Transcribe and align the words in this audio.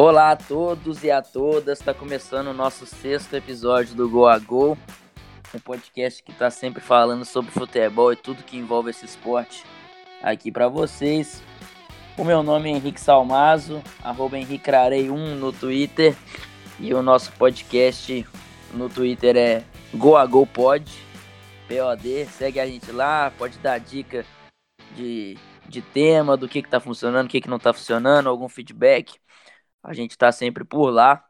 Olá 0.00 0.30
a 0.30 0.36
todos 0.36 1.02
e 1.02 1.10
a 1.10 1.20
todas, 1.20 1.80
está 1.80 1.92
começando 1.92 2.46
o 2.46 2.54
nosso 2.54 2.86
sexto 2.86 3.34
episódio 3.34 3.96
do 3.96 4.08
Go 4.08 4.28
a 4.28 4.38
Go, 4.38 4.78
um 5.52 5.58
podcast 5.58 6.22
que 6.22 6.30
está 6.30 6.52
sempre 6.52 6.80
falando 6.80 7.24
sobre 7.24 7.50
futebol 7.50 8.12
e 8.12 8.16
tudo 8.16 8.44
que 8.44 8.56
envolve 8.56 8.90
esse 8.90 9.04
esporte 9.04 9.64
aqui 10.22 10.52
para 10.52 10.68
vocês. 10.68 11.42
O 12.16 12.22
meu 12.22 12.44
nome 12.44 12.70
é 12.70 12.76
Henrique 12.76 13.00
Salmazo, 13.00 13.82
arroba 14.00 14.36
HenriqueRarei1 14.36 15.34
no 15.34 15.52
Twitter 15.52 16.14
e 16.78 16.94
o 16.94 17.02
nosso 17.02 17.32
podcast 17.32 18.24
no 18.72 18.88
Twitter 18.88 19.36
é 19.36 19.64
GoAGoPod, 19.92 20.88
POD, 21.66 22.24
segue 22.26 22.60
a 22.60 22.66
gente 22.66 22.92
lá, 22.92 23.32
pode 23.36 23.58
dar 23.58 23.80
dica 23.80 24.24
de, 24.94 25.36
de 25.68 25.82
tema, 25.82 26.36
do 26.36 26.48
que, 26.48 26.62
que 26.62 26.70
tá 26.70 26.78
funcionando, 26.78 27.26
o 27.26 27.28
que, 27.28 27.40
que 27.40 27.50
não 27.50 27.58
tá 27.58 27.72
funcionando, 27.72 28.28
algum 28.28 28.48
feedback. 28.48 29.18
A 29.82 29.92
gente 29.94 30.12
está 30.12 30.32
sempre 30.32 30.64
por 30.64 30.90
lá. 30.90 31.24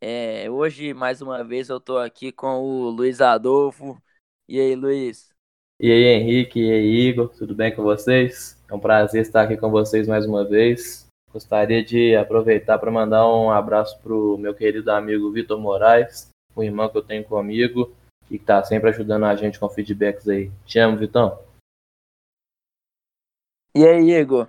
É, 0.00 0.50
hoje, 0.50 0.94
mais 0.94 1.20
uma 1.20 1.44
vez, 1.44 1.68
eu 1.68 1.76
estou 1.76 1.98
aqui 1.98 2.32
com 2.32 2.60
o 2.60 2.90
Luiz 2.90 3.20
Adolfo. 3.20 4.00
E 4.48 4.58
aí, 4.58 4.74
Luiz? 4.74 5.30
E 5.78 5.90
aí, 5.90 6.04
Henrique, 6.04 6.60
e 6.60 6.70
aí, 6.70 7.08
Igor, 7.08 7.28
tudo 7.28 7.54
bem 7.54 7.74
com 7.74 7.82
vocês? 7.82 8.58
É 8.68 8.74
um 8.74 8.80
prazer 8.80 9.22
estar 9.22 9.42
aqui 9.42 9.56
com 9.56 9.70
vocês 9.70 10.06
mais 10.08 10.26
uma 10.26 10.44
vez. 10.44 11.06
Gostaria 11.32 11.84
de 11.84 12.16
aproveitar 12.16 12.78
para 12.78 12.90
mandar 12.90 13.26
um 13.28 13.50
abraço 13.50 13.98
para 14.00 14.12
o 14.12 14.36
meu 14.36 14.54
querido 14.54 14.90
amigo 14.90 15.30
Vitor 15.30 15.58
Moraes, 15.58 16.28
o 16.56 16.62
irmão 16.62 16.88
que 16.88 16.98
eu 16.98 17.02
tenho 17.02 17.24
comigo 17.24 17.92
e 18.30 18.36
que 18.36 18.42
está 18.42 18.62
sempre 18.64 18.90
ajudando 18.90 19.24
a 19.24 19.36
gente 19.36 19.58
com 19.58 19.68
feedbacks 19.68 20.28
aí. 20.28 20.50
Te 20.66 20.78
amo, 20.78 20.96
Vitão. 20.96 21.38
E 23.74 23.86
aí, 23.86 24.10
Igor? 24.10 24.48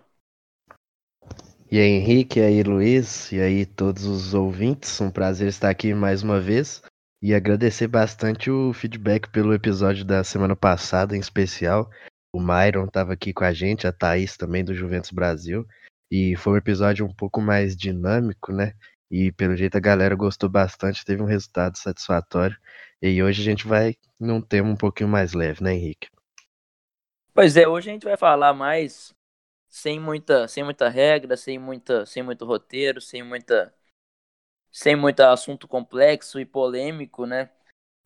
E 1.73 1.79
aí, 1.79 1.87
Henrique, 1.87 2.37
e 2.37 2.43
aí, 2.43 2.63
Luiz, 2.63 3.31
e 3.31 3.39
aí, 3.39 3.65
todos 3.65 4.03
os 4.03 4.33
ouvintes, 4.33 4.99
um 4.99 5.09
prazer 5.09 5.47
estar 5.47 5.69
aqui 5.69 5.93
mais 5.93 6.21
uma 6.21 6.37
vez 6.37 6.83
e 7.21 7.33
agradecer 7.33 7.87
bastante 7.87 8.51
o 8.51 8.73
feedback 8.73 9.29
pelo 9.29 9.53
episódio 9.53 10.03
da 10.03 10.21
semana 10.21 10.53
passada, 10.53 11.15
em 11.15 11.19
especial. 11.21 11.89
O 12.35 12.41
Myron 12.41 12.87
estava 12.87 13.13
aqui 13.13 13.31
com 13.31 13.45
a 13.45 13.53
gente, 13.53 13.87
a 13.87 13.93
Thaís 13.93 14.35
também 14.35 14.65
do 14.65 14.75
Juventus 14.75 15.11
Brasil, 15.11 15.65
e 16.11 16.35
foi 16.35 16.51
um 16.51 16.57
episódio 16.57 17.05
um 17.05 17.15
pouco 17.15 17.39
mais 17.39 17.73
dinâmico, 17.73 18.51
né? 18.51 18.73
E 19.09 19.31
pelo 19.31 19.55
jeito 19.55 19.77
a 19.77 19.79
galera 19.81 20.13
gostou 20.13 20.49
bastante, 20.49 21.05
teve 21.05 21.23
um 21.23 21.25
resultado 21.25 21.77
satisfatório. 21.77 22.57
E 23.01 23.23
hoje 23.23 23.41
a 23.41 23.45
gente 23.45 23.65
vai 23.65 23.95
num 24.19 24.41
tema 24.41 24.67
um 24.67 24.75
pouquinho 24.75 25.07
mais 25.07 25.31
leve, 25.31 25.63
né, 25.63 25.73
Henrique? 25.73 26.09
Pois 27.33 27.55
é, 27.55 27.65
hoje 27.65 27.89
a 27.89 27.93
gente 27.93 28.03
vai 28.03 28.17
falar 28.17 28.53
mais 28.53 29.13
sem 29.71 29.99
muita, 29.99 30.47
sem 30.49 30.63
muita 30.65 30.89
regra, 30.89 31.37
sem 31.37 31.57
muita, 31.57 32.05
sem 32.05 32.21
muito 32.21 32.45
roteiro, 32.45 32.99
sem 33.01 33.23
muita, 33.23 33.73
sem 34.71 34.95
muito 34.97 35.21
assunto 35.21 35.67
complexo 35.67 36.39
e 36.39 36.45
polêmico, 36.45 37.25
né? 37.25 37.49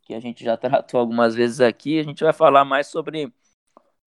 Que 0.03 0.13
a 0.13 0.19
gente 0.19 0.43
já 0.43 0.55
tratou 0.58 0.99
algumas 0.99 1.36
vezes 1.36 1.61
aqui. 1.61 1.99
A 1.99 2.03
gente 2.03 2.23
vai 2.23 2.33
falar 2.33 2.66
mais 2.66 2.88
sobre 2.88 3.33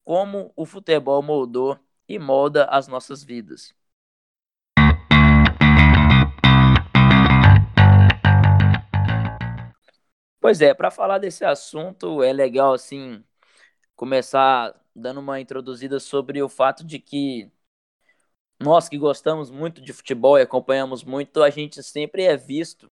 como 0.04 0.52
o 0.56 0.64
futebol 0.66 1.22
moldou 1.22 1.78
e 2.08 2.18
molda 2.18 2.66
as 2.66 2.88
nossas 2.88 3.24
vidas. 3.24 3.74
Pois 10.40 10.60
é, 10.62 10.72
para 10.72 10.90
falar 10.90 11.18
desse 11.18 11.44
assunto 11.44 12.22
é 12.22 12.32
legal 12.32 12.72
assim 12.72 13.22
começar 13.96 14.74
dando 14.98 15.20
uma 15.20 15.40
introduzida 15.40 16.00
sobre 16.00 16.42
o 16.42 16.48
fato 16.48 16.84
de 16.84 16.98
que 16.98 17.50
nós 18.60 18.88
que 18.88 18.98
gostamos 18.98 19.50
muito 19.50 19.80
de 19.80 19.92
futebol 19.92 20.38
e 20.38 20.42
acompanhamos 20.42 21.04
muito, 21.04 21.42
a 21.42 21.50
gente 21.50 21.82
sempre 21.82 22.24
é 22.24 22.36
visto 22.36 22.90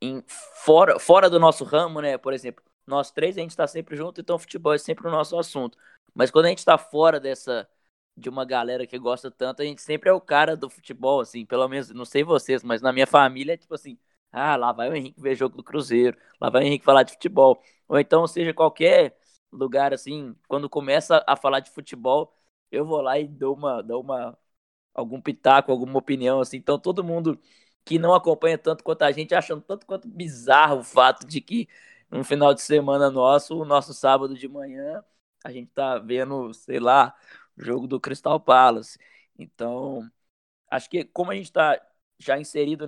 em 0.00 0.22
fora, 0.28 0.98
fora 0.98 1.30
do 1.30 1.40
nosso 1.40 1.64
ramo, 1.64 2.00
né? 2.00 2.18
Por 2.18 2.32
exemplo, 2.32 2.64
nós 2.86 3.10
três 3.10 3.36
a 3.38 3.40
gente 3.40 3.50
está 3.50 3.66
sempre 3.66 3.96
junto, 3.96 4.20
então 4.20 4.38
futebol 4.38 4.74
é 4.74 4.78
sempre 4.78 5.06
o 5.08 5.10
nosso 5.10 5.38
assunto. 5.38 5.78
Mas 6.14 6.30
quando 6.30 6.46
a 6.46 6.48
gente 6.48 6.58
está 6.58 6.78
fora 6.78 7.20
dessa 7.20 7.68
de 8.16 8.28
uma 8.28 8.44
galera 8.44 8.86
que 8.86 8.98
gosta 8.98 9.30
tanto, 9.30 9.62
a 9.62 9.64
gente 9.64 9.82
sempre 9.82 10.10
é 10.10 10.12
o 10.12 10.20
cara 10.20 10.56
do 10.56 10.68
futebol, 10.68 11.20
assim, 11.20 11.46
pelo 11.46 11.66
menos, 11.68 11.90
não 11.90 12.04
sei 12.04 12.22
vocês, 12.24 12.62
mas 12.62 12.82
na 12.82 12.92
minha 12.92 13.06
família 13.06 13.54
é 13.54 13.56
tipo 13.56 13.74
assim, 13.74 13.98
ah, 14.30 14.56
lá 14.56 14.72
vai 14.72 14.90
o 14.90 14.94
Henrique 14.94 15.20
ver 15.20 15.34
jogo 15.34 15.56
do 15.56 15.62
Cruzeiro, 15.64 16.16
lá 16.40 16.50
vai 16.50 16.62
o 16.64 16.66
Henrique 16.66 16.84
falar 16.84 17.02
de 17.04 17.12
futebol. 17.12 17.62
Ou 17.88 17.98
então, 17.98 18.26
seja, 18.26 18.52
qualquer 18.54 19.16
lugar 19.52 19.92
assim, 19.94 20.34
quando 20.48 20.68
começa 20.70 21.24
a 21.26 21.36
falar 21.36 21.60
de 21.60 21.70
futebol, 21.70 22.34
eu 22.70 22.84
vou 22.86 23.00
lá 23.00 23.18
e 23.18 23.28
dou 23.28 23.54
uma, 23.56 23.82
dou 23.82 24.02
uma 24.02 24.36
algum 24.94 25.20
pitaco, 25.20 25.70
alguma 25.72 25.98
opinião 25.98 26.40
assim. 26.40 26.56
Então 26.58 26.78
todo 26.78 27.04
mundo 27.04 27.40
que 27.84 27.98
não 27.98 28.14
acompanha 28.14 28.58
tanto 28.58 28.84
quanto 28.84 29.02
a 29.02 29.12
gente 29.12 29.34
achando 29.34 29.62
tanto 29.62 29.86
quanto 29.86 30.08
bizarro 30.08 30.80
o 30.80 30.84
fato 30.84 31.26
de 31.26 31.40
que 31.40 31.68
no 32.10 32.24
final 32.24 32.54
de 32.54 32.62
semana 32.62 33.10
nosso, 33.10 33.56
o 33.60 33.64
nosso 33.64 33.94
sábado 33.94 34.34
de 34.36 34.46
manhã, 34.48 35.04
a 35.44 35.50
gente 35.52 35.70
tá 35.72 35.98
vendo, 35.98 36.52
sei 36.54 36.78
lá, 36.78 37.16
o 37.56 37.62
jogo 37.62 37.86
do 37.86 37.98
Crystal 38.00 38.38
Palace. 38.40 38.98
Então, 39.38 40.08
acho 40.70 40.88
que 40.90 41.04
como 41.04 41.30
a 41.30 41.34
gente 41.34 41.46
está 41.46 41.80
já 42.18 42.38
inserido 42.38 42.86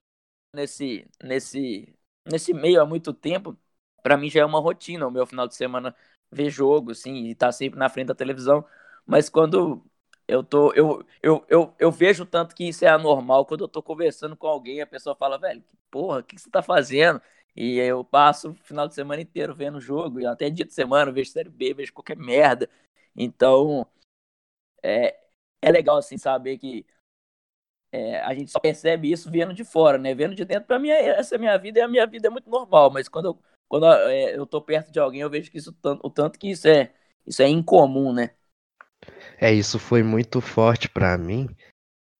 nesse 0.54 1.08
nesse 1.22 1.96
nesse 2.26 2.54
meio 2.54 2.80
há 2.80 2.86
muito 2.86 3.12
tempo, 3.12 3.58
para 4.02 4.16
mim 4.16 4.30
já 4.30 4.40
é 4.40 4.44
uma 4.44 4.60
rotina 4.60 5.06
o 5.06 5.10
meu 5.10 5.26
final 5.26 5.46
de 5.48 5.54
semana 5.56 5.94
ver 6.34 6.50
jogo, 6.50 6.92
assim, 6.92 7.26
e 7.26 7.34
tá 7.34 7.52
sempre 7.52 7.78
na 7.78 7.88
frente 7.88 8.08
da 8.08 8.14
televisão. 8.14 8.64
Mas 9.06 9.28
quando 9.28 9.82
eu 10.26 10.42
tô. 10.42 10.72
Eu, 10.74 11.04
eu, 11.22 11.44
eu, 11.48 11.74
eu 11.78 11.90
vejo 11.92 12.24
tanto 12.26 12.54
que 12.54 12.64
isso 12.68 12.84
é 12.84 12.88
anormal 12.88 13.46
quando 13.46 13.62
eu 13.64 13.68
tô 13.68 13.82
conversando 13.82 14.36
com 14.36 14.46
alguém, 14.46 14.80
a 14.80 14.86
pessoa 14.86 15.14
fala, 15.16 15.38
velho, 15.38 15.62
porra, 15.90 16.20
o 16.20 16.22
que, 16.24 16.36
que 16.36 16.42
você 16.42 16.50
tá 16.50 16.62
fazendo? 16.62 17.20
E 17.56 17.78
eu 17.78 18.04
passo 18.04 18.50
o 18.50 18.54
final 18.54 18.88
de 18.88 18.94
semana 18.94 19.22
inteiro 19.22 19.54
vendo 19.54 19.80
jogo, 19.80 20.20
e 20.20 20.26
até 20.26 20.50
dia 20.50 20.64
de 20.66 20.74
semana, 20.74 21.12
vejo 21.12 21.30
série 21.30 21.48
B, 21.50 21.74
vejo 21.74 21.92
qualquer 21.92 22.16
merda. 22.16 22.68
Então, 23.16 23.86
é, 24.82 25.16
é 25.62 25.70
legal, 25.72 25.98
assim, 25.98 26.18
saber 26.18 26.58
que 26.58 26.86
é, 27.92 28.20
a 28.22 28.34
gente 28.34 28.50
só 28.50 28.58
percebe 28.58 29.10
isso 29.10 29.30
vendo 29.30 29.54
de 29.54 29.64
fora, 29.64 29.96
né? 29.98 30.14
Vendo 30.14 30.34
de 30.34 30.44
dentro, 30.44 30.66
pra 30.66 30.78
mim, 30.78 30.88
essa 30.90 31.34
é 31.34 31.36
a 31.36 31.38
minha 31.38 31.56
vida, 31.58 31.78
e 31.78 31.82
a 31.82 31.88
minha 31.88 32.06
vida 32.06 32.26
é 32.28 32.30
muito 32.30 32.50
normal, 32.50 32.90
mas 32.90 33.08
quando 33.08 33.26
eu 33.26 33.38
quando 33.74 33.86
é, 33.86 34.36
eu 34.36 34.46
tô 34.46 34.62
perto 34.62 34.92
de 34.92 35.00
alguém, 35.00 35.22
eu 35.22 35.28
vejo 35.28 35.50
que 35.50 35.58
isso 35.58 35.76
o 35.84 36.08
tanto 36.08 36.38
que 36.38 36.48
isso 36.48 36.68
é 36.68 36.92
isso 37.26 37.42
é 37.42 37.48
incomum, 37.48 38.12
né? 38.12 38.30
É, 39.36 39.52
isso 39.52 39.80
foi 39.80 40.00
muito 40.00 40.40
forte 40.40 40.88
para 40.88 41.18
mim, 41.18 41.48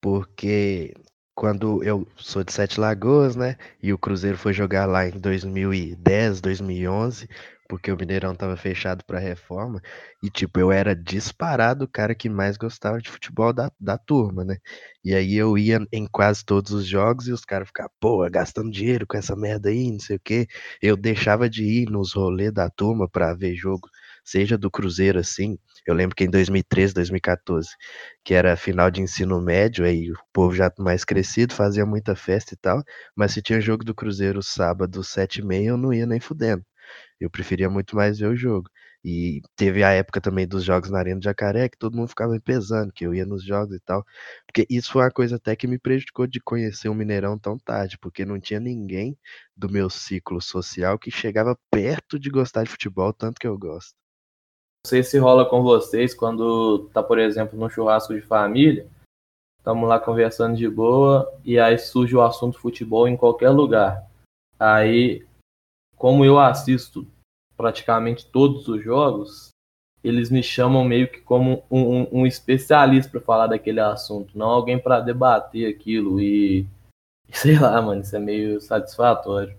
porque 0.03 0.92
quando 1.32 1.81
eu 1.84 2.09
sou 2.16 2.42
de 2.42 2.53
Sete 2.53 2.81
Lagoas, 2.81 3.37
né? 3.37 3.56
E 3.81 3.92
o 3.92 3.98
Cruzeiro 3.98 4.37
foi 4.37 4.53
jogar 4.53 4.87
lá 4.87 5.06
em 5.06 5.12
2010, 5.12 6.41
2011, 6.41 7.28
porque 7.69 7.91
o 7.91 7.97
Mineirão 7.97 8.35
tava 8.35 8.57
fechado 8.57 9.05
para 9.05 9.19
reforma. 9.19 9.81
E, 10.23 10.31
tipo, 10.31 10.59
eu 10.61 10.71
era 10.73 10.95
disparado 10.95 11.85
o 11.85 11.89
cara 11.89 12.15
que 12.15 12.29
mais 12.29 12.57
gostava 12.57 13.01
de 13.01 13.11
futebol 13.11 13.53
da, 13.53 13.71
da 13.81 13.97
turma, 13.99 14.45
né? 14.45 14.59
E 15.05 15.15
aí 15.15 15.35
eu 15.37 15.57
ia 15.59 15.79
em 15.93 16.07
quase 16.07 16.45
todos 16.45 16.73
os 16.73 16.87
jogos 16.87 17.29
e 17.29 17.33
os 17.33 17.45
caras 17.45 17.69
ficavam, 17.69 17.91
pô, 18.01 18.29
gastando 18.31 18.71
dinheiro 18.71 19.07
com 19.07 19.17
essa 19.17 19.37
merda 19.37 19.69
aí, 19.69 19.91
não 19.93 19.99
sei 20.01 20.17
o 20.17 20.21
quê. 20.21 20.47
Eu 20.81 20.97
deixava 20.97 21.49
de 21.49 21.65
ir 21.65 21.91
nos 21.91 22.13
rolês 22.15 22.53
da 22.53 22.69
turma 22.71 23.09
pra 23.09 23.35
ver 23.35 23.55
jogo, 23.55 23.89
seja 24.25 24.57
do 24.59 24.71
Cruzeiro 24.71 25.19
assim. 25.19 25.59
Eu 25.87 25.95
lembro 25.95 26.17
que 26.17 26.25
em 26.25 26.31
2013, 26.31 26.95
2014, 26.95 27.69
que 28.25 28.35
era 28.35 28.57
final 28.57 28.91
de 28.91 29.03
ensino 29.03 29.41
médio, 29.41 29.85
aí 29.85 30.11
o 30.11 30.17
povo 30.33 30.55
já 30.55 30.71
mais 30.79 31.05
crescido, 31.05 31.55
fazia 31.55 31.85
muita 31.87 32.15
festa 32.17 32.55
e 32.55 32.57
tal, 32.57 32.83
mas 33.17 33.33
se 33.33 33.43
tinha 33.43 33.61
jogo 33.61 33.85
do 33.85 33.95
Cruzeiro 33.95 34.43
sábado, 34.43 35.03
sete 35.05 35.41
e 35.41 35.45
meia, 35.45 35.69
eu 35.71 35.77
não 35.77 35.93
ia 35.93 36.07
nem 36.07 36.21
fudendo. 36.21 36.65
Eu 37.21 37.31
preferia 37.31 37.71
muito 37.71 37.97
mais 37.97 38.19
ver 38.19 38.27
o 38.27 38.36
jogo. 38.36 38.69
E 39.04 39.42
teve 39.54 39.84
a 39.84 39.91
época 39.91 40.19
também 40.19 40.48
dos 40.48 40.65
jogos 40.65 40.91
na 40.91 40.98
Arena 40.98 41.21
de 41.21 41.25
Jacaré, 41.25 41.69
que 41.69 41.77
todo 41.77 41.95
mundo 41.95 42.09
ficava 42.09 42.33
me 42.33 42.41
pesando, 42.41 42.91
que 42.91 43.04
eu 43.04 43.15
ia 43.15 43.27
nos 43.27 43.45
jogos 43.45 43.77
e 43.77 43.81
tal. 43.81 44.03
Porque 44.47 44.66
isso 44.71 44.91
foi 44.91 45.03
uma 45.03 45.10
coisa 45.10 45.36
até 45.36 45.54
que 45.54 45.66
me 45.66 45.78
prejudicou 45.78 46.27
de 46.27 46.41
conhecer 46.41 46.89
o 46.89 46.95
Mineirão 46.95 47.39
tão 47.39 47.59
tarde, 47.59 47.98
porque 47.98 48.25
não 48.25 48.41
tinha 48.41 48.59
ninguém 48.59 49.19
do 49.54 49.69
meu 49.69 49.91
ciclo 49.91 50.41
social 50.41 50.98
que 50.98 51.10
chegava 51.10 51.59
perto 51.71 52.19
de 52.19 52.31
gostar 52.31 52.65
de 52.65 52.71
futebol 52.71 53.13
tanto 53.13 53.39
que 53.39 53.47
eu 53.47 53.59
gosto. 53.59 53.95
Não 54.86 54.89
sei 54.89 55.03
se 55.03 55.19
rola 55.19 55.48
com 55.48 55.63
vocês 55.63 56.15
quando 56.15 56.91
tá, 56.92 57.03
por 57.03 57.19
exemplo, 57.19 57.59
num 57.59 57.69
churrasco 57.69 58.15
de 58.15 58.22
família, 58.22 58.86
estamos 59.59 59.89
lá 59.89 59.98
conversando 60.01 60.57
de 60.57 60.69
boa 60.69 61.31
e 61.45 61.59
aí 61.59 61.78
surge 61.78 62.16
o 62.16 62.22
assunto 62.22 62.59
futebol 62.59 63.07
em 63.07 63.16
qualquer 63.16 63.51
lugar. 63.51 64.07
Aí, 64.59 65.27
como 66.04 66.22
eu 66.22 66.39
assisto 66.39 67.10
praticamente 67.56 68.27
todos 68.27 68.68
os 68.68 68.84
jogos, 68.84 69.48
eles 70.03 70.28
me 70.28 70.42
chamam 70.42 70.84
meio 70.84 71.10
que 71.10 71.22
como 71.22 71.65
um, 71.71 71.80
um, 71.80 72.09
um 72.12 72.27
especialista 72.27 73.10
para 73.10 73.22
falar 73.22 73.47
daquele 73.47 73.80
assunto, 73.80 74.36
não 74.36 74.51
alguém 74.51 74.78
para 74.78 75.01
debater 75.01 75.66
aquilo 75.66 76.21
e 76.21 76.68
sei 77.33 77.59
lá, 77.59 77.80
mano, 77.80 78.03
isso 78.03 78.15
é 78.15 78.18
meio 78.18 78.60
satisfatório. 78.60 79.56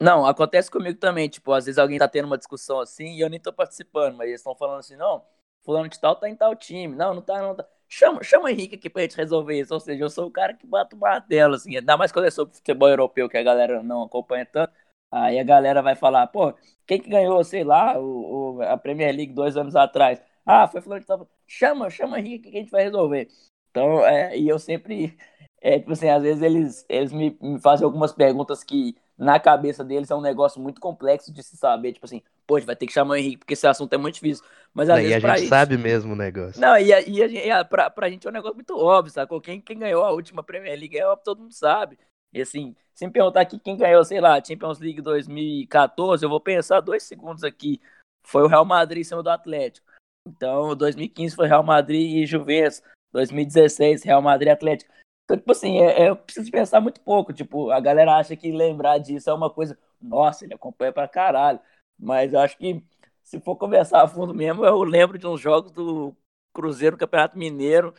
Não, 0.00 0.26
acontece 0.26 0.68
comigo 0.68 0.98
também. 0.98 1.28
Tipo, 1.28 1.52
às 1.52 1.66
vezes 1.66 1.78
alguém 1.78 2.00
tá 2.00 2.08
tendo 2.08 2.26
uma 2.26 2.36
discussão 2.36 2.80
assim 2.80 3.14
e 3.14 3.20
eu 3.20 3.30
nem 3.30 3.38
tô 3.38 3.52
participando, 3.52 4.16
mas 4.16 4.26
eles 4.26 4.40
estão 4.40 4.56
falando 4.56 4.80
assim, 4.80 4.96
não, 4.96 5.24
fulano 5.62 5.88
de 5.88 6.00
tal 6.00 6.16
tá 6.16 6.28
em 6.28 6.34
tal 6.34 6.56
time. 6.56 6.96
Não, 6.96 7.14
não 7.14 7.22
tá, 7.22 7.40
não 7.40 7.54
tá. 7.54 7.64
Chama, 7.94 8.22
chama 8.22 8.44
o 8.46 8.48
Henrique 8.48 8.74
aqui 8.76 8.90
pra 8.90 9.02
gente 9.02 9.16
resolver 9.16 9.58
isso. 9.60 9.72
Ou 9.74 9.80
seja, 9.80 10.02
eu 10.04 10.10
sou 10.10 10.26
o 10.26 10.30
cara 10.30 10.54
que 10.54 10.66
bate 10.66 10.94
o 10.94 10.98
martelo, 10.98 11.54
assim, 11.54 11.76
ainda 11.76 11.96
mais 11.96 12.12
quando 12.12 12.26
é 12.26 12.30
sobre 12.30 12.54
futebol 12.54 12.88
europeu, 12.88 13.28
que 13.28 13.36
a 13.36 13.42
galera 13.42 13.82
não 13.82 14.02
acompanha 14.02 14.44
tanto. 14.46 14.72
Aí 15.10 15.38
a 15.38 15.44
galera 15.44 15.80
vai 15.82 15.94
falar, 15.94 16.26
pô, 16.26 16.52
quem 16.86 17.00
que 17.00 17.08
ganhou, 17.08 17.42
sei 17.44 17.62
lá, 17.64 17.98
o, 17.98 18.56
o 18.56 18.62
a 18.62 18.76
Premier 18.76 19.14
League 19.14 19.32
dois 19.32 19.56
anos 19.56 19.76
atrás? 19.76 20.20
Ah, 20.44 20.66
foi 20.68 20.82
tava. 21.02 21.28
Chama, 21.46 21.88
chama 21.90 22.16
o 22.16 22.18
Henrique 22.18 22.50
que 22.50 22.56
a 22.58 22.60
gente 22.60 22.70
vai 22.70 22.82
resolver. 22.84 23.28
Então, 23.70 24.04
é, 24.04 24.36
e 24.36 24.48
eu 24.48 24.58
sempre. 24.58 25.16
É, 25.66 25.78
tipo 25.78 25.92
assim, 25.92 26.10
às 26.10 26.22
vezes 26.22 26.42
eles, 26.42 26.84
eles 26.90 27.10
me, 27.10 27.38
me 27.40 27.58
fazem 27.58 27.86
algumas 27.86 28.12
perguntas 28.12 28.62
que 28.62 28.94
na 29.16 29.38
cabeça 29.38 29.84
deles 29.84 30.10
é 30.10 30.14
um 30.14 30.20
negócio 30.20 30.60
muito 30.60 30.80
complexo 30.80 31.32
de 31.32 31.42
se 31.42 31.56
saber. 31.56 31.92
Tipo 31.92 32.06
assim, 32.06 32.22
pô, 32.46 32.60
vai 32.60 32.74
ter 32.76 32.86
que 32.86 32.92
chamar 32.92 33.12
o 33.12 33.16
Henrique 33.16 33.38
porque 33.38 33.54
esse 33.54 33.66
assunto 33.66 33.92
é 33.92 33.96
muito 33.96 34.14
difícil. 34.14 34.44
Mas 34.72 34.88
às 34.88 34.96
Não, 34.96 35.02
vezes 35.02 35.10
e 35.22 35.26
a 35.26 35.28
gente 35.30 35.38
isso- 35.40 35.48
sabe 35.48 35.76
mesmo 35.78 36.12
o 36.12 36.16
negócio. 36.16 36.60
Não, 36.60 36.76
e, 36.76 36.92
a, 36.92 37.00
e, 37.00 37.22
a, 37.22 37.28
gente- 37.28 37.46
e 37.46 37.50
a, 37.50 37.64
pra, 37.64 37.88
pra 37.90 38.10
gente 38.10 38.26
é 38.26 38.30
um 38.30 38.32
negócio 38.32 38.54
muito 38.56 38.76
óbvio, 38.76 39.12
sacou? 39.12 39.40
Quem, 39.40 39.60
quem 39.60 39.78
ganhou 39.78 40.02
a 40.04 40.10
última 40.10 40.42
Premier 40.42 40.78
League 40.78 40.98
é 40.98 41.06
óbvio, 41.06 41.24
todo 41.24 41.40
mundo 41.42 41.52
sabe. 41.54 41.98
E 42.32 42.40
assim, 42.42 42.74
se 42.92 43.06
me 43.06 43.12
perguntar 43.12 43.42
aqui 43.42 43.58
quem 43.60 43.76
ganhou, 43.76 44.04
sei 44.04 44.20
lá, 44.20 44.42
Champions 44.44 44.80
League 44.80 45.00
2014, 45.00 46.24
eu 46.24 46.28
vou 46.30 46.40
pensar 46.40 46.80
dois 46.80 47.04
segundos 47.04 47.44
aqui. 47.44 47.80
Foi 48.26 48.42
o 48.42 48.48
Real 48.48 48.64
Madrid 48.64 49.02
em 49.02 49.04
cima 49.04 49.22
do 49.22 49.30
Atlético. 49.30 49.86
Então, 50.26 50.74
2015 50.74 51.36
foi 51.36 51.46
Real 51.46 51.62
Madrid 51.62 52.16
e 52.16 52.26
Juventus. 52.26 52.82
2016, 53.12 54.02
Real 54.02 54.20
Madrid 54.20 54.48
e 54.48 54.50
Atlético. 54.50 54.92
Então, 55.24 55.36
tipo 55.38 55.52
assim, 55.52 55.78
é, 55.78 56.02
é, 56.04 56.08
eu 56.10 56.16
preciso 56.16 56.50
pensar 56.50 56.80
muito 56.80 57.00
pouco. 57.00 57.32
Tipo, 57.32 57.70
a 57.70 57.80
galera 57.80 58.16
acha 58.16 58.36
que 58.36 58.52
lembrar 58.52 58.98
disso 58.98 59.30
é 59.30 59.34
uma 59.34 59.50
coisa. 59.50 59.78
Nossa, 60.00 60.44
ele 60.44 60.54
acompanha 60.54 60.92
pra 60.92 61.08
caralho. 61.08 61.60
Mas 61.98 62.32
eu 62.32 62.40
acho 62.40 62.56
que 62.58 62.84
se 63.22 63.40
for 63.40 63.56
conversar 63.56 64.02
a 64.02 64.08
fundo 64.08 64.34
mesmo, 64.34 64.64
eu 64.64 64.82
lembro 64.82 65.18
de 65.18 65.26
uns 65.26 65.40
jogos 65.40 65.72
do 65.72 66.14
Cruzeiro, 66.52 66.96
Campeonato 66.98 67.38
Mineiro. 67.38 67.94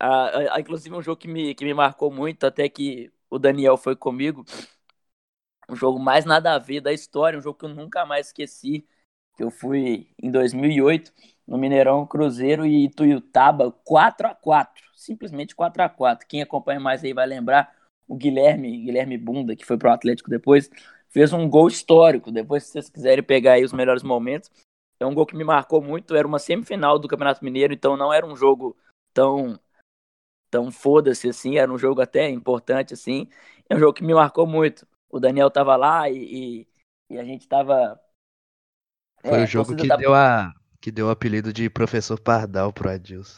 Ah, 0.00 0.54
ah, 0.56 0.60
inclusive 0.60 0.94
um 0.96 1.02
jogo 1.02 1.18
que 1.20 1.28
me, 1.28 1.54
que 1.54 1.64
me 1.64 1.74
marcou 1.74 2.10
muito, 2.12 2.44
até 2.46 2.68
que 2.68 3.12
o 3.30 3.38
Daniel 3.38 3.76
foi 3.76 3.96
comigo. 3.96 4.44
O 5.68 5.74
jogo 5.76 5.98
mais 5.98 6.24
nada 6.24 6.54
a 6.54 6.58
ver 6.58 6.80
da 6.80 6.92
história, 6.92 7.38
um 7.38 7.42
jogo 7.42 7.58
que 7.58 7.64
eu 7.66 7.68
nunca 7.74 8.04
mais 8.06 8.28
esqueci. 8.28 8.86
Que 9.36 9.44
eu 9.44 9.50
fui 9.50 10.08
em 10.22 10.30
2008 10.30 11.12
no 11.48 11.56
Mineirão 11.58 12.06
Cruzeiro 12.06 12.66
e 12.66 12.84
Ituiutaba 12.84 13.72
4 13.82 14.28
a 14.28 14.34
4 14.34 14.84
simplesmente 14.94 15.56
4 15.56 15.82
a 15.82 15.88
4 15.88 16.26
Quem 16.28 16.42
acompanha 16.42 16.78
mais 16.78 17.02
aí 17.02 17.14
vai 17.14 17.26
lembrar 17.26 17.74
o 18.06 18.14
Guilherme, 18.14 18.76
Guilherme 18.84 19.16
Bunda, 19.18 19.56
que 19.56 19.64
foi 19.64 19.76
pro 19.78 19.90
Atlético 19.90 20.30
depois, 20.30 20.70
fez 21.08 21.32
um 21.32 21.48
gol 21.48 21.68
histórico. 21.68 22.32
Depois, 22.32 22.64
se 22.64 22.72
vocês 22.72 22.88
quiserem 22.88 23.22
pegar 23.22 23.52
aí 23.52 23.64
os 23.64 23.72
melhores 23.72 24.02
momentos, 24.02 24.50
é 24.98 25.06
um 25.06 25.14
gol 25.14 25.26
que 25.26 25.36
me 25.36 25.44
marcou 25.44 25.82
muito. 25.82 26.14
Era 26.14 26.26
uma 26.26 26.38
semifinal 26.38 26.98
do 26.98 27.06
Campeonato 27.06 27.44
Mineiro, 27.44 27.72
então 27.72 27.96
não 27.96 28.12
era 28.12 28.26
um 28.26 28.34
jogo 28.36 28.76
tão 29.12 29.58
tão 30.50 30.70
foda-se 30.70 31.28
assim, 31.28 31.58
era 31.58 31.70
um 31.70 31.76
jogo 31.76 32.00
até 32.00 32.30
importante 32.30 32.94
assim. 32.94 33.28
É 33.68 33.76
um 33.76 33.78
jogo 33.78 33.92
que 33.92 34.02
me 34.04 34.14
marcou 34.14 34.46
muito. 34.46 34.86
O 35.10 35.20
Daniel 35.20 35.50
tava 35.50 35.76
lá 35.76 36.08
e, 36.08 36.16
e, 36.16 36.68
e 37.10 37.18
a 37.18 37.24
gente 37.24 37.46
tava 37.46 38.00
Foi 39.20 39.40
é, 39.40 39.44
o 39.44 39.46
jogo 39.46 39.76
que 39.76 39.86
da- 39.86 39.96
deu, 39.96 40.14
a, 40.14 40.54
que 40.80 40.90
deu 40.90 41.06
o 41.06 41.10
apelido 41.10 41.52
de 41.52 41.68
professor 41.68 42.18
Pardal 42.20 42.72
pro 42.72 42.90
Adilson. 42.90 43.36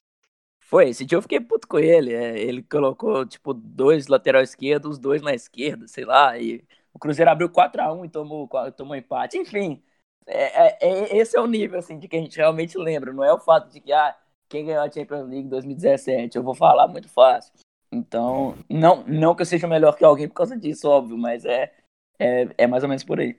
Foi, 0.70 0.90
esse 0.90 1.04
dia 1.04 1.18
eu 1.18 1.22
fiquei 1.22 1.40
puto 1.40 1.66
com 1.66 1.78
ele. 1.78 2.14
é, 2.14 2.38
ele 2.38 2.62
colocou, 2.62 3.26
tipo, 3.26 3.52
dois 3.52 4.06
lateral 4.06 4.42
esquerdo, 4.42 4.88
os 4.88 4.98
dois 4.98 5.20
na 5.20 5.34
esquerda, 5.34 5.88
sei 5.88 6.04
lá. 6.04 6.38
E 6.38 6.64
o 6.94 6.98
Cruzeiro 6.98 7.30
abriu 7.30 7.48
4x1 7.48 8.04
e 8.04 8.08
tomou, 8.08 8.48
tomou 8.76 8.94
empate. 8.94 9.36
Enfim, 9.36 9.82
é, 10.26 10.68
é- 10.68 10.78
é- 10.80 11.16
esse 11.16 11.36
é 11.36 11.40
o 11.40 11.46
nível, 11.46 11.78
assim, 11.78 11.98
de 11.98 12.06
que 12.06 12.16
a 12.16 12.20
gente 12.20 12.36
realmente 12.36 12.78
lembra. 12.78 13.12
Não 13.12 13.24
é 13.24 13.32
o 13.32 13.40
fato 13.40 13.70
de 13.72 13.80
que, 13.80 13.92
ah, 13.92 14.16
quem 14.48 14.64
ganhou 14.66 14.82
a 14.82 14.90
Champions 14.90 15.28
League 15.28 15.48
2017? 15.48 16.36
Eu 16.36 16.42
vou 16.44 16.54
falar 16.54 16.86
muito 16.86 17.08
fácil. 17.08 17.52
Então, 17.92 18.56
não, 18.68 19.04
não 19.06 19.34
que 19.34 19.42
eu 19.42 19.46
seja 19.46 19.66
melhor 19.66 19.96
que 19.96 20.04
alguém 20.04 20.28
por 20.28 20.34
causa 20.34 20.56
disso, 20.56 20.88
óbvio, 20.88 21.18
mas 21.18 21.44
é, 21.44 21.72
é, 22.18 22.48
é 22.58 22.66
mais 22.68 22.84
ou 22.84 22.88
menos 22.88 23.02
por 23.02 23.18
aí. 23.18 23.36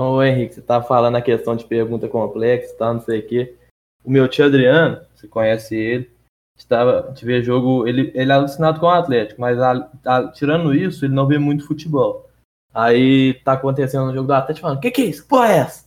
Ô 0.00 0.22
Henrique, 0.22 0.54
você 0.54 0.62
tá 0.62 0.82
falando 0.82 1.16
a 1.16 1.20
questão 1.22 1.54
de 1.54 1.64
pergunta 1.66 2.08
complexa, 2.08 2.74
tá, 2.76 2.90
não 2.92 3.00
sei 3.02 3.20
o 3.20 3.26
quê. 3.26 3.54
O 4.02 4.10
meu 4.10 4.26
tio 4.28 4.46
Adriano, 4.46 4.98
você 5.14 5.28
conhece 5.28 5.76
ele, 5.76 6.10
estava 6.56 7.12
de 7.12 7.22
ver 7.22 7.42
jogo, 7.42 7.86
ele, 7.86 8.10
ele 8.14 8.32
é 8.32 8.34
alucinado 8.34 8.80
com 8.80 8.86
o 8.86 8.90
Atlético, 8.90 9.38
mas 9.40 9.58
a- 9.60 9.90
a- 10.06 10.28
tirando 10.28 10.74
isso, 10.74 11.04
ele 11.04 11.12
não 11.12 11.26
vê 11.26 11.38
muito 11.38 11.66
futebol. 11.66 12.30
Aí 12.72 13.34
tá 13.44 13.52
acontecendo 13.52 14.06
no 14.06 14.14
jogo 14.14 14.26
do 14.26 14.32
Atlético 14.32 14.62
falando, 14.66 14.80
que 14.80 14.90
que 14.90 15.02
é 15.02 15.04
isso? 15.06 15.22
Que 15.24 15.28
porra 15.28 15.52
é 15.52 15.56
essa? 15.58 15.84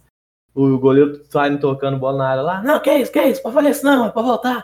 O 0.54 0.78
goleiro 0.78 1.26
saindo 1.26 1.60
tocando 1.60 1.98
bola 1.98 2.20
na 2.20 2.30
área 2.30 2.44
lá, 2.44 2.62
não, 2.62 2.80
que 2.80 2.92
é 2.92 3.00
isso, 3.02 3.12
que 3.12 3.18
é 3.18 3.30
isso? 3.30 3.42
Pode 3.42 3.56
fazer 3.56 3.70
isso 3.72 3.84
não, 3.84 4.06
é 4.06 4.12
pra 4.12 4.22
voltar. 4.22 4.64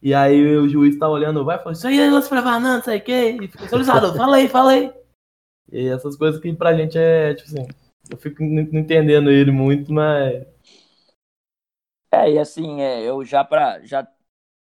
E 0.00 0.14
aí 0.14 0.56
o 0.58 0.68
juiz 0.68 0.96
tá 0.96 1.08
olhando, 1.08 1.44
vai, 1.44 1.58
falou, 1.58 1.72
isso 1.72 1.88
aí 1.88 1.98
é 1.98 2.08
lance 2.08 2.28
pra 2.28 2.60
não 2.60 2.80
sei 2.82 2.98
o 2.98 3.02
quê. 3.02 3.36
E 3.42 3.48
fica, 3.48 3.66
solicitador, 3.68 4.14
fala 4.14 4.36
aí, 4.36 4.48
fala 4.48 4.70
aí. 4.70 4.92
E 5.72 5.88
essas 5.88 6.14
coisas 6.14 6.40
que 6.40 6.52
pra 6.52 6.76
gente 6.76 6.96
é, 6.96 7.34
tipo 7.34 7.48
assim, 7.48 7.66
eu 8.10 8.16
fico 8.18 8.42
não 8.42 8.80
entendendo 8.80 9.30
ele 9.30 9.50
muito, 9.50 9.92
mas. 9.92 10.46
É, 12.12 12.30
e 12.32 12.38
assim, 12.38 12.80
é, 12.80 13.02
eu 13.02 13.24
já 13.24 13.44
para 13.44 13.80
já 13.84 14.06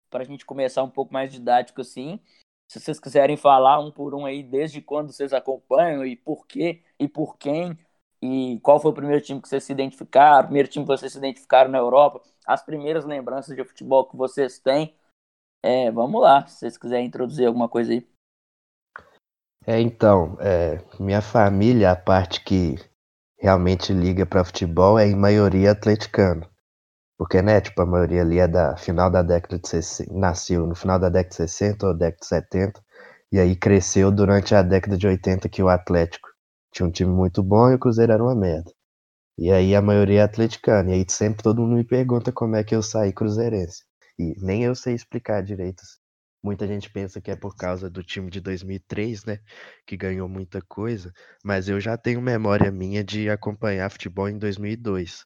pra 0.09 0.23
gente 0.23 0.45
começar 0.45 0.83
um 0.83 0.89
pouco 0.89 1.13
mais 1.13 1.31
didático 1.31 1.81
assim, 1.81 2.19
se 2.67 2.79
vocês 2.79 2.99
quiserem 2.99 3.37
falar 3.37 3.79
um 3.79 3.91
por 3.91 4.15
um 4.15 4.25
aí, 4.25 4.41
desde 4.41 4.81
quando 4.81 5.11
vocês 5.11 5.33
acompanham 5.33 6.05
e 6.05 6.15
por 6.15 6.47
quê 6.47 6.83
e 6.99 7.07
por 7.07 7.37
quem 7.37 7.77
e 8.21 8.59
qual 8.61 8.79
foi 8.79 8.91
o 8.91 8.93
primeiro 8.93 9.23
time 9.23 9.41
que 9.41 9.47
vocês 9.47 9.63
se 9.63 9.71
identificaram, 9.71 10.39
o 10.39 10.45
primeiro 10.45 10.69
time 10.69 10.85
que 10.85 10.91
vocês 10.91 11.11
se 11.11 11.17
identificaram 11.17 11.69
na 11.69 11.77
Europa, 11.77 12.21
as 12.45 12.63
primeiras 12.63 13.05
lembranças 13.05 13.55
de 13.55 13.63
futebol 13.63 14.07
que 14.07 14.17
vocês 14.17 14.57
têm, 14.57 14.95
é, 15.63 15.91
vamos 15.91 16.21
lá, 16.21 16.45
se 16.47 16.59
vocês 16.59 16.77
quiserem 16.77 17.05
introduzir 17.05 17.45
alguma 17.45 17.69
coisa 17.69 17.91
aí. 17.91 18.07
É, 19.67 19.79
então, 19.79 20.37
é, 20.39 20.77
minha 20.99 21.21
família, 21.21 21.91
a 21.91 21.95
parte 21.95 22.43
que 22.43 22.75
realmente 23.39 23.93
liga 23.93 24.25
pra 24.25 24.43
futebol 24.43 24.99
é 24.99 25.07
em 25.07 25.15
maioria 25.15 25.71
atleticano. 25.71 26.47
Porque, 27.17 27.41
né, 27.41 27.61
tipo, 27.61 27.81
a 27.81 27.85
maioria 27.85 28.21
ali 28.21 28.39
é 28.39 28.47
da 28.47 28.77
final 28.77 29.09
da 29.11 29.23
década 29.23 29.59
de 29.59 29.67
60, 29.69 30.13
nasceu 30.13 30.67
no 30.67 30.75
final 30.75 30.99
da 30.99 31.09
década 31.09 31.29
de 31.29 31.35
60 31.35 31.87
ou 31.87 31.93
década 31.95 32.17
de 32.21 32.27
70, 32.27 32.81
e 33.31 33.39
aí 33.39 33.55
cresceu 33.55 34.11
durante 34.11 34.55
a 34.55 34.61
década 34.63 34.97
de 34.97 35.07
80 35.07 35.49
que 35.49 35.63
o 35.63 35.69
Atlético 35.69 36.29
tinha 36.73 36.87
um 36.87 36.91
time 36.91 37.11
muito 37.11 37.43
bom 37.43 37.71
e 37.71 37.75
o 37.75 37.79
Cruzeiro 37.79 38.11
era 38.13 38.23
uma 38.23 38.35
merda. 38.35 38.71
E 39.37 39.51
aí 39.51 39.75
a 39.75 39.81
maioria 39.81 40.21
é 40.21 40.23
atleticana, 40.23 40.91
e 40.91 40.93
aí 40.95 41.05
sempre 41.09 41.43
todo 41.43 41.61
mundo 41.61 41.75
me 41.77 41.83
pergunta 41.85 42.31
como 42.31 42.55
é 42.57 42.63
que 42.63 42.75
eu 42.75 42.83
saí 42.83 43.13
cruzeirense. 43.13 43.83
E 44.19 44.35
nem 44.41 44.63
eu 44.63 44.75
sei 44.75 44.95
explicar 44.95 45.43
direito. 45.43 45.83
Muita 46.45 46.67
gente 46.67 46.91
pensa 46.91 47.19
que 47.19 47.31
é 47.31 47.35
por 47.35 47.55
causa 47.55 47.89
do 47.89 48.03
time 48.03 48.29
de 48.29 48.39
2003, 48.39 49.25
né, 49.25 49.39
que 49.83 49.97
ganhou 49.97 50.29
muita 50.29 50.61
coisa, 50.61 51.11
mas 51.43 51.67
eu 51.67 51.81
já 51.81 51.97
tenho 51.97 52.21
memória 52.21 52.71
minha 52.71 53.03
de 53.03 53.31
acompanhar 53.31 53.89
futebol 53.89 54.29
em 54.29 54.37
2002. 54.37 55.25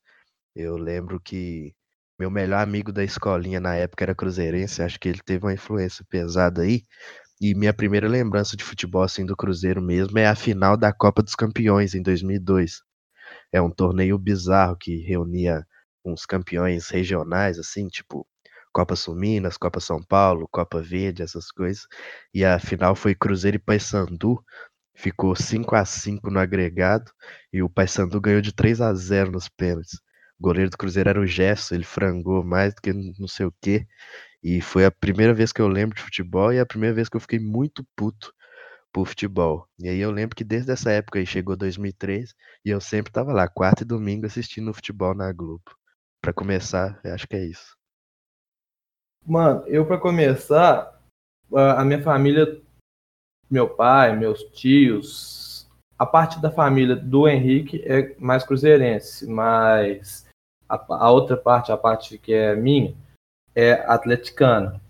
Eu 0.55 0.77
lembro 0.77 1.19
que 1.19 1.75
meu 2.17 2.31
melhor 2.31 2.61
amigo 2.61 2.93
da 2.93 3.03
escolinha 3.03 3.59
na 3.59 3.75
época 3.75 4.05
era 4.05 4.15
cruzeirense, 4.15 4.81
acho 4.81 4.97
que 4.97 5.09
ele 5.09 5.19
teve 5.21 5.45
uma 5.45 5.53
influência 5.53 6.05
pesada 6.09 6.61
aí. 6.61 6.83
E 7.41 7.53
minha 7.53 7.73
primeira 7.73 8.07
lembrança 8.07 8.55
de 8.55 8.63
futebol 8.63 9.03
assim 9.03 9.25
do 9.25 9.35
Cruzeiro 9.35 9.81
mesmo 9.81 10.17
é 10.17 10.25
a 10.25 10.35
final 10.35 10.77
da 10.77 10.93
Copa 10.93 11.21
dos 11.21 11.35
Campeões 11.35 11.95
em 11.95 12.01
2002. 12.01 12.81
É 13.51 13.61
um 13.61 13.69
torneio 13.69 14.17
bizarro 14.17 14.77
que 14.77 14.97
reunia 15.03 15.65
uns 16.05 16.25
campeões 16.25 16.87
regionais 16.89 17.59
assim, 17.59 17.89
tipo 17.89 18.25
Copa 18.73 18.95
Sul 18.95 19.15
Minas, 19.15 19.57
Copa 19.57 19.79
São 19.79 20.01
Paulo, 20.03 20.47
Copa 20.51 20.81
Verde, 20.81 21.23
essas 21.23 21.51
coisas. 21.51 21.87
E 22.33 22.45
a 22.45 22.59
final 22.59 22.95
foi 22.95 23.15
Cruzeiro 23.15 23.57
e 23.57 23.59
Paysandu. 23.59 24.43
Ficou 24.95 25.35
5 25.35 25.75
a 25.75 25.85
5 25.85 26.29
no 26.29 26.39
agregado 26.39 27.11
e 27.53 27.63
o 27.63 27.69
Paysandu 27.69 28.19
ganhou 28.19 28.41
de 28.41 28.53
3 28.53 28.81
a 28.81 28.93
0 28.93 29.31
nos 29.31 29.47
pênaltis. 29.49 29.99
O 30.39 30.43
goleiro 30.43 30.69
do 30.69 30.77
Cruzeiro 30.77 31.09
era 31.09 31.19
o 31.19 31.25
Gerson, 31.27 31.75
ele 31.75 31.83
frangou 31.83 32.43
mais 32.43 32.73
do 32.73 32.81
que 32.81 32.93
não 32.93 33.27
sei 33.27 33.45
o 33.45 33.53
quê. 33.61 33.85
E 34.43 34.61
foi 34.61 34.85
a 34.85 34.91
primeira 34.91 35.33
vez 35.33 35.51
que 35.51 35.61
eu 35.61 35.67
lembro 35.67 35.95
de 35.95 36.03
futebol 36.03 36.53
e 36.53 36.59
a 36.59 36.65
primeira 36.65 36.95
vez 36.95 37.09
que 37.09 37.17
eu 37.17 37.21
fiquei 37.21 37.39
muito 37.39 37.85
puto 37.95 38.33
por 38.93 39.07
futebol. 39.07 39.67
E 39.79 39.89
aí 39.89 39.99
eu 39.99 40.11
lembro 40.11 40.35
que 40.35 40.43
desde 40.43 40.71
essa 40.71 40.91
época 40.91 41.19
aí 41.19 41.25
chegou 41.25 41.55
2003 41.57 42.33
e 42.65 42.69
eu 42.69 42.81
sempre 42.81 43.11
tava 43.11 43.33
lá, 43.33 43.47
quarta 43.47 43.83
e 43.83 43.85
domingo, 43.85 44.25
assistindo 44.25 44.73
futebol 44.73 45.15
na 45.15 45.31
Globo. 45.33 45.63
Pra 46.21 46.33
começar, 46.33 46.99
acho 47.05 47.27
que 47.27 47.35
é 47.35 47.45
isso. 47.45 47.78
Mano, 49.25 49.67
eu 49.67 49.85
pra 49.85 49.97
começar, 49.97 50.99
a 51.53 51.83
minha 51.83 52.01
família, 52.01 52.61
meu 53.49 53.69
pai, 53.69 54.15
meus 54.15 54.43
tios, 54.51 55.67
a 55.97 56.05
parte 56.05 56.41
da 56.41 56.49
família 56.49 56.95
do 56.95 57.27
Henrique 57.27 57.83
é 57.85 58.15
mais 58.17 58.43
cruzeirense, 58.43 59.27
mas 59.27 60.25
a, 60.67 60.75
a 60.87 61.11
outra 61.11 61.35
parte, 61.35 61.71
a 61.71 61.77
parte 61.77 62.17
que 62.17 62.33
é 62.33 62.55
minha, 62.55 62.95
é 63.53 63.73
atleticana. 63.73 64.81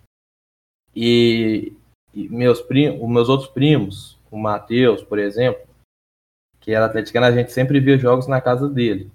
E, 0.96 1.74
e 2.14 2.30
meus 2.30 2.62
primos, 2.62 3.02
os 3.02 3.10
meus 3.10 3.30
outros 3.30 3.50
primos, 3.50 4.20
o 4.30 4.38
Matheus, 4.38 5.04
por 5.04 5.18
exemplo, 5.18 5.68
que 6.60 6.74
era 6.74 6.86
atleticano, 6.86 7.26
a 7.26 7.32
gente 7.32 7.52
sempre 7.52 7.80
via 7.80 7.98
jogos 7.98 8.28
na 8.28 8.40
casa 8.40 8.70
dele. 8.70 9.12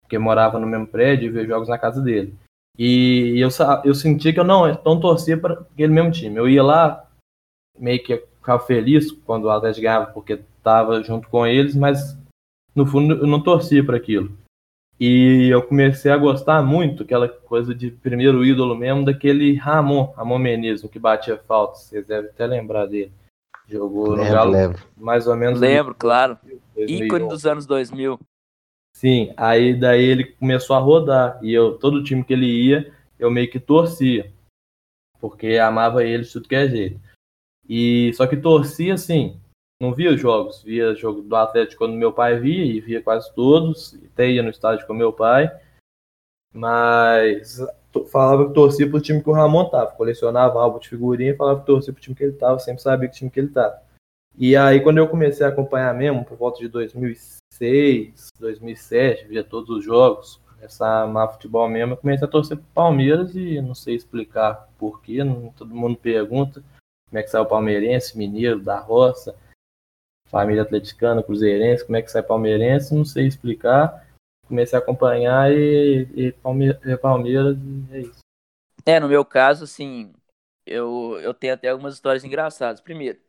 Porque 0.00 0.18
morava 0.18 0.58
no 0.58 0.66
mesmo 0.66 0.86
prédio 0.86 1.26
e 1.26 1.30
via 1.30 1.46
jogos 1.46 1.68
na 1.68 1.78
casa 1.78 2.00
dele. 2.00 2.34
E 2.76 3.38
eu, 3.38 3.48
eu 3.84 3.94
senti 3.94 4.32
que 4.32 4.40
eu 4.40 4.44
não, 4.44 4.66
não 4.84 4.98
torcia 4.98 5.38
para 5.38 5.54
aquele 5.54 5.92
mesmo 5.92 6.10
time. 6.10 6.36
Eu 6.36 6.48
ia 6.48 6.62
lá, 6.62 7.08
meio 7.78 8.02
que 8.02 8.16
ficava 8.38 8.64
feliz 8.64 9.12
quando 9.12 9.44
o 9.44 9.50
Atlético 9.50 9.82
ganhava, 9.82 10.06
porque 10.06 10.40
estava 10.58 11.02
junto 11.02 11.28
com 11.28 11.46
eles, 11.46 11.76
mas 11.76 12.18
no 12.74 12.84
fundo 12.84 13.14
eu 13.14 13.26
não 13.26 13.40
torcia 13.40 13.84
para 13.84 13.96
aquilo. 13.96 14.36
E 14.98 15.48
eu 15.50 15.62
comecei 15.62 16.10
a 16.10 16.16
gostar 16.16 16.62
muito, 16.62 17.02
aquela 17.02 17.28
coisa 17.28 17.74
de 17.74 17.90
primeiro 17.90 18.44
ídolo 18.44 18.76
mesmo, 18.76 19.04
daquele 19.04 19.54
Ramon, 19.56 20.12
Ramon 20.16 20.38
Menezes, 20.38 20.88
que 20.88 20.98
batia 20.98 21.36
falta. 21.36 21.78
Vocês 21.78 22.06
devem 22.06 22.30
até 22.30 22.46
lembrar 22.46 22.86
dele. 22.86 23.12
Jogou 23.68 24.10
lembro, 24.10 24.24
no 24.24 24.30
Galo 24.30 24.52
lembro. 24.52 24.82
mais 24.96 25.26
ou 25.26 25.34
menos. 25.36 25.58
Lembro, 25.58 25.94
claro. 25.94 26.38
2001. 26.76 27.06
Ícone 27.06 27.28
dos 27.28 27.46
anos 27.46 27.66
2000. 27.66 28.18
Sim, 28.96 29.32
aí 29.36 29.74
daí 29.78 30.02
ele 30.04 30.24
começou 30.24 30.76
a 30.76 30.78
rodar. 30.78 31.38
E 31.42 31.52
eu, 31.52 31.76
todo 31.78 32.02
time 32.04 32.24
que 32.24 32.32
ele 32.32 32.46
ia, 32.46 32.92
eu 33.18 33.30
meio 33.30 33.50
que 33.50 33.58
torcia. 33.58 34.32
Porque 35.20 35.58
amava 35.58 36.04
ele 36.04 36.22
de 36.22 36.32
tudo 36.32 36.48
que 36.48 36.54
é 36.54 36.68
jeito. 36.68 37.00
E 37.68 38.12
só 38.14 38.26
que 38.26 38.36
torcia 38.36 38.94
assim, 38.94 39.40
não 39.80 39.92
via 39.92 40.16
jogos, 40.16 40.62
via 40.62 40.94
jogo 40.94 41.22
do 41.22 41.34
Atlético 41.34 41.78
quando 41.78 41.96
meu 41.96 42.12
pai 42.12 42.38
via, 42.38 42.64
e 42.64 42.80
via 42.80 43.02
quase 43.02 43.32
todos, 43.34 43.98
até 44.12 44.30
ia 44.30 44.42
no 44.42 44.50
estádio 44.50 44.86
com 44.86 44.94
meu 44.94 45.12
pai, 45.12 45.50
mas 46.52 47.58
falava 48.10 48.48
que 48.48 48.54
torcia 48.54 48.88
pro 48.88 49.00
time 49.00 49.22
que 49.22 49.30
o 49.30 49.32
Ramon 49.32 49.68
tava, 49.70 49.92
colecionava 49.92 50.60
álbum 50.60 50.78
de 50.78 50.88
figurinha 50.88 51.32
e 51.32 51.36
falava 51.36 51.60
que 51.60 51.66
torcia 51.66 51.92
pro 51.92 52.02
time 52.02 52.14
que 52.14 52.22
ele 52.22 52.32
tava, 52.32 52.58
sempre 52.58 52.82
sabia 52.82 53.08
que 53.08 53.16
time 53.16 53.30
que 53.30 53.40
ele 53.40 53.48
tava. 53.48 53.82
E 54.36 54.56
aí 54.56 54.80
quando 54.80 54.98
eu 54.98 55.08
comecei 55.08 55.46
a 55.46 55.48
acompanhar 55.48 55.94
mesmo, 55.94 56.24
por 56.24 56.36
volta 56.36 56.60
de 56.60 56.68
2006, 56.68 57.38
2007, 58.38 59.26
via 59.26 59.44
todos 59.44 59.70
os 59.70 59.84
jogos, 59.84 60.40
começar 60.54 60.88
a 60.88 61.02
amar 61.02 61.32
futebol 61.32 61.68
mesmo, 61.68 61.94
eu 61.94 61.96
comecei 61.96 62.26
a 62.26 62.30
torcer 62.30 62.56
pro 62.56 62.66
Palmeiras 62.74 63.34
e 63.34 63.60
não 63.60 63.74
sei 63.74 63.94
explicar 63.94 64.68
porquê, 64.78 65.18
todo 65.56 65.74
mundo 65.74 65.96
pergunta 65.96 66.62
como 67.14 67.20
é 67.20 67.22
que 67.22 67.30
sai 67.30 67.40
o 67.40 67.46
palmeirense, 67.46 68.18
mineiro, 68.18 68.60
da 68.60 68.78
roça, 68.78 69.36
família 70.28 70.62
atleticana, 70.62 71.22
cruzeirense, 71.22 71.84
como 71.84 71.96
é 71.96 72.02
que 72.02 72.10
sai 72.10 72.24
palmeirense, 72.24 72.92
não 72.92 73.04
sei 73.04 73.28
explicar. 73.28 74.04
Comecei 74.48 74.76
a 74.76 74.82
acompanhar 74.82 75.52
e, 75.52 76.08
e 76.16 76.32
Palmeiras, 76.32 77.56
e 77.56 77.94
é 77.94 78.00
isso. 78.00 78.18
É, 78.84 78.98
no 78.98 79.08
meu 79.08 79.24
caso, 79.24 79.62
assim, 79.62 80.12
eu, 80.66 81.18
eu 81.20 81.32
tenho 81.32 81.54
até 81.54 81.68
algumas 81.68 81.94
histórias 81.94 82.24
engraçadas. 82.24 82.80
Primeiro, 82.80 83.20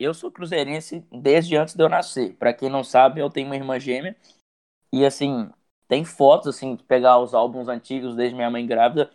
eu 0.00 0.14
sou 0.14 0.32
cruzeirense 0.32 1.04
desde 1.12 1.56
antes 1.56 1.74
de 1.74 1.82
eu 1.82 1.88
nascer. 1.88 2.34
Para 2.36 2.54
quem 2.54 2.70
não 2.70 2.82
sabe, 2.82 3.20
eu 3.20 3.28
tenho 3.28 3.46
uma 3.46 3.56
irmã 3.56 3.78
gêmea. 3.78 4.16
E, 4.92 5.04
assim, 5.04 5.50
tem 5.86 6.04
fotos, 6.04 6.48
assim, 6.48 6.74
de 6.74 6.82
pegar 6.84 7.18
os 7.18 7.34
álbuns 7.34 7.68
antigos 7.68 8.16
desde 8.16 8.34
minha 8.34 8.50
mãe 8.50 8.66
grávida. 8.66 9.10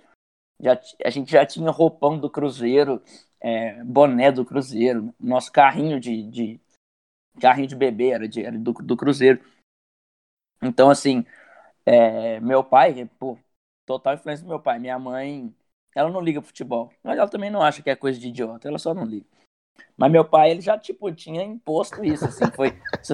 Já, 0.61 0.79
a 1.03 1.09
gente 1.09 1.31
já 1.31 1.45
tinha 1.45 1.69
roupão 1.71 2.17
do 2.19 2.29
Cruzeiro, 2.29 3.01
é, 3.41 3.83
boné 3.83 4.31
do 4.31 4.45
Cruzeiro, 4.45 5.13
nosso 5.19 5.51
carrinho 5.51 5.99
de, 5.99 6.23
de, 6.23 6.61
carrinho 7.41 7.67
de 7.67 7.75
bebê, 7.75 8.09
era, 8.11 8.27
de, 8.27 8.45
era 8.45 8.57
do, 8.57 8.71
do 8.73 8.95
Cruzeiro. 8.95 9.43
Então, 10.61 10.89
assim, 10.89 11.25
é, 11.85 12.39
meu 12.39 12.63
pai, 12.63 13.09
pô, 13.19 13.37
total 13.85 14.15
influência 14.15 14.45
do 14.45 14.49
meu 14.49 14.59
pai. 14.59 14.79
Minha 14.79 14.99
mãe, 14.99 15.53
ela 15.95 16.09
não 16.09 16.21
liga 16.21 16.41
futebol, 16.41 16.91
mas 17.03 17.17
ela 17.17 17.29
também 17.29 17.49
não 17.49 17.61
acha 17.61 17.81
que 17.81 17.89
é 17.89 17.95
coisa 17.95 18.19
de 18.19 18.27
idiota, 18.27 18.67
ela 18.67 18.79
só 18.79 18.93
não 18.93 19.05
liga. 19.05 19.25
Mas 19.97 20.11
meu 20.11 20.25
pai, 20.25 20.51
ele 20.51 20.61
já, 20.61 20.77
tipo, 20.77 21.11
tinha 21.11 21.43
imposto 21.43 22.03
isso, 22.03 22.25
assim, 22.25 22.45
foi... 22.55 22.71
se 23.01 23.13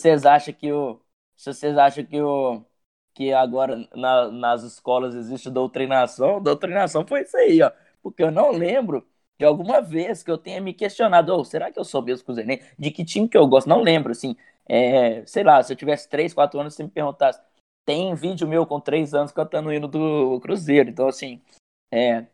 vocês 0.00 0.26
acham 0.26 0.54
que 0.54 0.72
o... 0.72 1.00
Se 1.36 1.52
vocês 1.52 1.76
acham 1.78 2.04
que 2.04 2.20
o... 2.20 2.64
Que 3.14 3.32
agora 3.32 3.88
na, 3.94 4.30
nas 4.30 4.62
escolas 4.62 5.14
existe 5.14 5.50
doutrinação, 5.50 6.42
doutrinação 6.42 7.06
foi 7.06 7.22
isso 7.22 7.36
aí, 7.36 7.62
ó. 7.62 7.70
Porque 8.02 8.22
eu 8.22 8.30
não 8.30 8.50
lembro 8.52 9.06
de 9.38 9.44
alguma 9.44 9.80
vez 9.80 10.22
que 10.22 10.30
eu 10.30 10.38
tenha 10.38 10.60
me 10.60 10.72
questionado, 10.74 11.34
oh, 11.34 11.44
será 11.44 11.70
que 11.70 11.78
eu 11.78 11.84
sou 11.84 12.02
mesmo 12.02 12.24
Cruzeirense? 12.24 12.64
De 12.78 12.90
que 12.90 13.04
time 13.04 13.28
que 13.28 13.36
eu 13.36 13.46
gosto? 13.46 13.68
Não 13.68 13.82
lembro, 13.82 14.12
assim, 14.12 14.36
é, 14.68 15.24
sei 15.26 15.44
lá, 15.44 15.62
se 15.62 15.72
eu 15.72 15.76
tivesse 15.76 16.08
3, 16.08 16.32
4 16.34 16.58
anos, 16.60 16.74
você 16.74 16.82
me 16.82 16.90
perguntasse, 16.90 17.40
tem 17.84 18.14
vídeo 18.14 18.48
meu 18.48 18.66
com 18.66 18.80
3 18.80 19.14
anos 19.14 19.32
cantando 19.32 19.68
o 19.68 19.72
hino 19.72 19.88
do 19.88 20.40
Cruzeiro, 20.40 20.90
então, 20.90 21.08
assim, 21.08 21.42
é, 21.90 22.26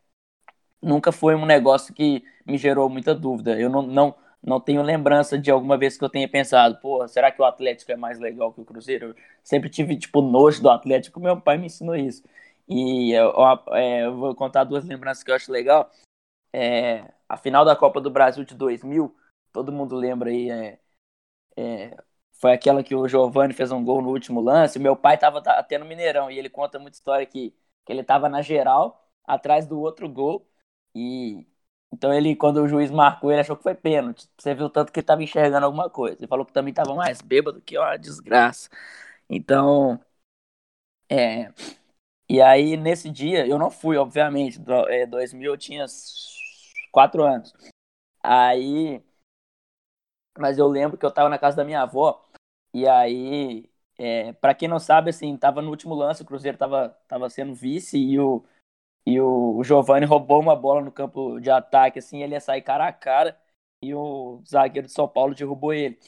nunca 0.83 1.11
foi 1.11 1.35
um 1.35 1.45
negócio 1.45 1.93
que 1.93 2.23
me 2.45 2.57
gerou 2.57 2.89
muita 2.89 3.15
dúvida, 3.15 3.59
eu 3.59 3.69
não, 3.69 3.81
não, 3.81 4.15
não 4.41 4.59
tenho 4.59 4.81
lembrança 4.83 5.37
de 5.37 5.49
alguma 5.51 5.77
vez 5.77 5.97
que 5.97 6.03
eu 6.03 6.09
tenha 6.09 6.27
pensado, 6.27 6.77
pô, 6.81 7.07
será 7.07 7.31
que 7.31 7.41
o 7.41 7.45
Atlético 7.45 7.91
é 7.91 7.95
mais 7.95 8.19
legal 8.19 8.53
que 8.53 8.61
o 8.61 8.65
Cruzeiro? 8.65 9.09
Eu 9.09 9.15
sempre 9.43 9.69
tive, 9.69 9.97
tipo, 9.97 10.21
nojo 10.21 10.61
do 10.61 10.69
Atlético, 10.69 11.19
meu 11.19 11.39
pai 11.39 11.57
me 11.57 11.67
ensinou 11.67 11.95
isso. 11.95 12.23
E 12.67 13.11
eu, 13.13 13.33
é, 13.73 14.05
eu 14.05 14.15
vou 14.17 14.35
contar 14.35 14.63
duas 14.63 14.85
lembranças 14.85 15.23
que 15.23 15.31
eu 15.31 15.35
acho 15.35 15.51
legal 15.51 15.89
é, 16.53 17.11
a 17.27 17.37
final 17.37 17.65
da 17.65 17.75
Copa 17.75 17.99
do 17.99 18.11
Brasil 18.11 18.43
de 18.45 18.55
2000, 18.55 19.15
todo 19.51 19.71
mundo 19.71 19.95
lembra 19.95 20.29
aí, 20.29 20.49
é, 20.51 20.79
é, 21.57 21.97
foi 22.33 22.53
aquela 22.53 22.83
que 22.83 22.95
o 22.95 23.07
Giovani 23.07 23.53
fez 23.53 23.71
um 23.71 23.83
gol 23.83 24.01
no 24.01 24.09
último 24.09 24.41
lance. 24.41 24.79
Meu 24.79 24.95
pai 24.95 25.15
estava 25.15 25.39
até 25.39 25.77
no 25.77 25.85
Mineirão 25.85 26.29
e 26.31 26.37
ele 26.37 26.49
conta 26.49 26.79
muita 26.79 26.97
história 26.97 27.25
que, 27.25 27.51
que 27.85 27.91
ele 27.93 28.01
estava 28.01 28.29
na 28.29 28.41
geral, 28.41 29.09
atrás 29.25 29.67
do 29.67 29.79
outro 29.79 30.09
gol. 30.09 30.47
E 30.95 31.45
então 31.93 32.11
ele, 32.13 32.35
quando 32.35 32.57
o 32.63 32.67
juiz 32.67 32.89
marcou, 32.91 33.31
ele 33.31 33.41
achou 33.41 33.55
que 33.55 33.63
foi 33.63 33.75
pênalti. 33.75 34.27
Você 34.37 34.55
viu 34.55 34.69
tanto 34.69 34.91
que 34.91 34.99
ele 34.99 35.03
estava 35.03 35.21
enxergando 35.23 35.65
alguma 35.67 35.89
coisa. 35.89 36.17
Ele 36.19 36.27
falou 36.27 36.45
que 36.45 36.51
também 36.53 36.71
estava 36.71 36.95
mais 36.95 37.21
bêbado 37.21 37.61
que 37.61 37.77
uma 37.77 37.95
desgraça. 37.97 38.69
Então, 39.29 39.99
é. 41.09 41.53
E 42.29 42.41
aí, 42.41 42.77
nesse 42.77 43.09
dia, 43.11 43.47
eu 43.47 43.59
não 43.59 43.71
fui, 43.71 43.97
obviamente. 43.97 44.59
Do, 44.59 44.73
é, 44.89 45.05
2000 45.05 45.51
eu 45.53 45.57
tinha 45.57 45.85
quatro 46.91 47.23
anos. 47.23 47.53
Aí. 48.23 49.03
Mas 50.37 50.57
eu 50.57 50.67
lembro 50.67 50.97
que 50.97 51.05
eu 51.05 51.11
tava 51.11 51.29
na 51.29 51.37
casa 51.37 51.57
da 51.57 51.63
minha 51.65 51.81
avó. 51.81 52.25
E 52.73 52.87
aí. 52.87 53.69
É, 53.97 54.33
para 54.33 54.55
quem 54.55 54.67
não 54.67 54.79
sabe, 54.79 55.11
assim, 55.11 55.37
tava 55.37 55.61
no 55.61 55.69
último 55.69 55.93
lance, 55.93 56.23
o 56.23 56.25
Cruzeiro 56.25 56.57
tava, 56.57 56.89
tava 57.07 57.29
sendo 57.29 57.53
vice 57.53 57.97
e 57.97 58.19
o, 58.19 58.43
e 59.05 59.19
o, 59.19 59.57
o 59.57 59.63
Giovanni 59.63 60.05
roubou 60.05 60.39
uma 60.41 60.55
bola 60.55 60.81
no 60.81 60.91
campo 60.91 61.39
de 61.39 61.49
ataque, 61.49 61.99
assim, 61.99 62.21
ele 62.23 62.33
ia 62.33 62.39
sair 62.41 62.61
cara 62.61 62.87
a 62.87 62.93
cara 62.93 63.37
e 63.81 63.93
o 63.93 64.41
zagueiro 64.47 64.87
de 64.87 64.93
São 64.93 65.07
Paulo 65.07 65.35
derrubou 65.35 65.73
ele. 65.73 65.99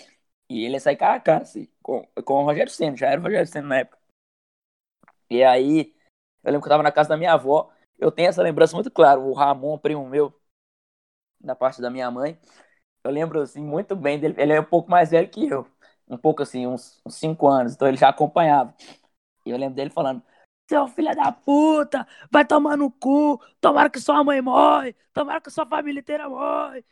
E 0.49 0.65
ele 0.65 0.75
ia 0.75 0.79
sair 0.79 0.97
cara 0.97 1.15
a 1.15 1.19
cara, 1.19 1.43
assim, 1.43 1.67
com, 1.83 2.05
com 2.25 2.43
o 2.43 2.45
Rogério 2.45 2.71
Senna, 2.71 2.97
já 2.97 3.07
era 3.09 3.19
o 3.21 3.23
Rogério 3.23 3.47
Senna 3.47 3.67
na 3.67 3.77
época. 3.79 3.99
E 5.29 5.43
aí, 5.43 5.93
eu 6.43 6.51
lembro 6.51 6.61
que 6.61 6.67
eu 6.67 6.71
tava 6.71 6.83
na 6.83 6.91
casa 6.91 7.09
da 7.09 7.17
minha 7.17 7.33
avó, 7.33 7.71
eu 7.97 8.11
tenho 8.11 8.29
essa 8.29 8.41
lembrança 8.43 8.75
muito 8.75 8.91
clara, 8.91 9.19
o 9.19 9.33
Ramon, 9.33 9.77
primo 9.77 10.07
meu, 10.07 10.33
da 11.39 11.55
parte 11.55 11.81
da 11.81 11.89
minha 11.89 12.09
mãe. 12.11 12.37
Eu 13.03 13.11
lembro 13.11 13.41
assim 13.41 13.63
muito 13.63 13.95
bem 13.95 14.19
dele. 14.19 14.35
Ele 14.39 14.53
é 14.53 14.61
um 14.61 14.65
pouco 14.65 14.89
mais 14.91 15.11
velho 15.11 15.29
que 15.29 15.47
eu, 15.47 15.67
um 16.09 16.17
pouco 16.17 16.43
assim, 16.43 16.67
uns 16.67 17.01
5 17.09 17.47
anos, 17.47 17.73
então 17.75 17.87
ele 17.87 17.97
já 17.97 18.09
acompanhava. 18.09 18.73
E 19.45 19.51
eu 19.51 19.57
lembro 19.57 19.75
dele 19.75 19.91
falando: 19.91 20.23
Seu 20.67 20.87
filho 20.87 21.15
da 21.15 21.31
puta, 21.31 22.07
vai 22.31 22.43
tomar 22.43 22.75
no 22.75 22.89
cu, 22.91 23.39
tomara 23.61 23.89
que 23.89 23.99
sua 23.99 24.23
mãe 24.23 24.41
morre, 24.41 24.95
tomara 25.13 25.39
que 25.39 25.51
sua 25.51 25.65
família 25.65 25.99
inteira 25.99 26.27
morre. 26.27 26.83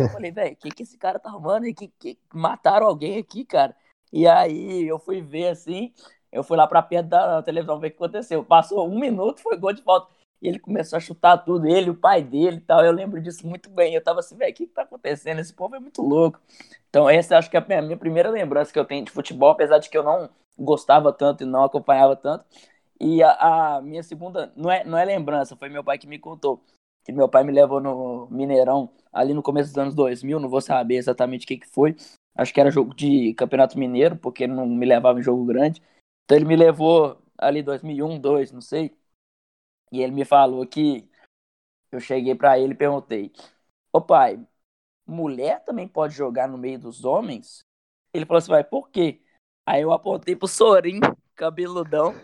Eu, 0.00 0.08
falei, 0.08 0.32
velho, 0.32 0.52
o 0.54 0.56
que, 0.56 0.70
que 0.70 0.82
esse 0.82 0.98
cara 0.98 1.18
tá 1.18 1.28
arrumando? 1.28 1.72
Que, 1.74 1.88
que 1.98 2.18
mataram 2.34 2.86
alguém 2.86 3.18
aqui, 3.18 3.44
cara. 3.44 3.76
E 4.12 4.26
aí 4.26 4.86
eu 4.86 4.98
fui 4.98 5.20
ver 5.20 5.48
assim, 5.48 5.92
eu 6.32 6.42
fui 6.42 6.56
lá 6.56 6.66
pra 6.66 6.82
perto 6.82 7.08
da 7.08 7.42
televisão 7.42 7.78
ver 7.78 7.88
o 7.88 7.90
que 7.90 7.96
aconteceu. 7.96 8.44
Passou 8.44 8.88
um 8.88 8.98
minuto, 8.98 9.40
foi 9.42 9.56
gol 9.56 9.72
de 9.72 9.82
volta. 9.82 10.08
E 10.40 10.48
ele 10.48 10.58
começou 10.58 10.96
a 10.96 11.00
chutar 11.00 11.38
tudo, 11.38 11.68
ele, 11.68 11.90
o 11.90 11.94
pai 11.94 12.22
dele 12.22 12.56
e 12.56 12.60
tal. 12.60 12.84
Eu 12.84 12.92
lembro 12.92 13.20
disso 13.22 13.46
muito 13.46 13.70
bem. 13.70 13.94
Eu 13.94 14.02
tava 14.02 14.20
assim, 14.20 14.36
velho, 14.36 14.50
o 14.50 14.54
que, 14.54 14.66
que 14.66 14.72
tá 14.72 14.82
acontecendo? 14.82 15.38
Esse 15.40 15.52
povo 15.52 15.76
é 15.76 15.78
muito 15.80 16.02
louco. 16.02 16.40
Então, 16.88 17.08
essa 17.08 17.38
acho 17.38 17.48
que 17.48 17.56
é 17.56 17.60
a 17.60 17.82
minha 17.82 17.96
primeira 17.96 18.28
lembrança 18.30 18.72
que 18.72 18.78
eu 18.78 18.84
tenho 18.84 19.04
de 19.04 19.12
futebol, 19.12 19.50
apesar 19.50 19.78
de 19.78 19.88
que 19.88 19.96
eu 19.96 20.02
não 20.02 20.28
gostava 20.58 21.12
tanto 21.12 21.44
e 21.44 21.46
não 21.46 21.64
acompanhava 21.64 22.16
tanto. 22.16 22.44
E 23.02 23.20
a, 23.20 23.78
a 23.78 23.82
minha 23.82 24.00
segunda, 24.04 24.52
não 24.56 24.70
é, 24.70 24.84
não 24.84 24.96
é 24.96 25.04
lembrança, 25.04 25.56
foi 25.56 25.68
meu 25.68 25.82
pai 25.82 25.98
que 25.98 26.06
me 26.06 26.20
contou. 26.20 26.62
Que 27.04 27.10
meu 27.10 27.28
pai 27.28 27.42
me 27.42 27.50
levou 27.50 27.80
no 27.80 28.28
Mineirão 28.30 28.88
ali 29.12 29.34
no 29.34 29.42
começo 29.42 29.70
dos 29.70 29.78
anos 29.78 29.94
2000, 29.94 30.38
não 30.38 30.48
vou 30.48 30.60
saber 30.60 30.94
exatamente 30.96 31.44
o 31.44 31.48
que, 31.48 31.58
que 31.58 31.66
foi. 31.66 31.96
Acho 32.32 32.54
que 32.54 32.60
era 32.60 32.70
jogo 32.70 32.94
de 32.94 33.34
Campeonato 33.34 33.76
Mineiro, 33.76 34.16
porque 34.16 34.44
ele 34.44 34.52
não 34.52 34.66
me 34.66 34.86
levava 34.86 35.18
em 35.18 35.22
jogo 35.22 35.44
grande. 35.44 35.82
Então 36.24 36.36
ele 36.36 36.46
me 36.46 36.54
levou 36.54 37.20
ali 37.36 37.60
2001, 37.60 38.20
2002, 38.20 38.52
não 38.52 38.60
sei. 38.60 38.96
E 39.90 40.00
ele 40.00 40.12
me 40.12 40.24
falou 40.24 40.64
que 40.66 41.08
eu 41.92 42.00
cheguei 42.00 42.34
para 42.34 42.58
ele 42.58 42.72
e 42.74 42.76
perguntei: 42.76 43.32
Ô 43.92 44.00
pai, 44.00 44.40
mulher 45.06 45.64
também 45.64 45.88
pode 45.88 46.14
jogar 46.14 46.48
no 46.48 46.58
meio 46.58 46.78
dos 46.78 47.04
homens? 47.04 47.64
Ele 48.14 48.26
falou 48.26 48.38
assim: 48.38 48.50
vai, 48.50 48.64
por 48.64 48.90
quê? 48.90 49.22
Aí 49.66 49.82
eu 49.82 49.92
apontei 49.92 50.36
pro 50.36 50.48
Sorim, 50.48 51.00
cabeludão. 51.42 52.14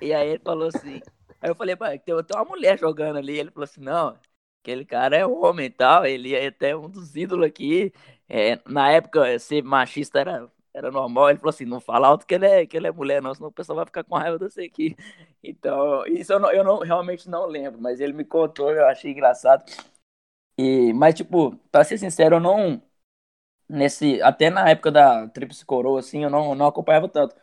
e 0.00 0.12
aí 0.12 0.28
ele 0.30 0.38
falou 0.38 0.68
assim: 0.68 1.00
Aí 1.40 1.50
eu 1.50 1.54
falei, 1.54 1.74
pai, 1.76 1.98
tem, 1.98 2.14
uma 2.14 2.44
mulher 2.44 2.78
jogando 2.78 3.16
ali. 3.16 3.38
Ele 3.38 3.50
falou 3.50 3.64
assim: 3.64 3.80
não, 3.80 4.16
aquele 4.62 4.84
cara 4.84 5.16
é 5.16 5.26
homem 5.26 5.66
e 5.66 5.70
tal. 5.70 6.06
Ele 6.06 6.34
é 6.34 6.46
até 6.46 6.76
um 6.76 6.88
dos 6.88 7.16
ídolos 7.16 7.46
aqui. 7.46 7.92
É, 8.28 8.60
na 8.66 8.90
época, 8.90 9.38
ser 9.38 9.62
machista 9.62 10.20
era 10.20 10.50
era 10.72 10.90
normal. 10.90 11.30
Ele 11.30 11.38
falou 11.38 11.50
assim: 11.50 11.64
não 11.64 11.80
fala 11.80 12.08
alto 12.08 12.26
que 12.26 12.34
ele 12.34 12.46
é, 12.46 12.66
que 12.66 12.76
ele 12.76 12.86
é 12.86 12.92
mulher, 12.92 13.20
não, 13.22 13.34
senão 13.34 13.48
o 13.48 13.52
pessoal 13.52 13.76
vai 13.76 13.86
ficar 13.86 14.04
com 14.04 14.16
raiva 14.16 14.38
de 14.38 14.50
você 14.50 14.62
aqui. 14.62 14.96
Então, 15.42 16.06
isso 16.06 16.32
eu, 16.34 16.38
não, 16.38 16.52
eu 16.52 16.62
não, 16.62 16.80
realmente 16.80 17.28
não 17.28 17.46
lembro, 17.46 17.80
mas 17.80 17.98
ele 17.98 18.12
me 18.12 18.24
contou, 18.26 18.70
eu 18.72 18.86
achei 18.86 19.10
engraçado. 19.12 19.64
E, 20.58 20.92
mas, 20.92 21.14
tipo, 21.14 21.56
pra 21.70 21.84
ser 21.84 21.98
sincero, 21.98 22.36
eu 22.36 22.40
não. 22.40 22.82
Nesse, 23.68 24.20
até 24.22 24.50
na 24.50 24.68
época 24.68 24.90
da 24.92 25.28
Tríplice 25.28 25.64
Coroa, 25.64 26.00
assim, 26.00 26.24
eu 26.24 26.30
não, 26.30 26.54
não 26.54 26.66
acompanhava 26.66 27.08
tanto. 27.08 27.34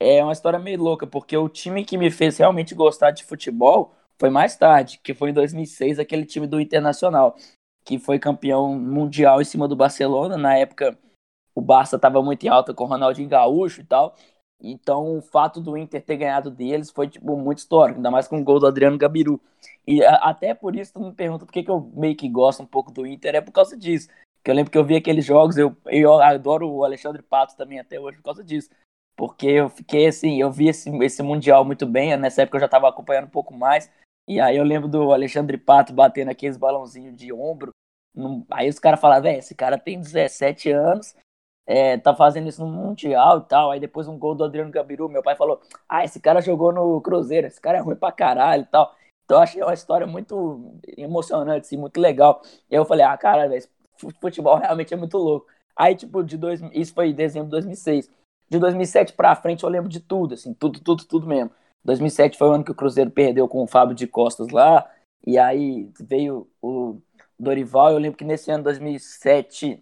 É 0.00 0.24
uma 0.24 0.32
história 0.32 0.58
meio 0.58 0.82
louca, 0.82 1.06
porque 1.06 1.36
o 1.36 1.48
time 1.48 1.84
que 1.84 1.98
me 1.98 2.10
fez 2.10 2.38
realmente 2.38 2.74
gostar 2.74 3.10
de 3.10 3.22
futebol 3.22 3.92
foi 4.18 4.30
mais 4.30 4.56
tarde, 4.56 4.98
que 5.02 5.12
foi 5.12 5.30
em 5.30 5.34
2006, 5.34 5.98
aquele 5.98 6.24
time 6.24 6.46
do 6.46 6.58
Internacional, 6.58 7.36
que 7.84 7.98
foi 7.98 8.18
campeão 8.18 8.74
mundial 8.78 9.42
em 9.42 9.44
cima 9.44 9.68
do 9.68 9.76
Barcelona. 9.76 10.38
Na 10.38 10.56
época, 10.56 10.98
o 11.54 11.60
Barça 11.60 11.96
estava 11.96 12.22
muito 12.22 12.44
em 12.44 12.48
alta 12.48 12.72
com 12.72 12.84
o 12.84 12.86
Ronaldinho 12.86 13.28
Gaúcho 13.28 13.82
e 13.82 13.84
tal. 13.84 14.14
Então, 14.62 15.18
o 15.18 15.22
fato 15.22 15.60
do 15.60 15.76
Inter 15.76 16.02
ter 16.02 16.16
ganhado 16.16 16.50
deles 16.50 16.90
foi 16.90 17.08
tipo, 17.08 17.36
muito 17.36 17.58
histórico, 17.58 17.98
ainda 17.98 18.10
mais 18.10 18.28
com 18.28 18.40
o 18.40 18.44
gol 18.44 18.58
do 18.58 18.66
Adriano 18.66 18.98
Gabiru. 18.98 19.40
E 19.86 20.04
a, 20.04 20.14
até 20.16 20.54
por 20.54 20.76
isso 20.76 20.92
tu 20.94 21.00
me 21.00 21.12
pergunta 21.12 21.46
por 21.46 21.52
que, 21.52 21.62
que 21.62 21.70
eu 21.70 21.90
meio 21.94 22.16
que 22.16 22.28
gosto 22.28 22.62
um 22.62 22.66
pouco 22.66 22.90
do 22.92 23.06
Inter, 23.06 23.34
é 23.36 23.40
por 23.40 23.52
causa 23.52 23.76
disso. 23.76 24.08
Que 24.42 24.50
eu 24.50 24.54
lembro 24.54 24.70
que 24.70 24.78
eu 24.78 24.84
vi 24.84 24.96
aqueles 24.96 25.24
jogos, 25.24 25.56
eu, 25.56 25.76
eu 25.86 26.20
adoro 26.20 26.70
o 26.70 26.84
Alexandre 26.84 27.22
Pato 27.22 27.56
também 27.56 27.78
até 27.78 27.98
hoje 27.98 28.18
por 28.18 28.24
causa 28.24 28.44
disso. 28.44 28.70
Porque 29.20 29.46
eu 29.48 29.68
fiquei 29.68 30.06
assim, 30.06 30.40
eu 30.40 30.50
vi 30.50 30.68
esse, 30.68 30.88
esse 31.04 31.22
Mundial 31.22 31.62
muito 31.62 31.84
bem, 31.84 32.16
nessa 32.16 32.40
época 32.40 32.56
eu 32.56 32.60
já 32.60 32.66
estava 32.66 32.88
acompanhando 32.88 33.26
um 33.26 33.30
pouco 33.30 33.52
mais. 33.52 33.90
E 34.26 34.40
aí 34.40 34.56
eu 34.56 34.64
lembro 34.64 34.88
do 34.88 35.12
Alexandre 35.12 35.58
Pato 35.58 35.92
batendo 35.92 36.30
aqueles 36.30 36.56
balãozinhos 36.56 37.14
de 37.14 37.30
ombro. 37.30 37.70
Aí 38.50 38.66
os 38.70 38.78
caras 38.78 38.98
falavam, 38.98 39.24
velho, 39.24 39.38
esse 39.40 39.54
cara 39.54 39.76
tem 39.76 40.00
17 40.00 40.70
anos 40.70 41.14
é, 41.66 41.98
tá 41.98 42.14
fazendo 42.14 42.48
isso 42.48 42.64
no 42.64 42.72
Mundial 42.72 43.38
e 43.38 43.42
tal. 43.42 43.70
Aí 43.70 43.78
depois 43.78 44.08
um 44.08 44.18
gol 44.18 44.34
do 44.34 44.44
Adriano 44.44 44.70
Gabiru, 44.72 45.08
meu 45.08 45.22
pai 45.22 45.36
falou: 45.36 45.60
Ah, 45.88 46.04
esse 46.04 46.18
cara 46.18 46.40
jogou 46.40 46.72
no 46.72 47.00
Cruzeiro, 47.00 47.46
esse 47.46 47.60
cara 47.60 47.78
é 47.78 47.80
ruim 47.80 47.96
pra 47.96 48.10
caralho 48.10 48.62
e 48.62 48.66
tal. 48.66 48.94
Então 49.24 49.36
eu 49.38 49.42
achei 49.42 49.62
uma 49.62 49.74
história 49.74 50.06
muito 50.06 50.80
emocionante, 50.96 51.66
assim, 51.66 51.76
muito 51.76 52.00
legal. 52.00 52.40
E 52.70 52.74
aí 52.74 52.80
eu 52.80 52.84
falei: 52.84 53.04
Ah, 53.04 53.16
cara, 53.16 53.48
véio, 53.48 53.62
futebol 54.20 54.56
realmente 54.56 54.94
é 54.94 54.96
muito 54.96 55.18
louco. 55.18 55.46
Aí, 55.76 55.94
tipo, 55.94 56.22
de 56.24 56.36
dois, 56.36 56.60
isso 56.72 56.92
foi 56.94 57.10
em 57.10 57.14
dezembro 57.14 57.46
de 57.46 57.52
2006. 57.52 58.10
De 58.50 58.58
2007 58.58 59.12
pra 59.12 59.36
frente 59.36 59.62
eu 59.62 59.70
lembro 59.70 59.88
de 59.88 60.00
tudo, 60.00 60.34
assim, 60.34 60.52
tudo, 60.52 60.80
tudo, 60.80 61.04
tudo 61.04 61.26
mesmo. 61.26 61.50
2007 61.84 62.36
foi 62.36 62.48
o 62.48 62.52
ano 62.52 62.64
que 62.64 62.72
o 62.72 62.74
Cruzeiro 62.74 63.10
perdeu 63.10 63.48
com 63.48 63.62
o 63.62 63.66
Fábio 63.66 63.94
de 63.94 64.06
Costas 64.06 64.48
lá. 64.50 64.90
E 65.26 65.38
aí 65.38 65.90
veio 66.00 66.50
o 66.60 67.00
Dorival. 67.38 67.92
Eu 67.92 67.98
lembro 67.98 68.18
que 68.18 68.24
nesse 68.24 68.50
ano, 68.50 68.64
2007, 68.64 69.80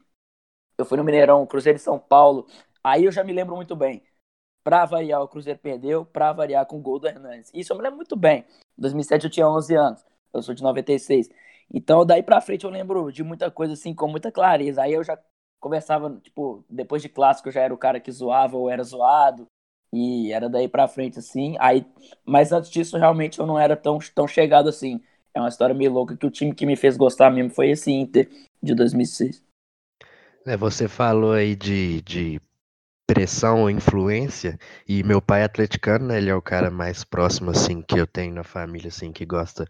eu 0.79 0.85
fui 0.85 0.99
no 0.99 1.05
Mineirão, 1.05 1.47
Cruzeiro 1.47 1.79
de 1.79 1.85
São 1.85 1.99
Paulo. 1.99 2.47
Aí 2.85 3.05
eu 3.05 3.13
já 3.13 3.25
me 3.25 3.33
lembro 3.33 3.57
muito 3.57 3.75
bem. 3.77 4.03
Pra 4.65 4.85
variar, 4.85 5.23
o 5.23 5.29
Cruzeiro 5.29 5.59
perdeu. 5.59 6.05
Pra 6.05 6.33
variar, 6.33 6.67
com 6.67 6.79
o 6.79 6.83
gol 6.83 6.99
do 6.99 7.09
Hernandes. 7.09 7.51
Isso 7.55 7.73
eu 7.73 7.77
me 7.77 7.83
lembro 7.83 7.97
muito 7.99 8.17
bem. 8.17 8.45
Em 8.79 8.83
2007 8.83 9.25
eu 9.25 9.31
tinha 9.31 9.49
11 9.49 9.75
anos. 9.77 10.05
Eu 10.33 10.43
sou 10.43 10.55
de 10.55 10.63
96. 10.63 11.29
Então, 11.73 12.05
daí 12.07 12.23
pra 12.23 12.41
frente 12.41 12.65
eu 12.65 12.71
lembro 12.71 13.11
de 13.13 13.23
muita 13.25 13.51
coisa 13.51 13.73
assim, 13.75 13.95
com 13.95 14.09
muita 14.09 14.31
clareza. 14.33 14.83
Aí 14.83 14.93
eu 14.93 15.05
já 15.05 15.19
conversava, 15.61 16.19
tipo, 16.23 16.65
depois 16.69 17.03
de 17.03 17.09
clássico 17.09 17.49
eu 17.49 17.53
já 17.53 17.61
era 17.62 17.75
o 17.75 17.79
cara 17.79 18.00
que 18.00 18.12
zoava 18.12 18.57
ou 18.57 18.71
era 18.71 18.83
zoado. 18.83 19.47
E 19.93 20.33
era 20.33 20.49
daí 20.50 20.69
pra 20.69 20.87
frente, 20.87 21.19
assim. 21.19 21.57
Aí, 21.59 21.87
mas 22.25 22.53
antes 22.53 22.71
disso, 22.71 22.99
realmente 22.99 23.38
eu 23.38 23.47
não 23.47 23.59
era 23.59 23.75
tão, 23.75 23.99
tão 24.15 24.29
chegado 24.29 24.69
assim. 24.69 25.00
É 25.33 25.41
uma 25.41 25.49
história 25.49 25.75
meio 25.75 25.93
louca 25.93 26.17
que 26.17 26.27
o 26.27 26.31
time 26.31 26.55
que 26.55 26.67
me 26.67 26.77
fez 26.77 26.97
gostar 26.97 27.31
mesmo 27.31 27.50
foi 27.50 27.71
esse 27.71 27.91
Inter 27.91 28.29
de 28.62 28.75
2006. 28.75 29.43
É, 30.47 30.57
você 30.57 30.88
falou 30.88 31.33
aí 31.33 31.55
de, 31.55 32.03
de 32.03 32.41
pressão 33.07 33.62
ou 33.62 33.71
influência, 33.71 34.59
e 34.87 35.03
meu 35.03 35.21
pai 35.21 35.41
é 35.41 35.45
atleticano, 35.45 36.07
né? 36.07 36.19
Ele 36.19 36.29
é 36.31 36.35
o 36.35 36.43
cara 36.43 36.71
mais 36.71 37.05
próximo, 37.05 37.51
assim, 37.51 37.81
que 37.81 37.99
eu 37.99 38.07
tenho 38.07 38.35
na 38.35 38.44
família, 38.44 38.88
assim, 38.88 39.12
que 39.12 39.25
gosta 39.25 39.66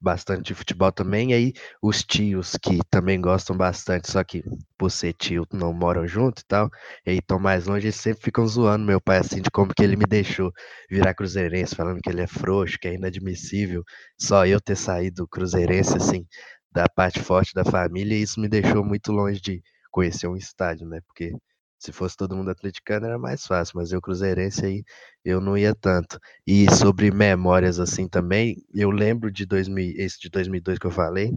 bastante 0.00 0.42
de 0.48 0.54
futebol 0.54 0.92
também. 0.92 1.30
E 1.30 1.34
aí, 1.34 1.52
os 1.82 2.02
tios 2.04 2.56
que 2.62 2.78
também 2.90 3.20
gostam 3.20 3.56
bastante, 3.56 4.10
só 4.10 4.22
que 4.24 4.42
por 4.78 4.90
ser 4.90 5.12
tio 5.14 5.46
não 5.52 5.72
moram 5.72 6.06
junto 6.06 6.40
e 6.40 6.44
tal, 6.46 6.68
e 7.06 7.10
aí 7.10 7.18
estão 7.18 7.38
mais 7.38 7.66
longe, 7.66 7.86
eles 7.86 7.96
sempre 7.96 8.22
ficam 8.24 8.46
zoando 8.46 8.84
meu 8.84 9.00
pai, 9.00 9.18
assim, 9.18 9.40
de 9.42 9.50
como 9.50 9.72
que 9.74 9.82
ele 9.82 9.96
me 9.96 10.04
deixou 10.06 10.52
virar 10.90 11.14
cruzeirense, 11.14 11.74
falando 11.74 12.00
que 12.00 12.10
ele 12.10 12.22
é 12.22 12.26
frouxo, 12.26 12.78
que 12.80 12.88
é 12.88 12.94
inadmissível 12.94 13.82
só 14.18 14.46
eu 14.46 14.60
ter 14.60 14.76
saído 14.76 15.26
cruzeirense, 15.28 15.96
assim, 15.96 16.26
da 16.72 16.88
parte 16.88 17.20
forte 17.20 17.52
da 17.54 17.64
família, 17.64 18.14
e 18.16 18.22
isso 18.22 18.40
me 18.40 18.48
deixou 18.48 18.84
muito 18.84 19.12
longe 19.12 19.40
de 19.40 19.62
conhecer 19.90 20.26
um 20.28 20.36
estádio, 20.36 20.86
né? 20.86 21.00
Porque 21.06 21.32
se 21.78 21.92
fosse 21.92 22.16
todo 22.16 22.36
mundo 22.36 22.50
atleticano 22.50 23.06
era 23.06 23.18
mais 23.18 23.46
fácil, 23.46 23.74
mas 23.76 23.92
eu 23.92 24.00
cruzeirense 24.00 24.64
aí 24.66 24.84
eu 25.24 25.40
não 25.40 25.56
ia 25.56 25.74
tanto. 25.74 26.18
E 26.46 26.66
sobre 26.74 27.10
memórias 27.10 27.78
assim 27.80 28.08
também, 28.08 28.56
eu 28.74 28.90
lembro 28.90 29.30
de 29.30 29.46
2000, 29.46 29.94
esse 29.96 30.18
de 30.20 30.28
2002 30.30 30.78
que 30.78 30.86
eu 30.86 30.90
falei, 30.90 31.34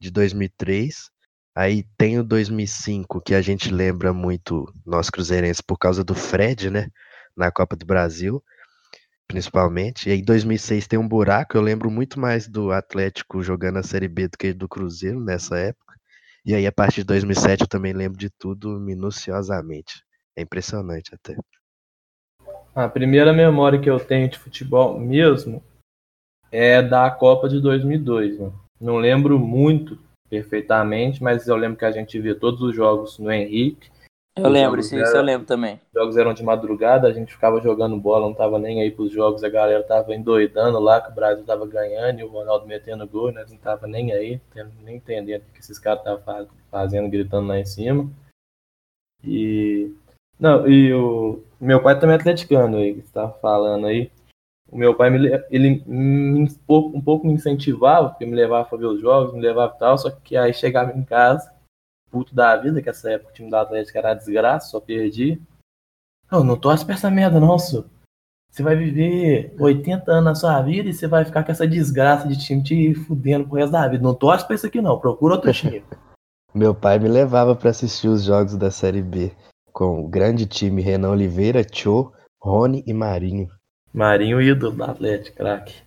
de 0.00 0.10
2003, 0.10 1.10
aí 1.54 1.84
tem 1.98 2.18
o 2.18 2.24
2005 2.24 3.20
que 3.20 3.34
a 3.34 3.42
gente 3.42 3.70
lembra 3.72 4.12
muito 4.12 4.64
nós 4.86 5.10
cruzeirenses 5.10 5.60
por 5.60 5.78
causa 5.78 6.04
do 6.04 6.14
Fred, 6.14 6.70
né, 6.70 6.88
na 7.36 7.50
Copa 7.50 7.76
do 7.76 7.86
Brasil, 7.86 8.42
principalmente. 9.28 10.08
E 10.08 10.12
aí 10.12 10.22
2006 10.22 10.86
tem 10.88 10.98
um 10.98 11.08
buraco, 11.08 11.56
eu 11.56 11.62
lembro 11.62 11.90
muito 11.90 12.20
mais 12.20 12.48
do 12.48 12.72
Atlético 12.72 13.42
jogando 13.42 13.78
a 13.78 13.82
Série 13.82 14.08
B 14.08 14.28
do 14.28 14.38
que 14.38 14.52
do 14.52 14.68
Cruzeiro 14.68 15.20
nessa 15.20 15.58
época. 15.58 15.87
E 16.48 16.54
aí, 16.54 16.66
a 16.66 16.72
partir 16.72 17.02
de 17.02 17.08
2007, 17.08 17.60
eu 17.60 17.68
também 17.68 17.92
lembro 17.92 18.18
de 18.18 18.30
tudo 18.30 18.80
minuciosamente. 18.80 20.02
É 20.34 20.40
impressionante 20.40 21.14
até. 21.14 21.36
A 22.74 22.88
primeira 22.88 23.34
memória 23.34 23.78
que 23.78 23.90
eu 23.90 24.00
tenho 24.00 24.30
de 24.30 24.38
futebol 24.38 24.98
mesmo 24.98 25.62
é 26.50 26.80
da 26.80 27.10
Copa 27.10 27.50
de 27.50 27.60
2002. 27.60 28.38
Né? 28.38 28.50
Não 28.80 28.96
lembro 28.96 29.38
muito 29.38 29.98
perfeitamente, 30.30 31.22
mas 31.22 31.46
eu 31.46 31.54
lembro 31.54 31.76
que 31.76 31.84
a 31.84 31.92
gente 31.92 32.18
via 32.18 32.34
todos 32.34 32.62
os 32.62 32.74
jogos 32.74 33.18
no 33.18 33.30
Henrique. 33.30 33.90
Eu 34.38 34.48
lembro, 34.48 34.82
sim, 34.82 35.00
isso 35.00 35.16
eu 35.16 35.22
lembro 35.22 35.46
também. 35.46 35.74
Os 35.74 36.00
jogos 36.00 36.16
eram 36.16 36.34
de 36.34 36.42
madrugada, 36.42 37.08
a 37.08 37.12
gente 37.12 37.32
ficava 37.32 37.60
jogando 37.60 37.96
bola, 37.96 38.26
não 38.26 38.34
tava 38.34 38.58
nem 38.58 38.80
aí 38.82 38.90
pros 38.90 39.12
jogos, 39.12 39.42
a 39.42 39.48
galera 39.48 39.82
tava 39.82 40.14
endoidando 40.14 40.78
lá, 40.78 41.00
que 41.00 41.10
o 41.10 41.14
Brasil 41.14 41.44
tava 41.44 41.66
ganhando 41.66 42.20
e 42.20 42.24
o 42.24 42.28
Ronaldo 42.28 42.66
metendo 42.66 43.06
gol, 43.06 43.32
né? 43.32 43.44
Não 43.48 43.56
tava 43.56 43.86
nem 43.86 44.12
aí, 44.12 44.40
nem 44.82 44.96
entendendo 44.96 45.42
o 45.42 45.52
que 45.52 45.60
esses 45.60 45.78
caras 45.78 46.00
estavam 46.00 46.48
fazendo, 46.70 47.08
gritando 47.08 47.48
lá 47.48 47.58
em 47.58 47.64
cima. 47.64 48.10
E. 49.24 49.92
Não, 50.38 50.68
e 50.68 50.92
o 50.92 51.42
meu 51.60 51.82
pai 51.82 51.98
também 51.98 52.16
é 52.16 52.18
atleticano 52.18 52.76
aí, 52.76 52.94
que 52.94 53.02
você 53.02 53.12
tava 53.12 53.32
falando 53.40 53.86
aí. 53.86 54.10
O 54.70 54.76
meu 54.76 54.94
pai, 54.94 55.10
me, 55.10 55.18
ele 55.50 55.82
me, 55.86 56.48
um 56.68 57.00
pouco 57.00 57.26
me 57.26 57.32
incentivava, 57.32 58.10
porque 58.10 58.26
me 58.26 58.36
levava 58.36 58.68
para 58.68 58.78
ver 58.78 58.86
os 58.86 59.00
jogos, 59.00 59.32
me 59.32 59.40
levava 59.40 59.74
e 59.74 59.78
tal, 59.78 59.96
só 59.96 60.10
que 60.10 60.36
aí 60.36 60.52
chegava 60.52 60.92
em 60.96 61.02
casa, 61.02 61.50
puto 62.10 62.34
da 62.34 62.56
vida, 62.56 62.82
que 62.82 62.88
essa 62.88 63.10
época 63.10 63.30
o 63.30 63.34
time 63.34 63.50
do 63.50 63.56
Atlético 63.56 63.98
era 63.98 64.14
desgraça, 64.14 64.68
só 64.68 64.80
perdi. 64.80 65.40
Não, 66.30 66.44
não 66.44 66.56
torce 66.56 66.84
pra 66.84 66.94
essa 66.94 67.10
merda, 67.10 67.40
não, 67.40 67.58
senhor. 67.58 67.86
Você 68.50 68.62
vai 68.62 68.74
viver 68.74 69.54
80 69.58 70.10
anos 70.10 70.24
na 70.24 70.34
sua 70.34 70.60
vida 70.62 70.88
e 70.88 70.92
você 70.92 71.06
vai 71.06 71.24
ficar 71.24 71.44
com 71.44 71.52
essa 71.52 71.66
desgraça 71.66 72.26
de 72.26 72.38
time 72.38 72.62
te 72.62 72.94
fudendo 72.94 73.46
pro 73.46 73.56
resto 73.56 73.72
da 73.72 73.86
vida. 73.86 74.02
Não 74.02 74.14
torce 74.14 74.46
pra 74.46 74.54
isso 74.54 74.66
aqui, 74.66 74.80
não. 74.80 74.98
Procura 74.98 75.34
outro 75.34 75.52
time. 75.54 75.84
Meu 76.54 76.74
pai 76.74 76.98
me 76.98 77.08
levava 77.08 77.54
para 77.54 77.70
assistir 77.70 78.08
os 78.08 78.24
jogos 78.24 78.56
da 78.56 78.70
Série 78.70 79.02
B 79.02 79.32
com 79.72 80.00
o 80.00 80.08
grande 80.08 80.46
time 80.46 80.82
Renan 80.82 81.10
Oliveira, 81.10 81.62
Cho, 81.70 82.12
Rony 82.42 82.82
e 82.86 82.92
Marinho. 82.92 83.48
Marinho, 83.92 84.40
ídolo 84.40 84.74
do 84.74 84.82
Atlético, 84.82 85.36
craque. 85.36 85.82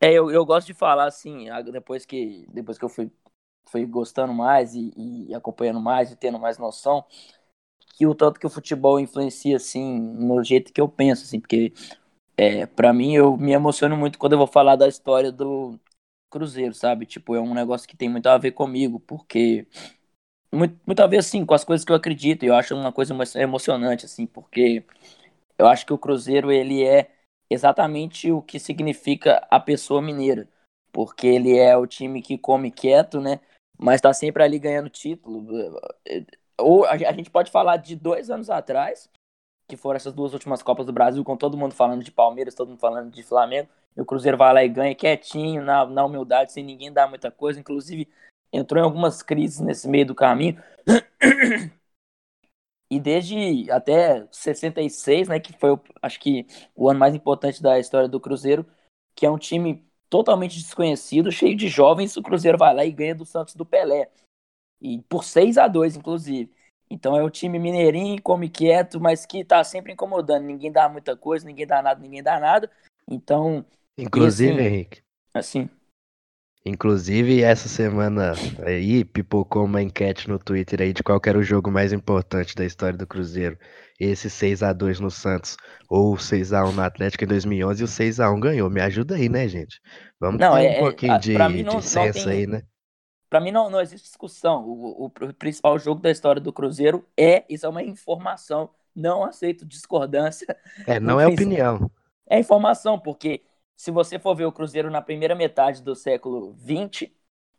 É, 0.00 0.12
eu, 0.12 0.30
eu 0.30 0.44
gosto 0.46 0.68
de 0.68 0.74
falar 0.74 1.04
assim, 1.04 1.48
depois 1.70 2.06
que, 2.06 2.46
depois 2.52 2.78
que 2.78 2.84
eu 2.84 2.88
fui 2.88 3.10
foi 3.66 3.84
gostando 3.86 4.32
mais 4.32 4.74
e, 4.74 4.92
e, 4.96 5.34
acompanhando 5.34 5.80
mais 5.80 6.10
e 6.10 6.16
tendo 6.16 6.38
mais 6.38 6.58
noção 6.58 7.04
que 7.96 8.06
o 8.06 8.14
tanto 8.14 8.40
que 8.40 8.46
o 8.46 8.50
futebol 8.50 8.98
influencia 9.00 9.56
assim 9.56 10.00
no 10.00 10.42
jeito 10.42 10.72
que 10.72 10.80
eu 10.80 10.88
penso 10.88 11.24
assim 11.24 11.40
porque 11.40 11.72
é, 12.36 12.66
para 12.66 12.92
mim 12.92 13.14
eu 13.14 13.36
me 13.36 13.52
emociono 13.52 13.96
muito 13.96 14.18
quando 14.18 14.32
eu 14.32 14.38
vou 14.38 14.46
falar 14.46 14.76
da 14.76 14.88
história 14.88 15.30
do 15.32 15.78
Cruzeiro 16.30 16.74
sabe 16.74 17.06
tipo 17.06 17.34
é 17.34 17.40
um 17.40 17.54
negócio 17.54 17.88
que 17.88 17.96
tem 17.96 18.08
muito 18.08 18.26
a 18.28 18.38
ver 18.38 18.52
comigo 18.52 19.00
porque 19.00 19.66
muito, 20.52 20.78
muito 20.86 21.00
a 21.00 21.06
ver 21.06 21.18
assim 21.18 21.44
com 21.46 21.54
as 21.54 21.64
coisas 21.64 21.84
que 21.84 21.92
eu 21.92 21.96
acredito 21.96 22.44
e 22.44 22.48
eu 22.48 22.54
acho 22.54 22.74
uma 22.74 22.92
coisa 22.92 23.14
emocionante 23.36 24.06
assim 24.06 24.26
porque 24.26 24.84
eu 25.58 25.66
acho 25.68 25.86
que 25.86 25.92
o 25.92 25.98
Cruzeiro 25.98 26.52
ele 26.52 26.84
é 26.84 27.10
exatamente 27.50 28.30
o 28.32 28.42
que 28.42 28.58
significa 28.58 29.46
a 29.50 29.60
pessoa 29.60 30.02
mineira 30.02 30.48
porque 30.94 31.26
ele 31.26 31.58
é 31.58 31.76
o 31.76 31.88
time 31.88 32.22
que 32.22 32.38
come 32.38 32.70
quieto, 32.70 33.20
né? 33.20 33.40
Mas 33.78 33.96
está 33.96 34.12
sempre 34.12 34.42
ali 34.42 34.58
ganhando 34.58 34.88
título. 34.88 35.46
Ou 36.58 36.84
a 36.86 36.96
gente 37.12 37.30
pode 37.30 37.50
falar 37.50 37.76
de 37.76 37.96
dois 37.96 38.30
anos 38.30 38.48
atrás, 38.50 39.10
que 39.68 39.76
foram 39.76 39.96
essas 39.96 40.12
duas 40.12 40.32
últimas 40.32 40.62
Copas 40.62 40.86
do 40.86 40.92
Brasil, 40.92 41.24
com 41.24 41.36
todo 41.36 41.56
mundo 41.56 41.74
falando 41.74 42.04
de 42.04 42.10
Palmeiras, 42.10 42.54
todo 42.54 42.68
mundo 42.68 42.80
falando 42.80 43.10
de 43.10 43.22
Flamengo, 43.22 43.68
e 43.96 44.00
o 44.00 44.04
Cruzeiro 44.04 44.36
vai 44.36 44.52
lá 44.52 44.64
e 44.64 44.68
ganha 44.68 44.94
quietinho, 44.94 45.62
na, 45.62 45.86
na 45.86 46.04
humildade, 46.04 46.52
sem 46.52 46.64
ninguém 46.64 46.92
dar 46.92 47.08
muita 47.08 47.30
coisa, 47.30 47.60
inclusive 47.60 48.08
entrou 48.52 48.80
em 48.80 48.84
algumas 48.84 49.22
crises 49.22 49.60
nesse 49.60 49.88
meio 49.88 50.06
do 50.06 50.14
caminho. 50.14 50.62
e 52.90 53.00
desde 53.00 53.70
até 53.70 54.26
66, 54.30 55.28
né, 55.28 55.40
que 55.40 55.52
foi, 55.58 55.78
acho 56.02 56.20
que, 56.20 56.46
o 56.74 56.88
ano 56.88 57.00
mais 57.00 57.14
importante 57.14 57.62
da 57.62 57.78
história 57.78 58.08
do 58.08 58.20
Cruzeiro, 58.20 58.66
que 59.14 59.26
é 59.26 59.30
um 59.30 59.38
time 59.38 59.84
totalmente 60.08 60.58
desconhecido, 60.58 61.32
cheio 61.32 61.56
de 61.56 61.68
jovens, 61.68 62.16
o 62.16 62.22
Cruzeiro 62.22 62.58
vai 62.58 62.74
lá 62.74 62.84
e 62.84 62.92
ganha 62.92 63.14
do 63.14 63.24
Santos 63.24 63.54
do 63.54 63.64
Pelé. 63.64 64.10
E 64.80 65.00
por 65.08 65.24
6 65.24 65.58
a 65.58 65.66
2 65.66 65.96
inclusive. 65.96 66.50
Então 66.90 67.16
é 67.16 67.22
o 67.22 67.30
time 67.30 67.58
mineirinho, 67.58 68.20
come 68.22 68.48
quieto, 68.48 69.00
mas 69.00 69.24
que 69.26 69.44
tá 69.44 69.64
sempre 69.64 69.92
incomodando. 69.92 70.44
Ninguém 70.44 70.70
dá 70.70 70.88
muita 70.88 71.16
coisa, 71.16 71.46
ninguém 71.46 71.66
dá 71.66 71.82
nada, 71.82 72.00
ninguém 72.00 72.22
dá 72.22 72.38
nada. 72.38 72.70
Então. 73.08 73.64
Inclusive, 73.96 74.52
assim, 74.52 74.62
Henrique. 74.62 75.02
Assim. 75.32 75.70
Inclusive, 76.66 77.42
essa 77.42 77.68
semana 77.68 78.32
aí 78.64 79.04
pipocou 79.04 79.66
uma 79.66 79.82
enquete 79.82 80.30
no 80.30 80.38
Twitter 80.38 80.80
aí 80.80 80.94
de 80.94 81.02
qual 81.02 81.20
era 81.26 81.38
o 81.38 81.42
jogo 81.42 81.70
mais 81.70 81.92
importante 81.92 82.54
da 82.54 82.64
história 82.64 82.96
do 82.96 83.06
Cruzeiro. 83.06 83.58
Esse 84.00 84.30
6 84.30 84.62
a 84.62 84.72
2 84.72 84.98
no 84.98 85.10
Santos 85.10 85.58
ou 85.90 86.16
6 86.16 86.54
a 86.54 86.64
1 86.64 86.72
no 86.72 86.82
Atlético 86.82 87.24
em 87.24 87.26
2011 87.26 87.82
e 87.82 87.84
o 87.84 87.86
6 87.86 88.18
a 88.18 88.30
1 88.30 88.40
ganhou. 88.40 88.70
Me 88.70 88.80
ajuda 88.80 89.14
aí, 89.16 89.28
né, 89.28 89.46
gente? 89.46 89.78
Vamos 90.18 90.40
não, 90.40 90.54
ter 90.54 90.64
é, 90.64 90.68
um 90.68 90.72
é, 90.72 90.80
pouquinho 90.80 91.18
de, 91.18 91.34
não, 91.62 91.78
de 91.80 91.84
senso 91.86 92.28
aí, 92.30 92.46
né? 92.46 92.62
Para 93.28 93.40
mim 93.40 93.50
não, 93.50 93.68
não 93.68 93.80
existe 93.80 94.06
discussão. 94.06 94.64
O, 94.64 95.04
o, 95.04 95.06
o, 95.06 95.34
principal 95.34 95.78
jogo 95.78 96.00
da 96.00 96.10
história 96.10 96.40
do 96.40 96.52
Cruzeiro 96.52 97.06
é, 97.14 97.44
isso 97.46 97.66
é 97.66 97.68
uma 97.68 97.82
informação. 97.82 98.70
Não 98.96 99.22
aceito 99.22 99.66
discordância. 99.66 100.56
É, 100.86 100.98
não 100.98 101.20
é 101.20 101.26
opinião. 101.26 101.90
É 102.26 102.38
informação, 102.38 102.98
porque 102.98 103.42
se 103.76 103.90
você 103.90 104.18
for 104.18 104.34
ver 104.34 104.44
o 104.44 104.52
Cruzeiro 104.52 104.90
na 104.90 105.02
primeira 105.02 105.34
metade 105.34 105.82
do 105.82 105.94
século 105.94 106.54
XX, 106.58 107.10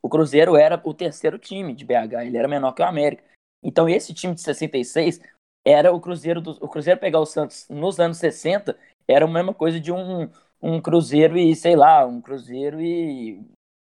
o 0.01 0.09
Cruzeiro 0.09 0.55
era 0.55 0.81
o 0.83 0.93
terceiro 0.93 1.37
time 1.39 1.73
de 1.73 1.85
BH, 1.85 2.25
ele 2.25 2.37
era 2.37 2.47
menor 2.47 2.73
que 2.73 2.81
o 2.81 2.85
América. 2.85 3.23
Então 3.63 3.89
esse 3.89 4.13
time 4.13 4.35
de 4.35 4.41
66 4.41 5.19
era 5.65 5.91
o 5.91 5.99
Cruzeiro 5.99 6.41
do, 6.41 6.51
o 6.61 6.69
Cruzeiro 6.69 6.99
pegar 6.99 7.19
o 7.19 7.25
Santos 7.25 7.67
nos 7.69 7.99
anos 7.99 8.17
60 8.17 8.77
era 9.07 9.25
a 9.25 9.27
mesma 9.27 9.53
coisa 9.53 9.79
de 9.79 9.91
um, 9.91 10.29
um 10.61 10.81
Cruzeiro 10.81 11.37
e 11.37 11.55
sei 11.55 11.75
lá, 11.75 12.05
um 12.05 12.21
Cruzeiro 12.21 12.81
e 12.81 13.43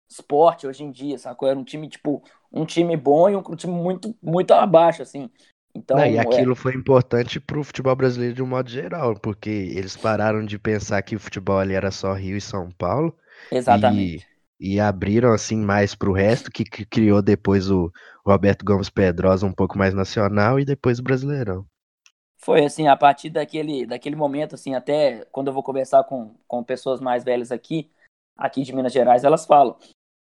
esporte 0.09 0.65
hoje 0.65 0.83
em 0.83 0.91
dia, 0.91 1.17
sacou? 1.17 1.47
Era 1.47 1.59
um 1.59 1.63
time 1.63 1.87
tipo 1.87 2.23
um 2.51 2.65
time 2.65 2.97
bom 2.97 3.29
e 3.29 3.35
um 3.35 3.55
time 3.55 3.73
muito 3.73 4.15
muito 4.21 4.51
abaixo 4.53 5.01
assim. 5.03 5.29
Então, 5.73 5.97
Não, 5.97 6.05
e 6.05 6.17
é 6.17 6.19
aquilo 6.19 6.53
é... 6.53 6.55
foi 6.55 6.73
importante 6.73 7.39
para 7.39 7.59
o 7.59 7.63
futebol 7.63 7.95
brasileiro 7.95 8.35
de 8.35 8.43
um 8.43 8.47
modo 8.47 8.69
geral, 8.69 9.15
porque 9.15 9.49
eles 9.49 9.95
pararam 9.95 10.43
de 10.45 10.57
pensar 10.57 11.01
que 11.01 11.15
o 11.15 11.19
futebol 11.19 11.59
ali 11.59 11.73
era 11.73 11.91
só 11.91 12.13
Rio 12.13 12.35
e 12.35 12.41
São 12.41 12.71
Paulo. 12.71 13.15
Exatamente. 13.51 14.27
E, 14.59 14.73
e 14.75 14.79
abriram 14.79 15.31
assim 15.31 15.57
mais 15.57 15.95
para 15.95 16.09
o 16.09 16.13
resto, 16.13 16.51
que, 16.51 16.63
que, 16.65 16.85
criou 16.85 17.21
depois 17.21 17.69
o 17.69 17.91
Roberto 18.25 18.65
Gomes 18.65 18.89
Pedrosa 18.89 19.45
um 19.45 19.53
pouco 19.53 19.77
mais 19.77 19.93
nacional 19.93 20.59
e 20.59 20.65
depois 20.65 20.99
o 20.99 21.03
Brasileirão. 21.03 21.65
Foi 22.37 22.63
assim, 22.63 22.87
a 22.87 22.95
partir 22.95 23.29
daquele, 23.29 23.85
daquele 23.85 24.15
momento, 24.15 24.55
assim, 24.55 24.73
até 24.73 25.25
quando 25.31 25.47
eu 25.47 25.53
vou 25.53 25.61
conversar 25.61 26.03
com, 26.05 26.33
com 26.47 26.63
pessoas 26.63 27.01
mais 27.01 27.23
velhas 27.23 27.51
aqui, 27.51 27.91
aqui 28.37 28.63
de 28.63 28.73
Minas 28.73 28.93
Gerais, 28.93 29.23
elas 29.23 29.45
falam. 29.45 29.77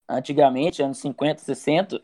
Antigamente, 0.09 0.83
anos 0.83 0.99
50, 0.99 1.41
60, 1.43 2.01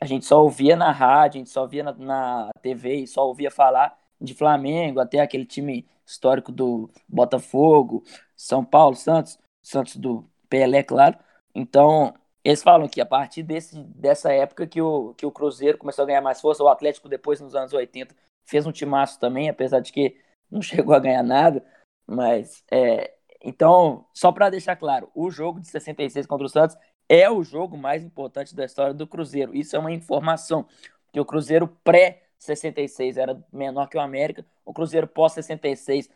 a 0.00 0.04
gente 0.06 0.24
só 0.24 0.42
ouvia 0.42 0.76
na 0.76 0.90
rádio, 0.90 1.38
a 1.38 1.40
gente 1.40 1.50
só 1.50 1.66
via 1.66 1.82
na, 1.82 1.92
na 1.92 2.50
TV 2.60 2.96
e 2.96 3.06
só 3.06 3.26
ouvia 3.26 3.50
falar 3.50 3.98
de 4.20 4.34
Flamengo, 4.34 5.00
até 5.00 5.20
aquele 5.20 5.44
time 5.44 5.86
histórico 6.04 6.52
do 6.52 6.90
Botafogo, 7.08 8.02
São 8.36 8.64
Paulo, 8.64 8.94
Santos, 8.94 9.38
Santos 9.62 9.96
do 9.96 10.28
Pelé, 10.48 10.82
claro. 10.82 11.18
Então, 11.54 12.14
eles 12.44 12.62
falam 12.62 12.88
que 12.88 13.00
a 13.00 13.06
partir 13.06 13.42
desse, 13.42 13.82
dessa 13.84 14.32
época 14.32 14.66
que 14.66 14.80
o, 14.80 15.14
que 15.14 15.26
o 15.26 15.32
Cruzeiro 15.32 15.78
começou 15.78 16.04
a 16.04 16.06
ganhar 16.06 16.20
mais 16.20 16.40
força, 16.40 16.62
o 16.62 16.68
Atlético 16.68 17.08
depois, 17.08 17.40
nos 17.40 17.54
anos 17.54 17.72
80, 17.72 18.14
fez 18.46 18.66
um 18.66 18.72
timaço 18.72 19.18
também, 19.18 19.48
apesar 19.48 19.80
de 19.80 19.92
que 19.92 20.16
não 20.50 20.62
chegou 20.62 20.94
a 20.94 21.00
ganhar 21.00 21.22
nada, 21.22 21.64
mas 22.06 22.62
é, 22.70 23.14
então, 23.42 24.06
só 24.14 24.32
para 24.32 24.50
deixar 24.50 24.76
claro, 24.76 25.10
o 25.14 25.30
jogo 25.30 25.60
de 25.60 25.68
66 25.68 26.26
contra 26.26 26.46
o 26.46 26.48
Santos 26.48 26.76
é 27.08 27.30
o 27.30 27.42
jogo 27.42 27.76
mais 27.76 28.02
importante 28.04 28.54
da 28.54 28.64
história 28.64 28.94
do 28.94 29.06
Cruzeiro. 29.06 29.54
Isso 29.54 29.76
é 29.76 29.78
uma 29.78 29.92
informação, 29.92 30.66
que 31.12 31.20
o 31.20 31.24
Cruzeiro 31.24 31.68
pré-66 31.84 33.16
era 33.16 33.42
menor 33.52 33.88
que 33.88 33.96
o 33.96 34.00
América, 34.00 34.44
o 34.64 34.72
Cruzeiro 34.72 35.06
pós-66 35.06 36.10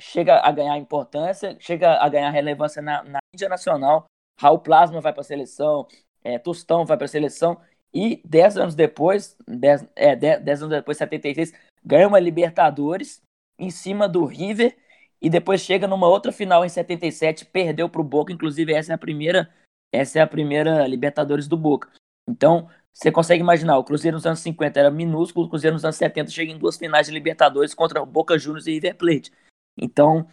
chega 0.00 0.40
a 0.40 0.50
ganhar 0.52 0.78
importância, 0.78 1.56
chega 1.58 1.94
a 2.00 2.08
ganhar 2.08 2.30
relevância 2.30 2.80
na, 2.80 3.02
na 3.02 3.18
mídia 3.34 3.48
nacional. 3.48 4.06
Raul 4.40 4.60
Plasma 4.60 5.00
vai 5.00 5.12
para 5.12 5.22
a 5.22 5.24
seleção, 5.24 5.86
é, 6.22 6.38
Tostão 6.38 6.84
vai 6.84 6.96
para 6.96 7.06
a 7.06 7.08
seleção, 7.08 7.60
e 7.92 8.22
10 8.24 8.56
anos 8.58 8.74
depois, 8.74 9.36
10, 9.46 9.88
é, 9.96 10.14
10, 10.14 10.42
10 10.42 10.62
anos 10.62 10.76
depois, 10.76 10.96
76, 10.98 11.52
ganha 11.84 12.06
uma 12.06 12.20
Libertadores 12.20 13.20
em 13.58 13.70
cima 13.70 14.08
do 14.08 14.24
River, 14.24 14.76
e 15.20 15.28
depois 15.28 15.62
chega 15.62 15.88
numa 15.88 16.06
outra 16.06 16.30
final 16.30 16.64
em 16.64 16.68
77, 16.68 17.46
perdeu 17.46 17.88
para 17.88 18.00
o 18.00 18.04
Boca, 18.04 18.32
inclusive 18.32 18.72
essa 18.72 18.92
é 18.92 18.94
a 18.94 18.98
primeira 18.98 19.52
essa 19.92 20.18
é 20.18 20.22
a 20.22 20.26
primeira 20.26 20.86
Libertadores 20.86 21.48
do 21.48 21.56
Boca. 21.56 21.90
Então, 22.28 22.68
você 22.92 23.12
consegue 23.12 23.42
imaginar, 23.42 23.78
o 23.78 23.84
Cruzeiro 23.84 24.16
nos 24.16 24.26
anos 24.26 24.40
50 24.40 24.78
era 24.78 24.90
minúsculo, 24.90 25.46
o 25.46 25.48
Cruzeiro 25.48 25.74
nos 25.74 25.84
anos 25.84 25.96
70 25.96 26.30
chega 26.30 26.52
em 26.52 26.58
duas 26.58 26.76
finais 26.76 27.06
de 27.06 27.12
Libertadores 27.12 27.74
contra 27.74 28.02
o 28.02 28.06
Boca 28.06 28.38
Juniors 28.38 28.66
e 28.66 28.72
River 28.72 28.96
Plate. 28.96 29.32
Então, 29.80 30.26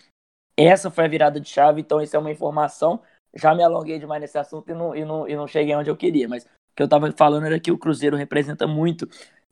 essa 0.57 0.89
foi 0.89 1.05
a 1.05 1.07
virada 1.07 1.39
de 1.39 1.49
chave, 1.49 1.81
então 1.81 2.01
isso 2.01 2.15
é 2.15 2.19
uma 2.19 2.31
informação. 2.31 3.01
Já 3.35 3.53
me 3.53 3.63
alonguei 3.63 3.99
demais 3.99 4.21
nesse 4.21 4.37
assunto 4.37 4.69
e 4.71 4.73
não, 4.73 4.95
e 4.95 5.05
não, 5.05 5.27
e 5.27 5.35
não 5.35 5.47
cheguei 5.47 5.75
onde 5.75 5.89
eu 5.89 5.97
queria, 5.97 6.27
mas 6.27 6.43
o 6.43 6.47
que 6.75 6.81
eu 6.81 6.85
estava 6.85 7.11
falando 7.11 7.45
era 7.45 7.59
que 7.59 7.71
o 7.71 7.77
Cruzeiro 7.77 8.17
representa 8.17 8.65
muito 8.65 9.07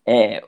é, 0.05 0.41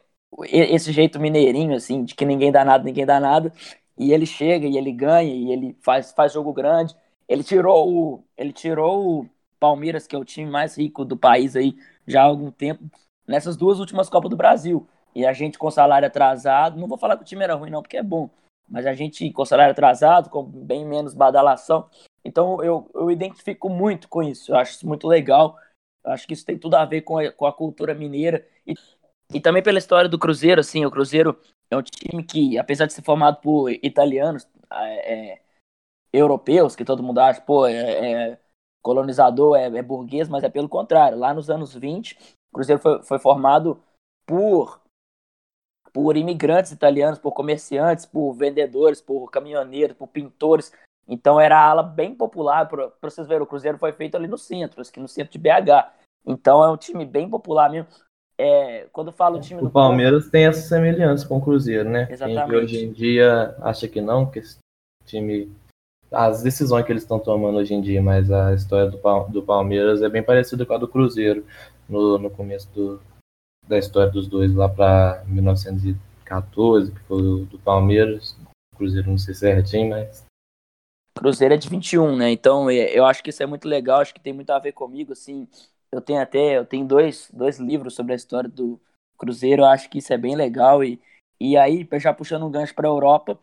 esse 0.44 0.92
jeito 0.92 1.20
mineirinho, 1.20 1.76
assim, 1.76 2.04
de 2.04 2.16
que 2.16 2.26
ninguém 2.26 2.52
dá 2.52 2.66
nada, 2.66 2.84
ninguém 2.84 3.06
dá 3.06 3.20
nada, 3.20 3.52
e 3.98 4.12
ele 4.12 4.26
chega 4.26 4.68
e 4.68 4.78
ele 4.78 4.92
ganha 4.92 5.34
e 5.34 5.52
ele 5.52 5.78
faz, 5.82 6.12
faz 6.12 6.34
jogo 6.34 6.54
grande. 6.54 6.96
Ele 7.28 7.44
tirou 7.44 7.92
o, 7.92 8.24
ele 8.38 8.54
tirou 8.54 9.22
o, 9.22 9.30
Palmeiras, 9.60 10.08
que 10.08 10.16
é 10.16 10.20
o 10.20 10.26
time 10.26 10.50
mais 10.50 10.78
rico 10.78 11.06
do 11.06 11.18
país 11.18 11.56
aí 11.56 11.76
já 12.08 12.22
há 12.22 12.26
algum 12.26 12.52
tempo, 12.52 12.84
nessas 13.28 13.58
duas 13.58 13.80
últimas 13.80 14.10
Copas 14.10 14.30
do 14.30 14.38
Brasil. 14.38 14.88
E 15.16 15.26
a 15.26 15.34
gente 15.34 15.58
com 15.58 15.72
salário 15.72 16.08
atrasado, 16.08 16.80
não 16.80 16.88
vou 16.88 16.98
falar 16.98 17.16
que 17.16 17.24
o 17.24 17.26
time 17.26 17.44
era 17.44 17.56
ruim 17.56 17.70
não, 17.70 17.82
porque 17.82 17.98
é 17.98 18.04
bom, 18.04 18.30
mas 18.68 18.86
a 18.86 18.94
gente 18.94 19.32
com 19.32 19.46
salário 19.46 19.72
atrasado, 19.72 20.30
com 20.30 20.44
bem 20.44 20.86
menos 20.86 21.14
badalação. 21.14 21.90
Então 22.24 22.62
eu, 22.64 22.90
eu 22.94 23.10
identifico 23.10 23.70
muito 23.70 24.10
com 24.10 24.22
isso, 24.22 24.52
eu 24.52 24.58
acho 24.58 24.74
isso 24.74 24.88
muito 24.88 25.08
legal. 25.08 25.58
Eu 26.04 26.12
acho 26.12 26.28
que 26.28 26.34
isso 26.34 26.46
tem 26.46 26.58
tudo 26.58 26.76
a 26.76 26.86
ver 26.86 27.02
com 27.02 27.18
a, 27.18 27.32
com 27.32 27.46
a 27.46 27.54
cultura 27.54 27.94
mineira 27.96 28.46
e, 28.68 28.76
e 29.34 29.40
também 29.40 29.64
pela 29.64 29.80
história 29.80 30.10
do 30.10 30.20
Cruzeiro, 30.20 30.62
assim, 30.62 30.86
o 30.86 30.92
Cruzeiro 30.92 31.40
é 31.70 31.78
um 31.78 31.82
time 31.82 32.24
que, 32.24 32.58
apesar 32.58 32.86
de 32.86 32.94
ser 32.94 33.02
formado 33.02 33.42
por 33.42 33.72
italianos, 33.72 34.48
é, 34.72 35.14
é, 35.14 35.42
europeus, 36.14 36.76
que 36.76 36.86
todo 36.86 37.04
mundo 37.04 37.20
acha, 37.20 37.42
pô, 37.42 37.66
é, 37.68 38.34
é 38.34 38.40
colonizador 38.86 39.58
é, 39.58 39.66
é, 39.66 39.82
burguês, 39.82 40.30
mas 40.30 40.44
é 40.44 40.50
pelo 40.50 40.70
contrário. 40.70 41.18
Lá 41.18 41.34
nos 41.34 41.50
anos 41.50 41.74
20, 41.74 42.14
o 42.52 42.54
Cruzeiro 42.54 42.80
foi, 42.80 43.02
foi 43.02 43.18
formado 43.18 43.82
por, 44.28 44.80
por 45.92 46.16
imigrantes 46.16 46.72
italianos, 46.72 47.18
por 47.18 47.32
comerciantes, 47.32 48.06
por 48.06 48.34
vendedores, 48.34 49.02
por 49.02 49.32
caminhoneiros, 49.32 49.98
por 49.98 50.08
pintores. 50.08 50.72
Então 51.08 51.42
era 51.42 51.58
a 51.58 51.68
ala 51.68 51.82
bem 51.82 52.14
popular. 52.14 52.68
Para 52.68 52.92
vocês 53.02 53.28
verem, 53.28 53.42
o 53.42 53.48
Cruzeiro 53.48 53.80
foi 53.80 53.92
feito 53.92 54.16
ali 54.16 54.28
no 54.28 54.38
centro, 54.38 54.80
aqui 54.80 55.00
no 55.00 55.08
centro 55.08 55.32
de 55.32 55.40
BH. 55.40 55.92
Então 56.24 56.64
é 56.64 56.70
um 56.70 56.78
time 56.78 57.06
bem 57.06 57.28
popular 57.28 57.72
mesmo. 57.72 57.90
É, 58.38 58.88
quando 58.92 59.08
eu 59.08 59.14
falo 59.14 59.40
time 59.40 59.64
o 59.64 59.70
Palmeiras 59.70 60.30
tem 60.30 60.46
essa 60.46 60.62
semelhança 60.62 61.26
com 61.28 61.38
o 61.38 61.42
Cruzeiro, 61.42 61.90
né? 61.90 62.08
Exatamente. 62.12 62.46
Quem 62.46 62.56
hoje 62.56 62.86
em 62.86 62.92
dia 62.92 63.56
acha 63.62 63.88
que 63.88 64.02
não, 64.02 64.30
que 64.30 64.40
esse 64.40 64.58
time 65.06 65.50
as 66.16 66.42
decisões 66.42 66.86
que 66.86 66.92
eles 66.92 67.04
estão 67.04 67.20
tomando 67.20 67.58
hoje 67.58 67.74
em 67.74 67.82
dia, 67.82 68.02
mas 68.02 68.32
a 68.32 68.54
história 68.54 68.90
do, 68.90 68.98
do 69.28 69.44
Palmeiras 69.44 70.02
é 70.02 70.08
bem 70.08 70.24
parecida 70.24 70.66
com 70.66 70.74
a 70.74 70.78
do 70.78 70.88
Cruzeiro 70.88 71.46
no, 71.90 72.18
no 72.18 72.30
começo 72.30 72.70
do, 72.74 73.02
da 73.68 73.78
história 73.78 74.12
dos 74.12 74.28
dois, 74.28 74.54
lá 74.54 74.70
para 74.70 75.24
1914, 75.28 76.92
que 76.92 77.00
foi 77.02 77.22
o 77.22 77.46
do 77.46 77.60
Palmeiras. 77.60 78.38
Cruzeiro 78.78 79.10
não 79.10 79.18
sei 79.18 79.34
certinho, 79.34 79.90
mas. 79.90 80.26
Cruzeiro 81.18 81.54
é 81.54 81.58
de 81.58 81.70
21, 81.70 82.16
né? 82.16 82.32
Então 82.32 82.70
é, 82.70 82.98
eu 82.98 83.06
acho 83.06 83.22
que 83.22 83.30
isso 83.30 83.44
é 83.44 83.46
muito 83.46 83.68
legal, 83.68 84.00
acho 84.00 84.14
que 84.14 84.20
tem 84.20 84.34
muito 84.34 84.50
a 84.52 84.60
ver 84.60 84.72
comigo, 84.72 85.12
assim. 85.12 85.48
Eu 85.92 86.02
tenho 86.02 86.22
até, 86.22 86.58
eu 86.58 86.66
tenho 86.66 86.86
dois, 86.86 87.30
dois 87.34 87.60
livros 87.60 87.94
sobre 87.94 88.14
a 88.14 88.16
história 88.16 88.50
do 88.50 88.80
Cruzeiro, 89.18 89.64
eu 89.64 89.68
acho 89.68 89.90
que 89.90 90.00
isso 90.00 90.14
é 90.14 90.18
bem 90.18 90.36
legal 90.36 90.84
e, 90.84 91.00
e 91.40 91.58
aí, 91.58 91.88
já 92.00 92.14
puxando 92.14 92.46
um 92.46 92.52
gancho 92.52 92.74
para 92.74 92.88
a 92.88 92.92
Europa, 92.92 93.40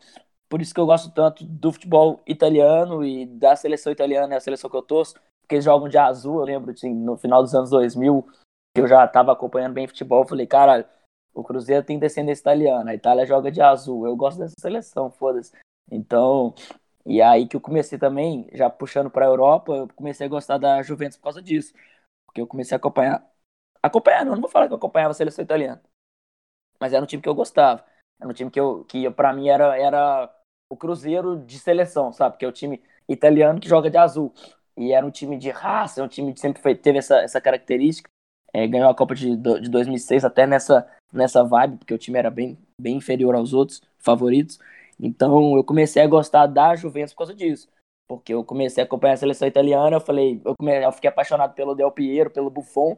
por 0.53 0.61
isso 0.61 0.71
que 0.71 0.79
eu 0.79 0.85
gosto 0.85 1.09
tanto 1.09 1.43
do 1.43 1.71
futebol 1.71 2.21
italiano 2.27 3.03
e 3.03 3.25
da 3.25 3.55
seleção 3.55 3.91
italiana, 3.91 4.35
é 4.35 4.37
a 4.37 4.39
seleção 4.39 4.69
que 4.69 4.75
eu 4.75 4.83
torço, 4.83 5.15
porque 5.41 5.55
eles 5.55 5.65
jogam 5.65 5.89
de 5.89 5.97
azul. 5.97 6.41
Eu 6.41 6.45
lembro, 6.45 6.69
assim, 6.69 6.93
no 6.93 7.17
final 7.17 7.41
dos 7.41 7.55
anos 7.55 7.71
2000, 7.71 8.23
que 8.71 8.81
eu 8.81 8.87
já 8.87 9.03
estava 9.03 9.31
acompanhando 9.31 9.73
bem 9.73 9.87
futebol, 9.87 10.21
eu 10.21 10.27
falei, 10.27 10.45
cara, 10.45 10.87
o 11.33 11.43
Cruzeiro 11.43 11.83
tem 11.83 11.97
descendência 11.97 12.43
italiana, 12.43 12.91
a 12.91 12.93
Itália 12.93 13.25
joga 13.25 13.51
de 13.51 13.61
azul. 13.61 14.05
Eu 14.05 14.15
gosto 14.15 14.37
dessa 14.37 14.53
seleção, 14.59 15.09
foda-se. 15.09 15.51
Então, 15.91 16.53
e 17.03 17.19
aí 17.19 17.47
que 17.47 17.55
eu 17.55 17.61
comecei 17.61 17.97
também, 17.97 18.47
já 18.53 18.69
puxando 18.69 19.09
para 19.09 19.25
a 19.25 19.29
Europa, 19.29 19.73
eu 19.73 19.87
comecei 19.95 20.27
a 20.27 20.29
gostar 20.29 20.59
da 20.59 20.83
Juventus 20.83 21.17
por 21.17 21.23
causa 21.23 21.41
disso. 21.41 21.73
Porque 22.27 22.39
eu 22.41 22.45
comecei 22.45 22.75
a 22.75 22.77
acompanhar. 22.77 23.27
Acompanhar, 23.81 24.23
não, 24.23 24.33
não 24.33 24.41
vou 24.41 24.51
falar 24.51 24.67
que 24.67 24.73
eu 24.73 24.77
acompanhava 24.77 25.13
a 25.13 25.15
seleção 25.15 25.43
italiana. 25.43 25.81
Mas 26.79 26.93
era 26.93 27.03
um 27.03 27.07
time 27.07 27.23
que 27.23 27.29
eu 27.29 27.33
gostava. 27.33 27.83
Era 28.19 28.29
um 28.29 28.33
time 28.33 28.51
que, 28.51 28.59
eu, 28.59 28.85
que 28.85 29.09
para 29.09 29.33
mim 29.33 29.49
era, 29.49 29.75
era 29.75 30.42
o 30.69 30.77
Cruzeiro 30.77 31.37
de 31.37 31.59
seleção, 31.59 32.11
sabe? 32.11 32.37
Que 32.37 32.45
é 32.45 32.47
o 32.47 32.51
time 32.51 32.81
italiano 33.07 33.59
que 33.59 33.69
joga 33.69 33.89
de 33.89 33.97
azul. 33.97 34.33
E 34.75 34.91
era 34.91 35.05
um 35.05 35.11
time 35.11 35.37
de 35.37 35.49
raça, 35.49 36.01
é 36.01 36.03
um 36.03 36.07
time 36.07 36.33
que 36.33 36.39
sempre 36.39 36.61
foi, 36.61 36.75
teve 36.75 36.97
essa, 36.97 37.17
essa 37.17 37.39
característica. 37.39 38.09
É, 38.53 38.67
ganhou 38.67 38.89
a 38.89 38.95
Copa 38.95 39.15
de, 39.15 39.35
de 39.35 39.69
2006 39.69 40.23
até 40.23 40.45
nessa, 40.45 40.87
nessa 41.11 41.43
vibe, 41.43 41.77
porque 41.77 41.93
o 41.93 41.97
time 41.97 42.19
era 42.19 42.29
bem, 42.29 42.57
bem 42.79 42.97
inferior 42.97 43.35
aos 43.35 43.53
outros 43.53 43.81
favoritos. 43.99 44.59
Então 44.99 45.55
eu 45.55 45.63
comecei 45.63 46.01
a 46.01 46.07
gostar 46.07 46.47
da 46.47 46.75
Juventus 46.75 47.13
por 47.13 47.19
causa 47.19 47.35
disso. 47.35 47.67
Porque 48.07 48.33
eu 48.33 48.43
comecei 48.43 48.83
a 48.83 48.85
acompanhar 48.85 49.13
a 49.13 49.17
seleção 49.17 49.47
italiana, 49.47 49.95
eu 49.95 50.01
falei, 50.01 50.41
eu, 50.45 50.55
eu 50.59 50.91
fiquei 50.91 51.09
apaixonado 51.09 51.53
pelo 51.55 51.73
Del 51.73 51.91
Piero, 51.91 52.29
pelo 52.29 52.49
Buffon. 52.49 52.97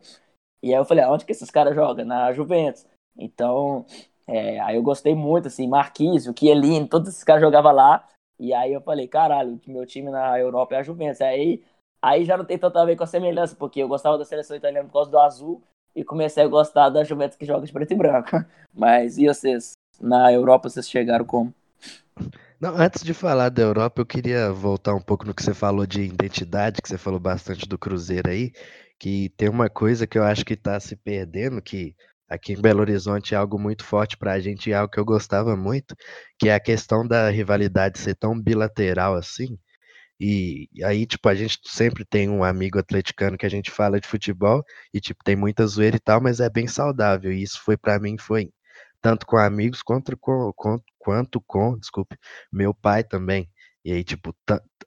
E 0.62 0.74
aí 0.74 0.80
eu 0.80 0.86
falei, 0.86 1.06
onde 1.06 1.26
que 1.26 1.32
esses 1.32 1.50
caras 1.52 1.76
jogam? 1.76 2.06
Na 2.06 2.34
Juventus. 2.34 2.86
Então, 3.18 3.86
é, 4.28 4.60
aí 4.62 4.76
eu 4.76 4.84
gostei 4.84 5.14
muito, 5.14 5.48
assim, 5.48 5.68
Marquinhos, 5.68 6.28
o 6.28 6.34
Chiellini, 6.38 6.88
todos 6.88 7.10
esses 7.10 7.24
caras 7.24 7.42
jogavam 7.42 7.72
lá. 7.72 8.08
E 8.40 8.54
aí 8.54 8.74
eu 8.74 8.82
falei, 8.82 9.08
caralho, 9.08 9.60
meu 9.68 9.86
time 9.86 10.10
na 10.10 10.40
Europa 10.40 10.76
é 10.76 10.80
a 10.80 10.84
Juventus. 10.84 11.22
Aí, 11.22 11.64
aí 12.02 12.26
já 12.26 12.36
não 12.36 12.46
tem 12.46 12.58
tanto 12.58 12.78
a 12.78 12.86
ver 12.86 12.96
com 12.96 13.04
a 13.04 13.08
semelhança, 13.08 13.56
porque 13.56 13.82
eu 13.82 13.88
gostava 13.88 14.18
da 14.18 14.26
seleção 14.26 14.58
italiana 14.58 14.88
por 14.88 14.94
causa 14.94 15.12
do 15.12 15.20
azul 15.20 15.62
e 15.96 16.04
comecei 16.04 16.44
a 16.44 16.48
gostar 16.48 16.90
da 16.90 17.04
Juventus 17.04 17.38
que 17.38 17.46
joga 17.46 17.66
de 17.66 17.72
preto 17.72 17.94
e 17.94 17.96
branco. 17.96 18.30
Mas 18.74 19.18
e 19.18 19.28
vocês? 19.28 19.74
Na 20.02 20.32
Europa 20.34 20.70
vocês 20.70 20.90
chegaram 20.90 21.24
como? 21.24 21.54
Não, 22.60 22.76
antes 22.76 23.04
de 23.04 23.14
falar 23.14 23.50
da 23.50 23.62
Europa, 23.62 24.02
eu 24.02 24.06
queria 24.06 24.52
voltar 24.52 24.94
um 24.94 25.02
pouco 25.02 25.26
no 25.26 25.34
que 25.34 25.44
você 25.44 25.54
falou 25.54 25.86
de 25.86 26.02
identidade, 26.02 26.82
que 26.82 26.90
você 26.90 26.98
falou 26.98 27.20
bastante 27.20 27.68
do 27.68 27.78
Cruzeiro 27.78 28.30
aí, 28.30 28.52
que 29.00 29.30
tem 29.38 29.50
uma 29.50 29.70
coisa 29.70 30.08
que 30.08 30.18
eu 30.18 30.24
acho 30.24 30.44
que 30.46 30.54
está 30.54 30.80
se 30.80 30.96
perdendo, 30.96 31.62
que 31.62 31.96
aqui 32.30 32.54
em 32.54 32.62
Belo 32.62 32.82
Horizonte 32.82 33.34
é 33.36 33.38
algo 33.38 33.60
muito 33.60 33.84
forte 33.84 34.18
para 34.18 34.34
a 34.34 34.40
gente 34.40 34.72
é 34.72 34.76
algo 34.76 34.92
que 34.92 35.00
eu 35.00 35.06
gostava 35.06 35.56
muito, 35.56 35.96
que 36.40 36.50
é 36.50 36.56
a 36.56 36.60
questão 36.60 37.08
da 37.08 37.30
rivalidade 37.30 38.00
ser 38.00 38.16
tão 38.16 38.40
bilateral 38.40 39.16
assim. 39.16 39.58
E, 40.20 40.70
aí, 40.84 41.06
tipo, 41.06 41.28
a 41.28 41.36
gente 41.36 41.60
sempre 41.66 42.06
tem 42.06 42.30
um 42.30 42.44
amigo 42.44 42.80
atleticano 42.80 43.38
que 43.38 43.46
a 43.46 43.50
gente 43.50 43.70
fala 43.70 44.00
de 44.00 44.08
futebol 44.08 44.64
e, 44.94 45.00
tipo, 45.02 45.24
tem 45.24 45.36
muita 45.36 45.68
zoeira 45.68 45.98
e 45.98 46.00
tal, 46.00 46.22
mas 46.22 46.40
é 46.40 46.50
bem 46.50 46.68
saudável. 46.68 47.32
E 47.32 47.44
isso 47.44 47.62
foi, 47.64 47.76
para 47.78 48.00
mim, 48.00 48.18
foi 48.18 48.50
tanto 49.02 49.26
com 49.26 49.38
amigos 49.38 49.84
quanto 49.84 50.18
com, 50.18 50.52
com, 50.56 50.80
quanto 50.98 51.42
com, 51.42 51.78
desculpe, 51.78 52.18
meu 52.52 52.74
pai 52.74 53.04
também. 53.04 53.50
E 53.84 53.92
aí, 53.92 54.04
tipo, 54.04 54.36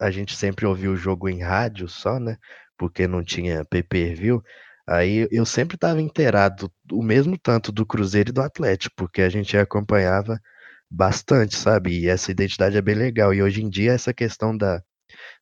a 0.01 0.11
gente 0.11 0.35
sempre 0.37 0.66
ouvia 0.66 0.90
o 0.90 0.96
jogo 0.96 1.29
em 1.29 1.40
rádio 1.42 1.88
só, 1.88 2.18
né? 2.18 2.37
Porque 2.77 3.07
não 3.07 3.22
tinha 3.22 3.64
pay-per-view. 3.64 4.42
Aí 4.88 5.29
eu 5.31 5.44
sempre 5.46 5.77
estava 5.77 6.01
inteirado, 6.01 6.72
o 6.92 7.03
mesmo 7.03 7.38
tanto 7.38 7.70
do 7.70 7.85
Cruzeiro 7.87 8.31
e 8.31 8.33
do 8.33 8.40
Atlético, 8.42 8.94
porque 8.96 9.22
a 9.22 9.29
gente 9.29 9.57
acompanhava 9.57 10.40
bastante, 10.90 11.57
sabe? 11.57 12.01
E 12.01 12.09
essa 12.09 12.31
identidade 12.31 12.77
é 12.77 12.83
bem 12.83 12.94
legal. 12.94 13.35
E 13.35 13.42
hoje 13.42 13.62
em 13.62 13.68
dia 13.68 13.92
essa 13.92 14.14
questão 14.14 14.57
da, 14.57 14.83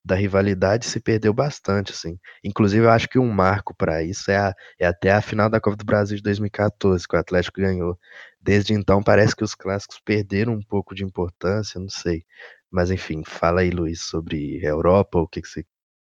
da 0.04 0.14
rivalidade 0.14 0.86
se 0.86 1.00
perdeu 1.00 1.32
bastante, 1.34 1.92
assim. 1.92 2.18
Inclusive, 2.44 2.84
eu 2.86 2.90
acho 2.90 3.08
que 3.08 3.18
um 3.18 3.30
marco 3.30 3.74
para 3.76 4.02
isso 4.02 4.30
é, 4.30 4.36
a, 4.36 4.54
é 4.78 4.86
até 4.86 5.12
a 5.12 5.22
final 5.22 5.48
da 5.50 5.60
Copa 5.60 5.76
do 5.76 5.84
Brasil 5.84 6.16
de 6.16 6.22
2014, 6.22 7.06
que 7.08 7.16
o 7.16 7.18
Atlético 7.18 7.60
ganhou. 7.60 7.98
Desde 8.40 8.74
então, 8.74 9.02
parece 9.02 9.34
que 9.36 9.44
os 9.44 9.54
clássicos 9.54 10.00
perderam 10.04 10.54
um 10.54 10.62
pouco 10.62 10.94
de 10.94 11.04
importância, 11.04 11.80
não 11.80 11.88
sei. 11.88 12.24
Mas, 12.70 12.90
enfim, 12.90 13.22
fala 13.26 13.60
aí, 13.62 13.70
Luiz, 13.70 14.02
sobre 14.02 14.64
Europa, 14.64 15.18
o 15.18 15.28
que, 15.28 15.42
que 15.42 15.48
você 15.48 15.64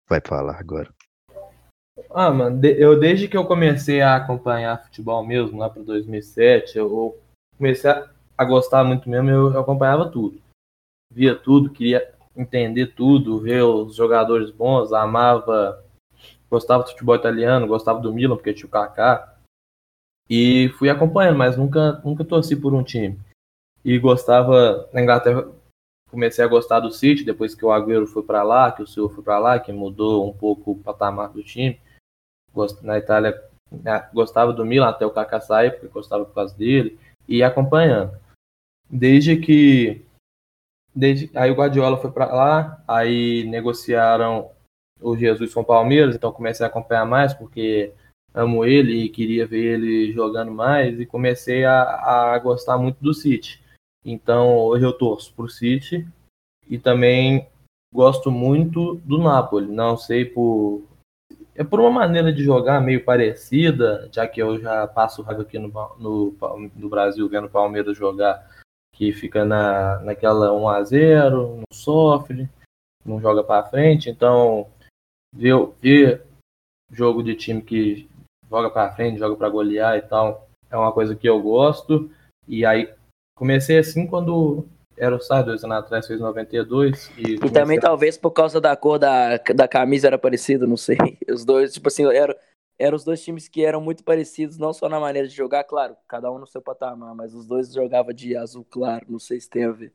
vai 0.10 0.22
falar 0.26 0.60
agora. 0.60 0.93
Ah, 2.10 2.32
mano, 2.32 2.63
eu 2.65 2.99
desde 2.99 3.27
que 3.27 3.38
eu 3.38 3.45
comecei 3.45 4.01
a 4.01 4.15
acompanhar 4.15 4.84
futebol 4.84 5.25
mesmo, 5.25 5.60
lá 5.60 5.69
para 5.69 5.84
2007, 5.84 6.77
eu 6.77 7.19
comecei 7.58 7.89
a, 7.89 8.45
gostar 8.45 8.84
muito 8.84 9.10
mesmo, 9.10 9.29
eu, 9.29 9.53
eu, 9.53 9.60
acompanhava 9.60 10.10
tudo. 10.10 10.41
Via 11.12 11.36
tudo, 11.36 11.69
queria 11.69 12.13
entender 12.36 12.88
tudo, 12.95 13.39
ver 13.39 13.63
os 13.63 13.95
jogadores 13.95 14.49
bons, 14.49 14.91
amava, 14.91 15.84
gostava 16.49 16.84
do 16.84 16.89
futebol 16.89 17.15
italiano, 17.15 17.67
gostava 17.67 17.99
do 17.99 18.12
Milan, 18.12 18.36
porque 18.36 18.53
tinha 18.53 18.67
o 18.67 18.71
Kaká. 18.71 19.38
E 20.27 20.69
fui 20.79 20.89
acompanhando, 20.89 21.38
mas 21.38 21.58
nunca, 21.58 22.01
nunca 22.03 22.25
torci 22.25 22.56
por 22.56 22.73
um 22.73 22.84
time. 22.84 23.19
E 23.86 23.99
gostava, 23.99 24.89
na 24.91 25.01
Inglaterra, 25.01 25.47
comecei 26.13 26.45
a 26.45 26.47
gostar 26.47 26.80
do 26.80 26.91
City 26.91 27.23
depois 27.23 27.56
que 27.56 27.65
o 27.65 27.71
Agüero 27.71 28.06
foi 28.06 28.21
para 28.21 28.43
lá, 28.43 28.71
que 28.71 28.84
o 28.84 28.88
Silva 28.88 29.15
foi 29.15 29.23
para 29.23 29.39
lá, 29.39 29.60
que 29.60 29.73
mudou 29.73 30.30
um 30.30 30.32
pouco 30.32 30.73
o 30.73 30.78
patamar 30.78 31.30
do 31.30 31.43
time. 31.43 31.82
Na 32.84 32.99
Itália 32.99 33.41
gostava 34.13 34.54
do 34.54 34.63
Milan 34.63 34.89
até 34.89 35.08
o 35.08 35.10
Kaká 35.10 35.41
sair, 35.41 35.71
porque 35.71 35.88
gostava 35.88 36.23
por 36.23 36.36
causa 36.36 36.56
dele 36.56 36.99
e 37.28 37.41
acompanhando. 37.41 38.15
Desde 38.88 39.38
que 39.38 40.06
desde 40.95 41.32
aí 41.36 41.49
o 41.49 41.56
Guardiola 41.56 41.97
foi 41.97 42.12
para 42.12 42.28
lá, 42.28 42.84
aí 42.88 43.43
negociaram 43.45 44.52
o 45.02 45.17
Jesus 45.17 45.52
com 45.52 45.62
o 45.62 45.65
Palmeiras, 45.65 46.15
então 46.15 46.32
comecei 46.32 46.63
a 46.63 46.69
acompanhar 46.69 47.08
mais 47.08 47.34
porque 47.34 47.91
amo 48.32 48.63
ele 48.63 49.04
e 49.04 49.10
queria 49.10 49.47
ver 49.47 49.80
ele 49.80 50.13
jogando 50.13 50.52
mais 50.52 50.99
e 50.99 51.08
comecei 51.08 51.65
a, 51.65 52.34
a 52.36 52.38
gostar 52.38 52.78
muito 52.78 52.97
do 53.02 53.15
City. 53.15 53.62
Então 54.05 54.57
hoje 54.57 54.85
eu 54.85 54.93
torço 54.93 55.33
pro 55.33 55.47
City 55.47 56.07
e 56.69 56.77
também 56.77 57.47
gosto 57.93 58.31
muito 58.31 58.95
do 59.05 59.17
Napoli. 59.17 59.71
Não 59.71 59.97
sei 59.97 60.25
por 60.25 60.83
é 61.55 61.63
por 61.63 61.79
uma 61.79 61.91
maneira 61.91 62.33
de 62.33 62.43
jogar 62.43 62.81
meio 62.81 63.03
parecida, 63.05 64.09
já 64.11 64.27
que 64.27 64.41
eu 64.41 64.59
já 64.59 64.87
passo 64.87 65.21
raiva 65.21 65.43
aqui 65.43 65.59
no, 65.59 65.67
no, 65.99 66.35
no 66.75 66.89
Brasil 66.89 67.29
vendo 67.29 67.45
o 67.45 67.49
Palmeiras 67.49 67.95
jogar, 67.95 68.49
que 68.91 69.13
fica 69.13 69.45
na, 69.45 69.99
naquela 69.99 70.51
1 70.51 70.67
a 70.67 70.83
0 70.83 71.57
não 71.57 71.63
sofre, 71.71 72.49
não 73.05 73.21
joga 73.21 73.43
para 73.43 73.69
frente. 73.69 74.09
Então, 74.09 74.67
ver, 75.31 75.69
ver 75.79 76.25
jogo 76.91 77.21
de 77.21 77.35
time 77.35 77.61
que 77.61 78.09
joga 78.49 78.69
para 78.69 78.93
frente, 78.95 79.19
joga 79.19 79.35
para 79.35 79.49
golear 79.49 79.95
e 79.97 80.01
tal, 80.01 80.47
é 80.71 80.77
uma 80.77 80.91
coisa 80.91 81.15
que 81.15 81.29
eu 81.29 81.39
gosto. 81.39 82.09
E 82.47 82.65
aí 82.65 82.91
Comecei 83.36 83.78
assim 83.78 84.06
quando 84.06 84.65
era 84.98 85.15
o 85.15 85.19
SAR, 85.19 85.43
dois 85.43 85.63
anos 85.63 85.78
atrás, 85.78 86.08
fez 86.08 86.19
92. 86.19 87.12
E, 87.17 87.34
e 87.36 87.52
também 87.52 87.80
talvez 87.80 88.17
por 88.17 88.32
causa 88.32 88.62
da 88.62 88.76
cor 88.76 89.00
da, 89.00 89.38
da 89.38 89.67
camisa 89.67 90.08
era 90.08 90.17
parecido, 90.17 90.67
não 90.67 90.78
sei. 90.78 90.98
Os 91.30 91.43
dois, 91.43 91.74
tipo 91.74 91.88
assim, 91.88 92.06
eram, 92.06 92.36
eram 92.78 92.96
os 92.96 93.04
dois 93.04 93.24
times 93.24 93.48
que 93.48 93.65
eram 93.65 93.82
muito 93.82 94.04
parecidos, 94.04 94.58
não 94.58 94.74
só 94.74 94.88
na 94.88 95.00
maneira 95.00 95.28
de 95.28 95.36
jogar, 95.36 95.63
claro, 95.63 95.96
cada 96.08 96.32
um 96.32 96.38
no 96.38 96.48
seu 96.48 96.62
patamar, 96.62 97.15
mas 97.15 97.34
os 97.34 97.46
dois 97.48 97.72
jogavam 97.74 98.13
de 98.13 98.36
azul 98.36 98.65
claro, 98.69 99.06
não 99.10 99.19
sei 99.19 99.39
se 99.39 99.50
tem 99.50 99.65
a 99.65 99.72
ver. 99.72 99.91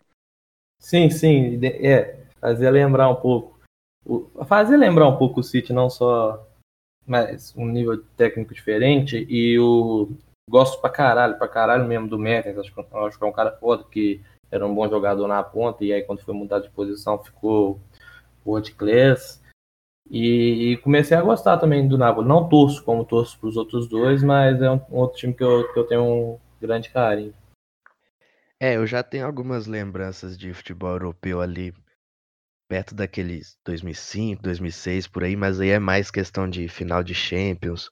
Sim, 0.79 1.11
sim, 1.11 1.61
é, 1.65 2.25
fazia 2.41 2.71
lembrar 2.71 3.09
um 3.09 3.17
pouco. 3.17 3.59
Fazia 4.47 4.77
lembrar 4.77 5.09
um 5.09 5.17
pouco 5.17 5.41
o 5.41 5.43
City, 5.43 5.73
não 5.73 5.91
só 5.91 6.45
mas 7.09 7.55
um 7.57 7.67
nível 7.67 8.05
técnico 8.19 8.53
diferente 8.53 9.27
e 9.31 9.59
o 9.59 10.11
Gosto 10.49 10.81
pra 10.81 10.89
caralho, 10.89 11.37
pra 11.37 11.47
caralho 11.47 11.87
mesmo 11.87 12.09
do 12.09 12.19
Mertens. 12.19 12.59
Acho, 12.59 12.73
acho 13.07 13.19
que 13.19 13.25
é 13.25 13.29
um 13.29 13.33
cara 13.33 13.53
foda, 13.53 13.85
que 13.85 14.21
era 14.51 14.67
um 14.67 14.75
bom 14.75 14.89
jogador 14.89 15.29
na 15.29 15.43
ponta, 15.43 15.85
e 15.85 15.93
aí 15.93 16.03
quando 16.03 16.23
foi 16.23 16.35
mudar 16.35 16.61
de 16.61 16.71
posição 16.71 17.23
ficou 17.23 17.79
world 18.47 18.73
class. 18.75 19.43
E, 20.11 20.73
e, 20.73 20.77
comecei 20.79 21.15
a 21.15 21.23
gostar 21.23 21.59
também 21.59 21.87
do 21.87 21.99
Napoli. 21.99 22.27
Não 22.27 22.49
torço 22.49 22.83
como 22.83 23.05
torço 23.05 23.39
para 23.39 23.49
os 23.49 23.57
outros 23.59 23.87
dois, 23.87 24.23
mas 24.23 24.63
é 24.63 24.71
um, 24.71 24.81
um, 24.91 24.97
outro 24.97 25.19
time 25.19 25.35
que 25.35 25.45
eu, 25.45 25.71
que 25.71 25.79
eu 25.79 25.85
tenho 25.85 26.03
um 26.03 26.39
grande 26.61 26.89
carinho. 26.89 27.35
É, 28.59 28.77
eu 28.77 28.87
já 28.87 29.03
tenho 29.03 29.27
algumas 29.27 29.67
lembranças 29.67 30.37
de 30.37 30.53
futebol 30.55 30.93
europeu 30.93 31.43
ali, 31.43 31.75
perto 32.69 32.95
daqueles 32.95 33.59
2005, 33.65 34.43
2006, 34.43 35.07
por 35.07 35.25
aí, 35.25 35.37
mas 35.37 35.61
aí 35.61 35.69
é 35.69 35.79
mais 35.79 36.11
questão 36.11 36.49
de 36.49 36.69
final 36.69 37.05
de 37.05 37.15
Champions, 37.15 37.91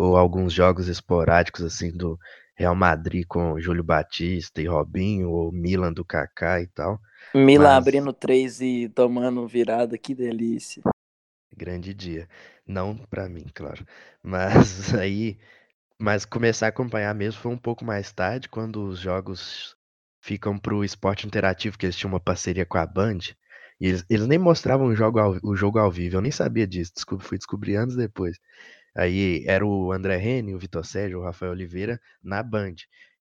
ou 0.00 0.16
alguns 0.16 0.50
jogos 0.50 0.88
esporádicos 0.88 1.62
assim 1.62 1.92
do 1.92 2.18
Real 2.56 2.74
Madrid 2.74 3.26
com 3.28 3.60
Júlio 3.60 3.84
Batista 3.84 4.62
e 4.62 4.66
Robinho, 4.66 5.28
ou 5.30 5.52
Milan 5.52 5.92
do 5.92 6.02
Kaká 6.02 6.58
e 6.62 6.66
tal. 6.68 6.98
Milan 7.34 7.64
Mas... 7.64 7.76
abrindo 7.76 8.10
três 8.10 8.62
e 8.62 8.88
tomando 8.88 9.46
virada, 9.46 9.98
que 9.98 10.14
delícia. 10.14 10.82
Grande 11.54 11.92
dia. 11.92 12.26
Não 12.66 12.96
para 12.96 13.28
mim, 13.28 13.44
claro. 13.54 13.84
Mas 14.22 14.94
aí, 14.96 15.38
mas 15.98 16.24
começar 16.24 16.64
a 16.64 16.68
acompanhar 16.70 17.14
mesmo 17.14 17.42
foi 17.42 17.52
um 17.52 17.58
pouco 17.58 17.84
mais 17.84 18.10
tarde, 18.10 18.48
quando 18.48 18.82
os 18.82 18.98
jogos 18.98 19.76
ficam 20.22 20.56
pro 20.58 20.82
esporte 20.82 21.26
interativo, 21.26 21.76
que 21.76 21.84
eles 21.84 21.96
tinham 21.96 22.12
uma 22.12 22.20
parceria 22.20 22.64
com 22.64 22.78
a 22.78 22.86
Band. 22.86 23.18
E 23.78 23.86
eles, 23.86 24.04
eles 24.08 24.26
nem 24.26 24.38
mostravam 24.38 24.86
o 24.86 24.94
jogo, 24.94 25.18
ao, 25.18 25.36
o 25.42 25.54
jogo 25.54 25.78
ao 25.78 25.90
vivo, 25.90 26.16
eu 26.16 26.20
nem 26.22 26.32
sabia 26.32 26.66
disso, 26.66 26.92
desculpa, 26.94 27.22
fui 27.22 27.36
descobrir 27.36 27.76
anos 27.76 27.96
depois. 27.96 28.38
Aí 28.94 29.44
era 29.46 29.64
o 29.64 29.92
André 29.92 30.16
Rene, 30.16 30.54
o 30.54 30.58
Vitor 30.58 30.84
Sérgio, 30.84 31.20
o 31.20 31.22
Rafael 31.22 31.52
Oliveira 31.52 32.00
na 32.22 32.42
Band. 32.42 32.74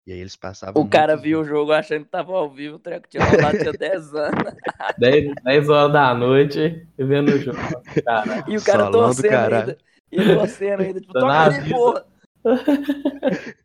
E 0.08 0.12
aí 0.12 0.20
eles 0.20 0.36
passavam. 0.36 0.82
O 0.82 0.90
cara 0.90 1.16
viu 1.16 1.42
o 1.42 1.46
jogo 1.46 1.72
achando 1.72 2.06
que 2.06 2.10
tava 2.10 2.32
ao 2.34 2.50
vivo, 2.50 2.78
o 2.78 2.80
treco 2.80 3.08
tinha 3.08 3.24
rolado 3.24 3.60
tinha 3.60 3.74
10 3.78 4.16
anos. 4.16 4.54
10, 4.98 5.34
10 5.44 5.70
horas 5.70 5.94
da 5.94 6.14
noite 6.16 6.88
vendo 6.98 7.30
o 7.30 7.38
jogo. 7.38 7.58
Cara. 8.04 8.44
E 8.48 8.58
o 8.58 8.64
cara 8.64 8.90
torcendo 8.90 9.56
ainda. 9.56 9.78
E 10.12 10.24
torcendo 10.24 10.82
ainda, 10.82 11.00
tipo, 11.00 11.14
toca 11.14 11.40
ali, 11.40 11.70
porra. 11.70 12.06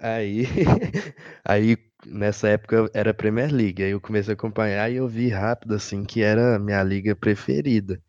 Aí, 0.00 0.46
aí 1.44 1.76
nessa 2.06 2.48
época 2.48 2.90
era 2.94 3.12
Premier 3.12 3.52
League, 3.52 3.82
aí 3.82 3.90
eu 3.90 4.00
comecei 4.00 4.32
a 4.32 4.34
acompanhar 4.34 4.90
e 4.90 4.96
eu 4.96 5.06
vi 5.06 5.28
rápido 5.28 5.74
assim 5.74 6.04
que 6.04 6.22
era 6.22 6.56
a 6.56 6.58
minha 6.58 6.82
liga 6.82 7.14
preferida. 7.14 8.00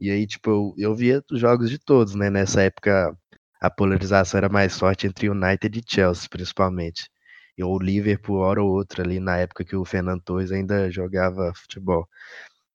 E 0.00 0.10
aí, 0.10 0.26
tipo, 0.26 0.50
eu, 0.50 0.74
eu 0.78 0.94
via 0.94 1.22
os 1.30 1.40
jogos 1.40 1.70
de 1.70 1.78
todos, 1.78 2.14
né? 2.14 2.30
Nessa 2.30 2.62
época 2.62 3.16
a 3.60 3.70
polarização 3.70 4.38
era 4.38 4.48
mais 4.48 4.78
forte 4.78 5.06
entre 5.06 5.28
United 5.30 5.78
e 5.78 5.82
Chelsea, 5.86 6.28
principalmente. 6.30 7.10
E 7.58 7.64
o 7.64 7.78
Liverpool, 7.78 8.38
hora 8.38 8.62
ou 8.62 8.70
outra, 8.70 9.04
ali 9.04 9.20
na 9.20 9.36
época 9.38 9.64
que 9.64 9.76
o 9.76 9.84
Fernando 9.84 10.22
Torres 10.22 10.52
ainda 10.52 10.90
jogava 10.90 11.52
futebol. 11.54 12.08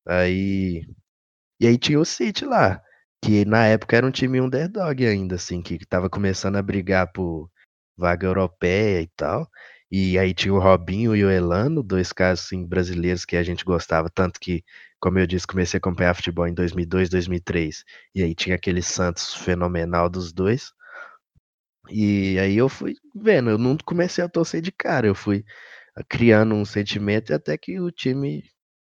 Aí. 0.06 0.86
E 1.60 1.66
aí 1.66 1.78
tinha 1.78 2.00
o 2.00 2.04
City 2.04 2.44
lá, 2.44 2.82
que 3.22 3.44
na 3.44 3.66
época 3.66 3.96
era 3.96 4.06
um 4.06 4.10
time 4.10 4.40
underdog 4.40 5.06
ainda, 5.06 5.36
assim, 5.36 5.62
que 5.62 5.84
tava 5.86 6.10
começando 6.10 6.56
a 6.56 6.62
brigar 6.62 7.12
por 7.12 7.50
vaga 7.96 8.26
europeia 8.26 9.00
e 9.02 9.08
tal. 9.16 9.48
E 9.90 10.18
aí 10.18 10.34
tinha 10.34 10.52
o 10.54 10.58
Robinho 10.58 11.14
e 11.16 11.24
o 11.24 11.30
Elano, 11.30 11.82
dois 11.82 12.12
caras 12.12 12.40
assim, 12.44 12.66
brasileiros 12.66 13.24
que 13.24 13.36
a 13.36 13.42
gente 13.42 13.64
gostava, 13.64 14.10
tanto 14.10 14.40
que, 14.40 14.64
como 15.00 15.18
eu 15.18 15.26
disse, 15.26 15.46
comecei 15.46 15.78
a 15.78 15.80
acompanhar 15.80 16.14
futebol 16.14 16.46
em 16.46 16.54
2002, 16.54 17.08
2003. 17.08 17.84
E 18.14 18.22
aí 18.22 18.34
tinha 18.34 18.56
aquele 18.56 18.82
Santos 18.82 19.34
fenomenal 19.34 20.08
dos 20.08 20.32
dois. 20.32 20.72
E 21.90 22.38
aí 22.38 22.56
eu 22.56 22.68
fui 22.68 22.94
vendo, 23.14 23.50
eu 23.50 23.58
não 23.58 23.76
comecei 23.76 24.22
a 24.24 24.28
torcer 24.28 24.60
de 24.60 24.72
cara, 24.72 25.06
eu 25.06 25.14
fui 25.14 25.44
criando 26.08 26.54
um 26.54 26.64
sentimento 26.64 27.30
e 27.30 27.34
até 27.34 27.56
que 27.58 27.80
o 27.80 27.90
time 27.90 28.42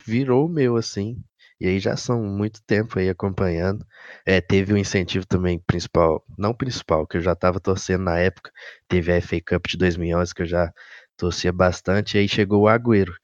virou 0.07 0.47
o 0.47 0.49
meu, 0.49 0.77
assim. 0.77 1.23
E 1.61 1.67
aí 1.67 1.79
já 1.79 1.97
são 1.97 2.23
muito 2.23 2.63
tempo 2.67 2.99
aí 2.99 3.09
acompanhando. 3.09 3.85
É, 4.27 4.41
teve 4.41 4.73
um 4.75 4.77
incentivo 4.77 5.27
também 5.27 5.59
principal, 5.61 6.25
não 6.39 6.55
principal, 6.55 7.07
que 7.07 7.17
eu 7.17 7.23
já 7.23 7.33
estava 7.33 7.61
torcendo 7.61 8.05
na 8.05 8.19
época. 8.19 8.51
Teve 8.89 9.13
a 9.13 9.21
FA 9.21 9.41
Cup 9.41 9.67
de 9.69 9.79
2011 9.79 10.35
que 10.35 10.43
eu 10.43 10.47
já 10.47 10.73
torcia 11.17 11.53
bastante. 11.53 12.17
E 12.17 12.21
aí 12.21 12.29
chegou 12.29 12.63
o 12.63 12.69
Agüero, 12.69 13.15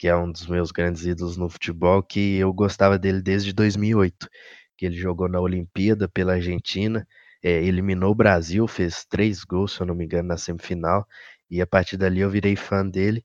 que 0.00 0.08
é 0.08 0.16
um 0.16 0.32
dos 0.32 0.46
meus 0.46 0.70
grandes 0.72 1.04
ídolos 1.04 1.36
no 1.36 1.46
futebol, 1.50 2.02
que 2.02 2.38
eu 2.38 2.50
gostava 2.54 2.98
dele 2.98 3.20
desde 3.20 3.52
2008, 3.52 4.30
que 4.74 4.86
ele 4.86 4.96
jogou 4.96 5.28
na 5.28 5.38
Olimpíada 5.38 6.08
pela 6.08 6.32
Argentina, 6.32 7.06
é, 7.42 7.62
eliminou 7.62 8.12
o 8.12 8.14
Brasil, 8.14 8.66
fez 8.66 9.04
três 9.04 9.44
gols, 9.44 9.74
se 9.74 9.82
eu 9.82 9.86
não 9.86 9.94
me 9.94 10.06
engano, 10.06 10.28
na 10.28 10.38
semifinal. 10.38 11.06
E 11.50 11.60
a 11.60 11.66
partir 11.66 11.98
dali 11.98 12.20
eu 12.20 12.30
virei 12.30 12.56
fã 12.56 12.86
dele 12.86 13.22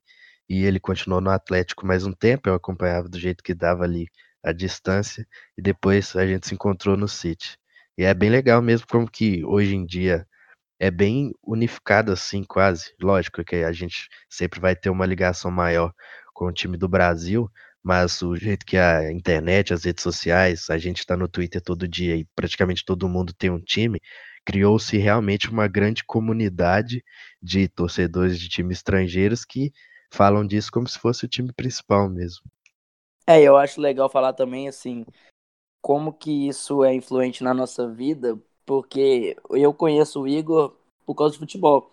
e 0.49 0.65
ele 0.65 0.77
continuou 0.77 1.21
no 1.21 1.29
Atlético 1.29 1.87
mais 1.87 2.05
um 2.05 2.11
tempo, 2.11 2.49
eu 2.49 2.55
acompanhava 2.55 3.07
do 3.07 3.17
jeito 3.17 3.41
que 3.41 3.53
dava 3.53 3.85
ali 3.85 4.09
a 4.43 4.51
distância, 4.51 5.25
e 5.57 5.61
depois 5.61 6.13
a 6.13 6.27
gente 6.27 6.45
se 6.45 6.53
encontrou 6.53 6.97
no 6.97 7.07
City. 7.07 7.57
E 7.97 8.03
é 8.03 8.13
bem 8.13 8.29
legal 8.29 8.61
mesmo 8.61 8.85
como 8.87 9.09
que 9.09 9.45
hoje 9.45 9.73
em 9.75 9.85
dia 9.85 10.27
é 10.85 10.91
bem 10.91 11.33
unificado 11.43 12.11
assim, 12.11 12.43
quase. 12.43 12.93
Lógico 13.01 13.43
que 13.43 13.57
a 13.57 13.71
gente 13.71 14.07
sempre 14.29 14.59
vai 14.59 14.75
ter 14.75 14.89
uma 14.89 15.05
ligação 15.05 15.49
maior 15.49 15.91
com 16.33 16.45
o 16.45 16.53
time 16.53 16.77
do 16.77 16.87
Brasil, 16.87 17.49
mas 17.81 18.21
o 18.21 18.35
jeito 18.35 18.65
que 18.65 18.77
a 18.77 19.11
internet, 19.11 19.73
as 19.73 19.83
redes 19.83 20.03
sociais, 20.03 20.69
a 20.69 20.77
gente 20.77 20.99
está 20.99 21.17
no 21.17 21.27
Twitter 21.27 21.61
todo 21.61 21.87
dia 21.87 22.15
e 22.15 22.25
praticamente 22.35 22.85
todo 22.85 23.09
mundo 23.09 23.33
tem 23.33 23.49
um 23.49 23.59
time, 23.59 23.99
criou-se 24.45 24.95
realmente 24.95 25.49
uma 25.49 25.67
grande 25.67 26.03
comunidade 26.03 27.03
de 27.41 27.67
torcedores 27.67 28.39
de 28.39 28.47
times 28.47 28.77
estrangeiros 28.77 29.43
que 29.43 29.71
falam 30.11 30.45
disso 30.45 30.71
como 30.71 30.87
se 30.87 30.99
fosse 30.99 31.25
o 31.25 31.27
time 31.27 31.51
principal 31.51 32.07
mesmo. 32.07 32.43
É, 33.25 33.41
eu 33.41 33.57
acho 33.57 33.81
legal 33.81 34.07
falar 34.07 34.33
também, 34.33 34.67
assim, 34.67 35.03
como 35.81 36.13
que 36.13 36.47
isso 36.47 36.83
é 36.83 36.93
influente 36.93 37.43
na 37.43 37.55
nossa 37.55 37.89
vida, 37.89 38.39
porque 38.65 39.37
eu 39.51 39.73
conheço 39.73 40.21
o 40.21 40.27
Igor 40.27 40.73
por 41.05 41.15
causa 41.15 41.35
do 41.35 41.39
futebol. 41.39 41.91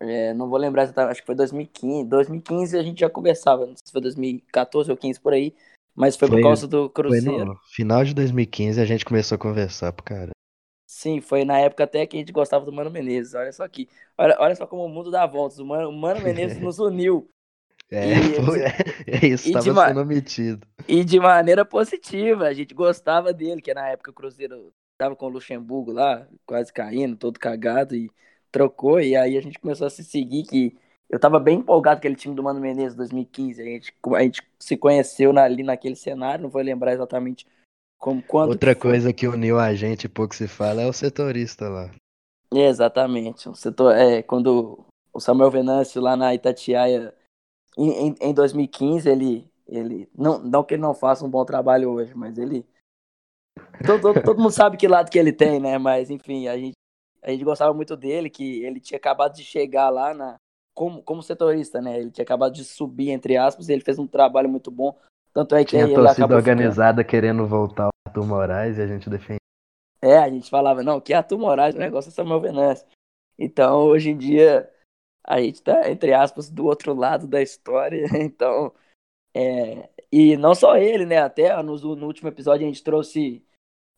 É, 0.00 0.34
não 0.34 0.48
vou 0.48 0.58
lembrar 0.58 0.84
exatamente, 0.84 1.12
acho 1.12 1.20
que 1.20 1.26
foi 1.26 1.34
2015. 1.34 2.08
2015 2.08 2.78
a 2.78 2.82
gente 2.82 3.00
já 3.00 3.10
conversava, 3.10 3.66
não 3.66 3.76
sei 3.76 3.86
se 3.86 3.92
foi 3.92 4.00
2014 4.00 4.90
ou 4.90 4.96
15 4.96 5.20
por 5.20 5.32
aí, 5.32 5.54
mas 5.94 6.16
foi, 6.16 6.28
foi 6.28 6.38
por 6.38 6.42
causa 6.42 6.66
do 6.66 6.90
Cruzeiro. 6.90 7.44
no 7.44 7.56
final 7.70 8.04
de 8.04 8.14
2015 8.14 8.80
a 8.80 8.84
gente 8.84 9.04
começou 9.04 9.36
a 9.36 9.38
conversar, 9.38 9.92
cara. 9.92 10.30
Sim, 10.86 11.20
foi 11.20 11.44
na 11.44 11.58
época 11.58 11.84
até 11.84 12.06
que 12.06 12.16
a 12.16 12.20
gente 12.20 12.32
gostava 12.32 12.64
do 12.64 12.72
Mano 12.72 12.90
Menezes. 12.90 13.34
Olha 13.34 13.52
só 13.52 13.64
aqui. 13.64 13.88
Olha, 14.16 14.36
olha 14.38 14.54
só 14.54 14.66
como 14.66 14.84
o 14.84 14.88
mundo 14.88 15.10
dá 15.10 15.26
voltas. 15.26 15.58
O 15.58 15.66
Mano, 15.66 15.88
o 15.88 15.92
Mano 15.92 16.20
Menezes 16.22 16.58
nos 16.62 16.78
uniu. 16.78 17.28
É, 17.90 18.12
e, 18.12 18.34
foi, 18.42 18.60
é, 18.60 18.72
é 19.06 19.26
isso, 19.26 19.48
estava 19.48 19.88
sendo 19.88 20.00
omitido. 20.00 20.66
E 20.88 21.04
de 21.04 21.18
maneira 21.18 21.64
positiva, 21.64 22.46
a 22.46 22.54
gente 22.54 22.74
gostava 22.74 23.32
dele, 23.32 23.60
que 23.60 23.74
na 23.74 23.88
época 23.88 24.10
o 24.10 24.14
Cruzeiro 24.14 24.72
tava 24.96 25.16
com 25.16 25.26
o 25.26 25.30
Luxemburgo 25.30 25.92
lá, 25.92 26.26
quase 26.46 26.72
caindo, 26.72 27.16
todo 27.16 27.38
cagado, 27.38 27.94
e 27.94 28.10
trocou, 28.50 29.00
e 29.00 29.16
aí 29.16 29.36
a 29.36 29.40
gente 29.40 29.58
começou 29.58 29.86
a 29.86 29.90
se 29.90 30.04
seguir, 30.04 30.44
que 30.44 30.76
eu 31.10 31.18
tava 31.18 31.38
bem 31.38 31.58
empolgado 31.58 31.96
com 31.96 32.00
aquele 32.00 32.16
time 32.16 32.34
do 32.34 32.42
Mano 32.42 32.60
Menezes 32.60 32.96
2015, 32.96 33.60
a 33.60 33.64
gente, 33.64 33.94
a 34.14 34.22
gente 34.22 34.42
se 34.58 34.76
conheceu 34.76 35.32
na, 35.32 35.42
ali 35.42 35.62
naquele 35.62 35.96
cenário, 35.96 36.44
não 36.44 36.50
vou 36.50 36.62
lembrar 36.62 36.92
exatamente 36.92 37.46
como 37.98 38.22
quando 38.22 38.50
Outra 38.50 38.74
que 38.74 38.80
coisa 38.80 39.12
que 39.12 39.26
uniu 39.26 39.58
a 39.58 39.74
gente, 39.74 40.08
pouco 40.08 40.34
se 40.34 40.46
fala, 40.46 40.82
é 40.82 40.86
o 40.86 40.92
setorista 40.92 41.68
lá. 41.68 41.90
É, 42.52 42.68
exatamente, 42.68 43.48
o 43.48 43.54
setor, 43.54 43.96
é, 43.96 44.22
quando 44.22 44.84
o 45.12 45.20
Samuel 45.20 45.50
Venâncio 45.50 46.00
lá 46.00 46.16
na 46.16 46.34
Itatiaia 46.34 47.12
em, 47.76 48.14
em 48.20 48.32
2015 48.32 49.08
ele, 49.08 49.50
ele 49.66 50.08
não, 50.16 50.38
não 50.38 50.62
que 50.62 50.74
ele 50.74 50.82
não 50.82 50.94
faça 50.94 51.24
um 51.24 51.30
bom 51.30 51.44
trabalho 51.44 51.90
hoje, 51.90 52.12
mas 52.14 52.38
ele 52.38 52.64
todo, 53.86 54.00
todo, 54.00 54.22
todo 54.22 54.38
mundo 54.40 54.52
sabe 54.52 54.76
que 54.76 54.88
lado 54.88 55.10
que 55.10 55.18
ele 55.18 55.32
tem, 55.32 55.60
né? 55.60 55.78
Mas 55.78 56.10
enfim, 56.10 56.48
a 56.48 56.56
gente, 56.56 56.74
a 57.22 57.30
gente 57.30 57.44
gostava 57.44 57.72
muito 57.72 57.96
dele, 57.96 58.30
que 58.30 58.64
ele 58.64 58.80
tinha 58.80 58.98
acabado 58.98 59.34
de 59.34 59.44
chegar 59.44 59.90
lá 59.90 60.14
na 60.14 60.36
como, 60.74 61.02
como 61.02 61.22
setorista, 61.22 61.80
né? 61.80 61.98
Ele 62.00 62.10
tinha 62.10 62.24
acabado 62.24 62.52
de 62.52 62.64
subir 62.64 63.10
entre 63.10 63.36
aspas, 63.36 63.68
e 63.68 63.72
ele 63.72 63.84
fez 63.84 63.98
um 63.98 64.06
trabalho 64.06 64.48
muito 64.48 64.70
bom. 64.70 64.96
Tanto 65.32 65.54
é 65.54 65.64
que 65.64 65.70
tinha 65.70 65.84
ele 65.84 65.94
torcida 65.94 66.34
organizada 66.34 67.02
ficando. 67.02 67.10
querendo 67.10 67.46
voltar 67.46 67.88
o 67.88 67.90
Arthur 68.06 68.26
Moraes 68.26 68.78
e 68.78 68.82
a 68.82 68.86
gente 68.86 69.08
defendia. 69.08 69.38
É, 70.00 70.18
a 70.18 70.28
gente 70.28 70.50
falava, 70.50 70.82
não, 70.82 71.00
que 71.00 71.14
Arthur 71.14 71.38
Moraes, 71.38 71.74
o 71.74 71.78
negócio 71.78 72.08
é 72.08 72.12
Samuel 72.12 72.40
Venâncio. 72.40 72.86
Então, 73.38 73.84
hoje 73.84 74.10
em 74.10 74.18
dia, 74.18 74.70
a 75.26 75.40
gente 75.40 75.62
tá, 75.62 75.90
entre 75.90 76.12
aspas, 76.12 76.50
do 76.50 76.66
outro 76.66 76.94
lado 76.94 77.26
da 77.26 77.40
história, 77.40 78.06
então. 78.14 78.72
É, 79.36 79.88
e 80.14 80.36
não 80.36 80.54
só 80.54 80.76
ele, 80.76 81.04
né? 81.04 81.18
Até 81.18 81.60
no, 81.60 81.76
no, 81.96 82.06
último 82.06 82.28
episódio 82.28 82.64
a 82.64 82.68
gente 82.68 82.84
trouxe 82.84 83.44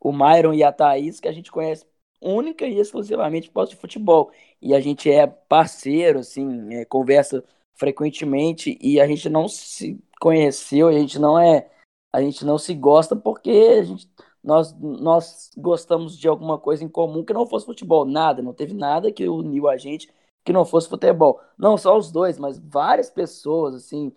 o 0.00 0.10
Myron 0.10 0.54
e 0.54 0.64
a 0.64 0.72
Thaís, 0.72 1.20
que 1.20 1.28
a 1.28 1.32
gente 1.32 1.52
conhece 1.52 1.86
única 2.22 2.66
e 2.66 2.78
exclusivamente 2.78 3.48
por 3.48 3.56
causa 3.56 3.72
de 3.72 3.76
futebol. 3.76 4.32
E 4.62 4.74
a 4.74 4.80
gente 4.80 5.10
é 5.10 5.26
parceiro, 5.26 6.20
assim, 6.20 6.74
é, 6.74 6.86
conversa 6.86 7.44
frequentemente 7.74 8.78
e 8.80 8.98
a 8.98 9.06
gente 9.06 9.28
não 9.28 9.46
se 9.46 10.02
conheceu, 10.18 10.88
a 10.88 10.92
gente 10.92 11.18
não 11.18 11.38
é. 11.38 11.70
A 12.10 12.22
gente 12.22 12.46
não 12.46 12.56
se 12.56 12.72
gosta 12.74 13.14
porque 13.14 13.50
a 13.50 13.82
gente, 13.84 14.08
nós, 14.42 14.72
nós 14.80 15.50
gostamos 15.54 16.16
de 16.18 16.26
alguma 16.28 16.58
coisa 16.58 16.82
em 16.82 16.88
comum 16.88 17.22
que 17.22 17.34
não 17.34 17.46
fosse 17.46 17.66
futebol. 17.66 18.06
Nada, 18.06 18.40
não 18.40 18.54
teve 18.54 18.72
nada 18.72 19.12
que 19.12 19.28
uniu 19.28 19.68
a 19.68 19.76
gente 19.76 20.10
que 20.42 20.52
não 20.52 20.64
fosse 20.64 20.88
futebol. 20.88 21.40
Não 21.58 21.76
só 21.76 21.98
os 21.98 22.10
dois, 22.10 22.38
mas 22.38 22.58
várias 22.58 23.10
pessoas, 23.10 23.74
assim, 23.74 24.14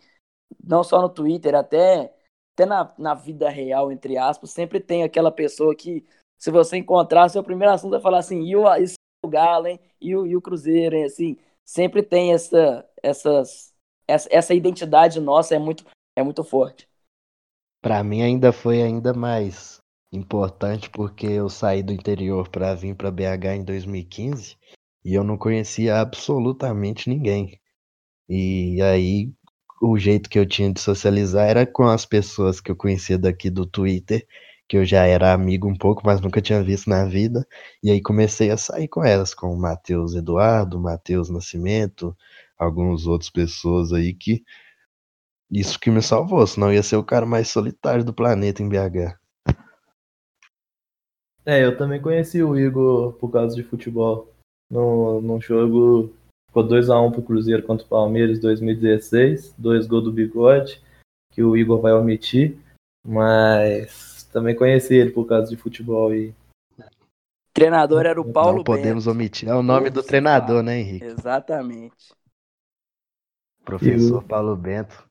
não 0.63 0.83
só 0.83 1.01
no 1.01 1.09
Twitter, 1.09 1.55
até, 1.55 2.13
até 2.53 2.65
na, 2.65 2.93
na 2.97 3.13
vida 3.13 3.49
real, 3.49 3.91
entre 3.91 4.17
aspas, 4.17 4.51
sempre 4.51 4.79
tem 4.79 5.03
aquela 5.03 5.31
pessoa 5.31 5.75
que, 5.75 6.05
se 6.37 6.51
você 6.51 6.77
encontrar, 6.77 7.29
seu 7.29 7.43
primeiro 7.43 7.73
assunto 7.73 7.95
é 7.95 8.01
falar 8.01 8.19
assim, 8.19 8.41
e 8.43 8.55
o, 8.55 8.65
e 8.75 8.85
o 9.23 9.29
Galo, 9.29 9.67
hein? 9.67 9.79
E 9.99 10.15
o, 10.15 10.25
e 10.25 10.35
o 10.35 10.41
Cruzeiro, 10.41 10.95
hein? 10.95 11.05
Assim, 11.05 11.37
sempre 11.65 12.01
tem 12.01 12.33
essa, 12.33 12.87
essas, 13.01 13.73
essa, 14.07 14.27
essa 14.31 14.53
identidade 14.53 15.19
nossa, 15.19 15.55
é 15.55 15.59
muito, 15.59 15.85
é 16.15 16.23
muito 16.23 16.43
forte. 16.43 16.87
Para 17.81 18.03
mim 18.03 18.21
ainda 18.21 18.51
foi 18.51 18.81
ainda 18.81 19.13
mais 19.13 19.79
importante 20.11 20.89
porque 20.89 21.27
eu 21.27 21.49
saí 21.49 21.83
do 21.83 21.93
interior 21.93 22.49
para 22.49 22.75
vir 22.75 22.95
para 22.95 23.11
BH 23.11 23.55
em 23.55 23.63
2015 23.63 24.57
e 25.05 25.13
eu 25.13 25.23
não 25.23 25.37
conhecia 25.37 25.99
absolutamente 25.99 27.09
ninguém. 27.09 27.59
E 28.27 28.81
aí 28.81 29.33
o 29.81 29.97
jeito 29.97 30.29
que 30.29 30.37
eu 30.37 30.45
tinha 30.45 30.71
de 30.71 30.79
socializar 30.79 31.47
era 31.47 31.65
com 31.65 31.83
as 31.87 32.05
pessoas 32.05 32.59
que 32.59 32.71
eu 32.71 32.75
conhecia 32.75 33.17
daqui 33.17 33.49
do 33.49 33.65
Twitter, 33.65 34.25
que 34.67 34.77
eu 34.77 34.85
já 34.85 35.05
era 35.05 35.33
amigo 35.33 35.67
um 35.67 35.75
pouco, 35.75 36.03
mas 36.05 36.21
nunca 36.21 36.41
tinha 36.41 36.61
visto 36.63 36.89
na 36.89 37.05
vida. 37.05 37.47
E 37.83 37.89
aí 37.89 38.01
comecei 38.01 38.51
a 38.51 38.57
sair 38.57 38.87
com 38.87 39.03
elas, 39.03 39.33
com 39.33 39.51
o 39.51 39.59
Matheus 39.59 40.15
Eduardo, 40.15 40.79
Matheus 40.79 41.29
Nascimento, 41.29 42.15
algumas 42.57 43.07
outras 43.07 43.29
pessoas 43.29 43.91
aí 43.93 44.13
que 44.13 44.43
isso 45.49 45.79
que 45.79 45.89
me 45.89 46.01
salvou, 46.01 46.45
senão 46.45 46.71
ia 46.71 46.83
ser 46.83 46.97
o 46.97 47.03
cara 47.03 47.25
mais 47.25 47.49
solitário 47.49 48.03
do 48.03 48.13
planeta 48.13 48.61
em 48.61 48.69
BH. 48.69 49.17
É, 51.45 51.63
eu 51.65 51.75
também 51.75 51.99
conheci 51.99 52.43
o 52.43 52.55
Igor 52.55 53.13
por 53.13 53.31
causa 53.31 53.55
de 53.55 53.63
futebol 53.63 54.31
no, 54.69 55.19
no 55.19 55.41
jogo. 55.41 56.13
Ficou 56.49 56.67
2x1 56.67 57.07
um 57.07 57.11
pro 57.11 57.21
Cruzeiro 57.21 57.63
contra 57.63 57.85
o 57.85 57.89
Palmeiras 57.89 58.39
2016. 58.39 59.53
Dois 59.57 59.85
gols 59.85 60.03
do 60.03 60.11
bigode, 60.11 60.81
que 61.31 61.43
o 61.43 61.55
Igor 61.55 61.79
vai 61.79 61.93
omitir. 61.93 62.57
Mas 63.07 64.27
também 64.33 64.55
conheci 64.55 64.95
ele 64.95 65.11
por 65.11 65.25
causa 65.25 65.49
de 65.49 65.55
futebol 65.55 66.13
e. 66.13 66.33
treinador 67.53 68.05
era 68.05 68.19
o 68.19 68.31
Paulo 68.31 68.57
Não 68.57 68.63
podemos 68.63 69.05
Bento. 69.05 69.15
omitir. 69.15 69.49
É 69.49 69.55
o 69.55 69.63
nome 69.63 69.89
do 69.89 70.03
treinador, 70.03 70.63
né, 70.63 70.79
Henrique? 70.79 71.05
Exatamente. 71.05 72.13
Professor 73.63 74.23
Paulo 74.23 74.55
Bento. 74.55 75.05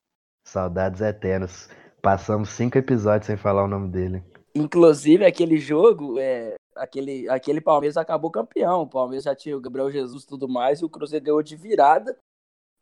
Saudades 0.47 1.01
eternas. 1.01 1.71
Passamos 2.03 2.51
cinco 2.51 2.79
episódios 2.79 3.27
sem 3.27 3.37
falar 3.37 3.65
o 3.65 3.69
nome 3.69 3.91
dele. 3.91 4.23
Inclusive, 4.55 5.25
aquele 5.25 5.59
jogo, 5.59 6.19
é, 6.19 6.55
aquele, 6.79 7.29
aquele 7.29 7.61
Palmeiras 7.61 7.97
acabou 7.97 8.31
campeão. 8.31 8.83
O 8.83 8.89
Palmeiras 8.89 9.25
já 9.25 9.35
tinha 9.35 9.57
o 9.57 9.61
Gabriel 9.61 9.91
Jesus 9.91 10.25
e 10.25 10.27
tudo 10.27 10.49
mais, 10.49 10.81
e 10.81 10.85
o 10.85 10.89
Cruzeiro 10.89 11.25
ganhou 11.25 11.43
de 11.43 11.57
virada, 11.57 12.17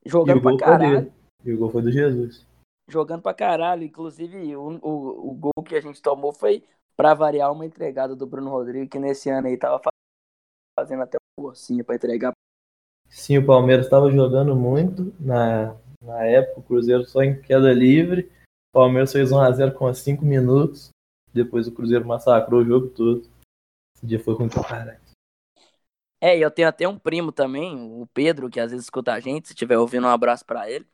jogando 0.05 0.40
pra 0.40 0.57
caralho. 0.57 1.12
E 1.44 1.53
o 1.53 1.59
gol 1.59 1.70
foi 1.70 1.82
do 1.82 1.90
Jesus. 1.90 2.47
Jogando 2.88 3.22
pra 3.22 3.34
caralho. 3.34 3.84
Inclusive, 3.84 4.57
o, 4.57 4.78
o, 4.82 5.30
o 5.30 5.34
gol 5.34 5.64
que 5.64 5.74
a 5.74 5.80
gente 5.80 6.01
tomou 6.01 6.32
foi, 6.32 6.62
pra 6.97 7.14
variar, 7.14 7.53
uma 7.53 7.66
entregada 7.66 8.14
do 8.14 8.26
Bruno 8.26 8.51
Rodrigues, 8.51 8.88
que 8.88 8.99
nesse 8.99 9.28
ano 9.30 9.49
aí 9.49 9.57
tava 9.57 9.78
fa- 9.78 9.90
fazendo 10.78 11.03
até 11.03 11.18
um 11.38 11.42
forcinha 11.42 11.84
pra 11.84 11.94
entregar. 11.97 12.32
Sim, 13.09 13.38
o 13.38 13.47
Palmeiras 13.47 13.86
estava 13.86 14.11
jogando 14.11 14.57
muito 14.57 15.14
na, 15.20 15.76
na 16.03 16.24
época, 16.24 16.61
o 16.61 16.62
Cruzeiro 16.62 17.05
só 17.05 17.22
em 17.22 17.40
queda 17.40 17.72
livre. 17.72 18.30
O 18.74 18.78
Palmeiras 18.80 19.12
fez 19.12 19.30
1x0 19.30 19.72
com 19.72 19.92
5 19.92 20.24
minutos. 20.24 20.90
Depois 21.32 21.66
o 21.68 21.72
Cruzeiro 21.72 22.07
massacrou 22.07 22.62
o 22.62 22.64
jogo 22.64 22.88
todo. 22.88 23.28
Esse 23.97 24.07
dia 24.07 24.20
foi 24.22 24.34
ruim 24.34 24.49
pra 24.49 24.62
caralho. 24.62 25.01
É, 26.20 26.36
e 26.36 26.42
eu 26.42 26.51
tenho 26.51 26.68
até 26.68 26.86
um 26.86 26.99
primo 26.99 27.32
também, 27.32 27.74
o 27.76 28.07
Pedro, 28.12 28.51
que 28.51 28.61
às 28.61 28.70
vezes 28.70 28.86
escuta 28.86 29.12
a 29.12 29.20
gente, 29.20 29.49
se 29.49 29.55
estiver 29.55 29.78
ouvindo, 29.78 30.07
um 30.07 30.11
abraço 30.11 30.44
pra 30.44 30.70
ele. 30.70 30.86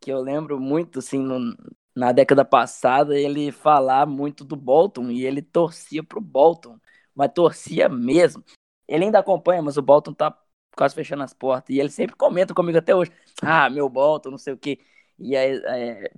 Que 0.00 0.12
eu 0.12 0.20
lembro 0.20 0.60
muito, 0.60 0.98
assim, 1.00 1.18
no- 1.20 1.56
na 1.94 2.12
década 2.12 2.44
passada, 2.44 3.18
ele 3.18 3.52
falar 3.52 4.06
muito 4.06 4.44
do 4.44 4.56
Bolton 4.56 5.10
e 5.10 5.24
ele 5.24 5.42
torcia 5.42 6.04
pro 6.04 6.20
Bolton, 6.20 6.78
mas 7.14 7.32
torcia 7.34 7.88
mesmo. 7.88 8.44
Ele 8.88 9.04
ainda 9.06 9.18
acompanha, 9.20 9.62
mas 9.62 9.76
o 9.76 9.82
Bolton 9.82 10.14
tá 10.14 10.36
quase 10.76 10.94
fechando 10.94 11.22
as 11.24 11.34
portas. 11.34 11.74
E 11.74 11.80
ele 11.80 11.90
sempre 11.90 12.16
comenta 12.16 12.54
comigo 12.54 12.78
até 12.78 12.94
hoje: 12.94 13.12
Ah, 13.42 13.70
meu 13.70 13.88
Bolton, 13.88 14.30
não 14.32 14.38
sei 14.38 14.52
o 14.54 14.58
quê. 14.58 14.80
E 15.18 15.36
aí, 15.36 15.60
é, 15.66 16.12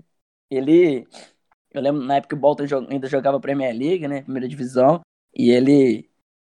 ele. 0.51 1.07
Eu 1.73 1.83
lembro 1.83 2.03
na 2.03 2.17
época 2.17 2.31
que 2.31 2.39
o 2.39 2.41
Bolton 2.41 2.65
ainda 2.91 3.09
jogava 3.09 3.41
Premier 3.41 3.75
League, 3.77 4.09
né? 4.09 4.23
Primeira 4.23 4.49
divisão. 4.49 5.01
E 5.35 5.51
ele 5.51 6.08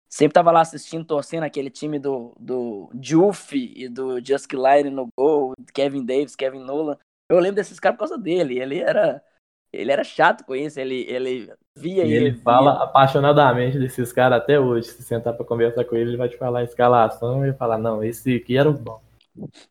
sempre 0.09 0.33
tava 0.33 0.51
lá 0.51 0.61
assistindo, 0.61 1.05
torcendo 1.05 1.43
aquele 1.43 1.69
time 1.69 1.99
do, 1.99 2.35
do 2.39 2.89
Juff 2.99 3.55
e 3.55 3.87
do 3.87 4.19
Just 4.25 4.51
Line 4.51 4.89
no 4.89 5.07
gol, 5.15 5.53
Kevin 5.73 6.03
Davis, 6.03 6.35
Kevin 6.35 6.63
Nolan. 6.63 6.97
Eu 7.29 7.39
lembro 7.39 7.57
desses 7.57 7.79
caras 7.79 7.95
por 7.97 8.07
causa 8.07 8.17
dele. 8.17 8.59
Ele 8.59 8.79
era. 8.79 9.23
Ele 9.71 9.91
era 9.91 10.03
chato 10.03 10.43
com 10.45 10.55
isso, 10.55 10.79
ele, 10.79 11.05
ele 11.07 11.53
via 11.77 12.03
E 12.03 12.11
ele 12.11 12.33
fala 12.33 12.83
apaixonadamente 12.83 13.77
desses 13.77 14.11
caras 14.11 14.41
até 14.41 14.59
hoje. 14.59 14.87
Se 14.87 15.03
sentar 15.03 15.35
pra 15.35 15.45
conversar 15.45 15.85
com 15.85 15.95
ele, 15.95 16.09
ele 16.09 16.17
vai 16.17 16.27
te 16.27 16.37
falar 16.37 16.61
a 16.61 16.63
escalação 16.63 17.45
e 17.45 17.53
falar: 17.53 17.77
Não, 17.77 18.03
esse 18.03 18.35
aqui 18.35 18.57
era 18.57 18.67
o 18.67 18.73
bom. 18.73 18.99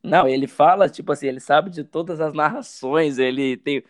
Não, 0.03 0.27
ele 0.29 0.47
fala, 0.47 0.89
tipo 0.89 1.11
assim, 1.13 1.27
ele 1.27 1.41
sabe 1.41 1.69
de 1.69 1.83
todas 1.83 2.21
as 2.21 2.33
narrações, 2.33 3.19
ele 3.19 3.57
tem 3.57 3.83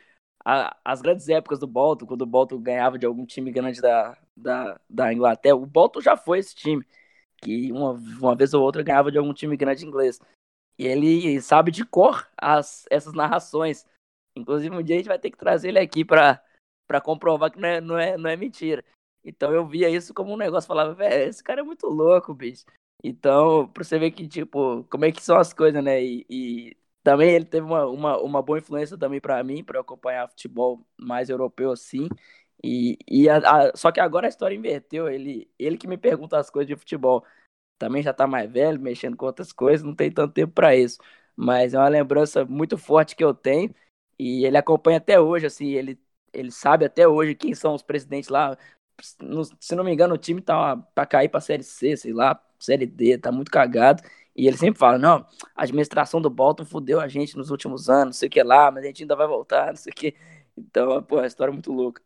a- 0.48 0.76
as 0.82 1.02
grandes 1.02 1.28
épocas 1.28 1.58
do 1.58 1.66
Bolton, 1.66 2.06
quando 2.06 2.22
o 2.22 2.26
Bolton 2.26 2.58
ganhava 2.58 2.98
de 2.98 3.04
algum 3.04 3.26
time 3.26 3.50
grande 3.52 3.82
da, 3.82 4.16
da, 4.34 4.80
da 4.88 5.12
Inglaterra. 5.12 5.56
O 5.56 5.66
Bolton 5.66 6.00
já 6.00 6.16
foi 6.16 6.38
esse 6.38 6.54
time, 6.54 6.82
que 7.36 7.70
uma, 7.72 7.92
uma 7.92 8.34
vez 8.34 8.54
ou 8.54 8.62
outra 8.62 8.82
ganhava 8.82 9.12
de 9.12 9.18
algum 9.18 9.34
time 9.34 9.56
grande 9.58 9.84
inglês. 9.86 10.18
E 10.78 10.86
ele 10.86 11.40
sabe 11.42 11.70
de 11.70 11.84
cor 11.84 12.26
as, 12.36 12.86
essas 12.90 13.12
narrações. 13.12 13.86
Inclusive, 14.36 14.74
um 14.74 14.82
dia 14.82 14.96
a 14.96 14.98
gente 14.98 15.08
vai 15.08 15.18
ter 15.18 15.30
que 15.30 15.38
trazer 15.38 15.68
ele 15.68 15.78
aqui 15.78 16.04
pra 16.04 16.40
comprovar 17.02 17.50
que 17.50 17.60
não 17.60 17.68
é, 17.68 17.80
não, 17.80 17.98
é, 17.98 18.16
não 18.16 18.30
é 18.30 18.36
mentira. 18.36 18.84
Então 19.24 19.52
eu 19.52 19.66
via 19.66 19.90
isso 19.90 20.14
como 20.14 20.32
um 20.32 20.36
negócio, 20.36 20.68
falava, 20.68 20.94
velho, 20.94 21.28
esse 21.28 21.44
cara 21.44 21.60
é 21.60 21.64
muito 21.64 21.86
louco, 21.88 22.32
bicho. 22.34 22.64
Então, 23.04 23.68
pra 23.68 23.84
você 23.84 23.98
ver 23.98 24.12
que, 24.12 24.26
tipo, 24.26 24.84
como 24.90 25.04
é 25.04 25.12
que 25.12 25.22
são 25.22 25.36
as 25.36 25.52
coisas, 25.52 25.82
né? 25.84 26.02
E, 26.02 26.26
e 26.30 26.76
também 27.10 27.30
ele 27.30 27.44
teve 27.44 27.66
uma, 27.66 27.86
uma, 27.86 28.18
uma 28.20 28.42
boa 28.42 28.58
influência 28.58 28.98
também 28.98 29.20
pra 29.20 29.42
mim, 29.42 29.64
eu 29.74 29.80
acompanhar 29.80 30.28
futebol 30.28 30.86
mais 30.98 31.30
europeu 31.30 31.72
assim. 31.72 32.08
E, 32.62 32.98
e 33.08 33.28
a- 33.28 33.38
a- 33.70 33.76
só 33.76 33.90
que 33.92 34.00
agora 34.00 34.26
a 34.26 34.28
história 34.28 34.54
inverteu. 34.56 35.08
Ele, 35.08 35.50
ele 35.58 35.78
que 35.78 35.86
me 35.88 35.96
pergunta 35.96 36.38
as 36.38 36.50
coisas 36.50 36.68
de 36.68 36.76
futebol. 36.76 37.24
Também 37.78 38.02
já 38.02 38.12
tá 38.14 38.26
mais 38.26 38.50
velho, 38.50 38.80
mexendo 38.80 39.16
com 39.16 39.26
outras 39.26 39.52
coisas, 39.52 39.84
não 39.86 39.94
tem 39.94 40.10
tanto 40.12 40.34
tempo 40.34 40.52
pra 40.54 40.76
isso. 40.76 40.98
Mas 41.36 41.74
é 41.74 41.78
uma 41.78 41.88
lembrança 41.88 42.44
muito 42.44 42.78
forte 42.78 43.16
que 43.16 43.24
eu 43.24 43.34
tenho. 43.34 43.74
E 44.18 44.44
ele 44.46 44.56
acompanha 44.58 44.98
até 44.98 45.20
hoje, 45.20 45.46
assim, 45.46 45.68
ele, 45.70 46.00
ele 46.32 46.50
sabe 46.52 46.84
até 46.86 47.08
hoje 47.08 47.34
quem 47.36 47.54
são 47.54 47.74
os 47.74 47.82
presidentes 47.82 48.30
lá. 48.30 48.56
Se 49.60 49.74
não 49.76 49.84
me 49.84 49.92
engano, 49.92 50.14
o 50.14 50.18
time 50.18 50.40
tá 50.40 50.76
pra 50.76 51.06
cair 51.06 51.28
pra 51.28 51.40
Série 51.40 51.62
C, 51.62 51.96
sei 51.96 52.12
lá, 52.12 52.40
Série 52.58 52.86
D, 52.86 53.16
tá 53.18 53.30
muito 53.30 53.50
cagado. 53.50 54.02
E 54.38 54.46
ele 54.46 54.56
sempre 54.56 54.78
fala, 54.78 54.96
não, 54.96 55.26
a 55.52 55.64
administração 55.64 56.20
do 56.20 56.30
Bolton 56.30 56.64
fudeu 56.64 57.00
a 57.00 57.08
gente 57.08 57.36
nos 57.36 57.50
últimos 57.50 57.90
anos, 57.90 58.04
não 58.06 58.12
sei 58.12 58.28
o 58.28 58.30
que 58.30 58.40
lá, 58.40 58.70
mas 58.70 58.84
a 58.84 58.86
gente 58.86 59.02
ainda 59.02 59.16
vai 59.16 59.26
voltar, 59.26 59.66
não 59.66 59.76
sei 59.76 59.92
o 59.92 59.96
que. 59.96 60.14
Então, 60.56 61.02
pô, 61.02 61.18
a 61.18 61.26
história 61.26 61.50
é 61.50 61.52
muito 61.52 61.72
louca. 61.72 62.00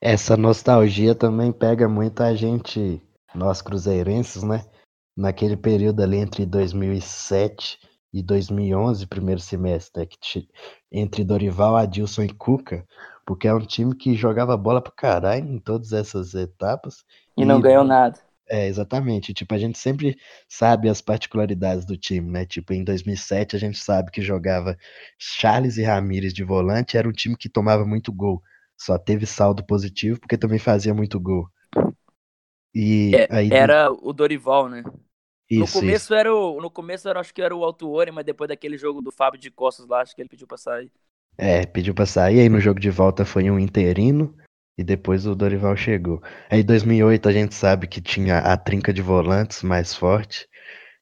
Essa 0.00 0.38
nostalgia 0.38 1.14
também 1.14 1.52
pega 1.52 1.86
muito 1.86 2.22
a 2.22 2.34
gente, 2.34 3.02
nós 3.34 3.60
cruzeirenses, 3.60 4.42
né? 4.42 4.64
Naquele 5.14 5.54
período 5.54 6.02
ali 6.02 6.16
entre 6.16 6.46
2007 6.46 7.78
e 8.10 8.22
2011, 8.22 9.06
primeiro 9.06 9.40
semestre, 9.40 10.00
né? 10.02 10.08
entre 10.90 11.24
Dorival, 11.24 11.76
Adilson 11.76 12.22
e 12.22 12.32
Cuca, 12.32 12.86
porque 13.26 13.46
é 13.46 13.52
um 13.54 13.60
time 13.60 13.94
que 13.94 14.14
jogava 14.14 14.56
bola 14.56 14.80
pra 14.80 14.92
caralho 14.92 15.46
em 15.46 15.58
todas 15.58 15.92
essas 15.92 16.34
etapas. 16.34 17.04
E 17.36 17.44
não 17.44 17.58
E- 17.58 17.62
ganhou 17.62 17.84
nada. 17.84 18.18
É, 18.52 18.66
exatamente. 18.66 19.32
Tipo, 19.32 19.54
a 19.54 19.58
gente 19.58 19.78
sempre 19.78 20.16
sabe 20.48 20.88
as 20.88 21.00
particularidades 21.00 21.86
do 21.86 21.96
time, 21.96 22.30
né? 22.30 22.44
Tipo, 22.44 22.74
em 22.74 22.84
2007 22.84 23.56
a 23.56 23.58
gente 23.58 23.78
sabe 23.78 24.10
que 24.10 24.20
jogava 24.20 24.76
Charles 25.18 25.78
e 25.78 25.82
Ramírez 25.82 26.34
de 26.34 26.44
volante, 26.44 26.96
era 26.98 27.08
um 27.08 27.12
time 27.12 27.34
que 27.36 27.48
tomava 27.48 27.84
muito 27.86 28.12
gol. 28.12 28.42
Só 28.76 28.98
teve 28.98 29.24
saldo 29.26 29.64
positivo 29.64 30.20
porque 30.20 30.36
também 30.36 30.58
fazia 30.58 30.92
muito 30.94 31.18
gol. 31.18 31.48
E 32.74 33.24
É, 33.28 33.30
aí 33.30 33.50
Era 33.50 33.90
o 33.92 34.12
Dorival, 34.12 34.68
né? 34.68 34.82
no 35.56 35.68
isso, 35.68 35.84
isso. 35.86 36.08
começo 36.08 36.14
era 36.14 36.34
o. 36.34 36.60
No 36.60 36.70
começo 36.70 37.08
era, 37.08 37.20
acho 37.20 37.34
que 37.34 37.42
era 37.42 37.56
o 37.56 37.64
Altuori, 37.64 38.12
mas 38.12 38.24
depois 38.26 38.48
daquele 38.48 38.78
jogo 38.78 39.02
do 39.02 39.12
Fábio 39.12 39.40
de 39.40 39.50
Costas 39.50 39.86
lá, 39.86 40.02
acho 40.02 40.14
que 40.16 40.22
ele 40.22 40.28
pediu 40.30 40.46
pra 40.48 40.58
sair. 40.58 40.92
É, 41.36 41.66
pediu 41.66 41.94
pra 41.94 42.06
sair, 42.06 42.40
aí 42.40 42.48
no 42.48 42.60
jogo 42.60 42.78
de 42.80 42.90
volta 42.90 43.24
foi 43.24 43.50
um 43.50 43.58
interino 43.58 44.34
e 44.76 44.84
depois 44.84 45.26
o 45.26 45.34
Dorival 45.34 45.76
chegou. 45.76 46.22
Aí 46.50 46.60
em 46.60 46.64
2008 46.64 47.28
a 47.28 47.32
gente 47.32 47.54
sabe 47.54 47.86
que 47.86 48.00
tinha 48.00 48.38
a 48.38 48.56
trinca 48.56 48.92
de 48.92 49.02
volantes 49.02 49.62
mais 49.62 49.94
forte. 49.94 50.48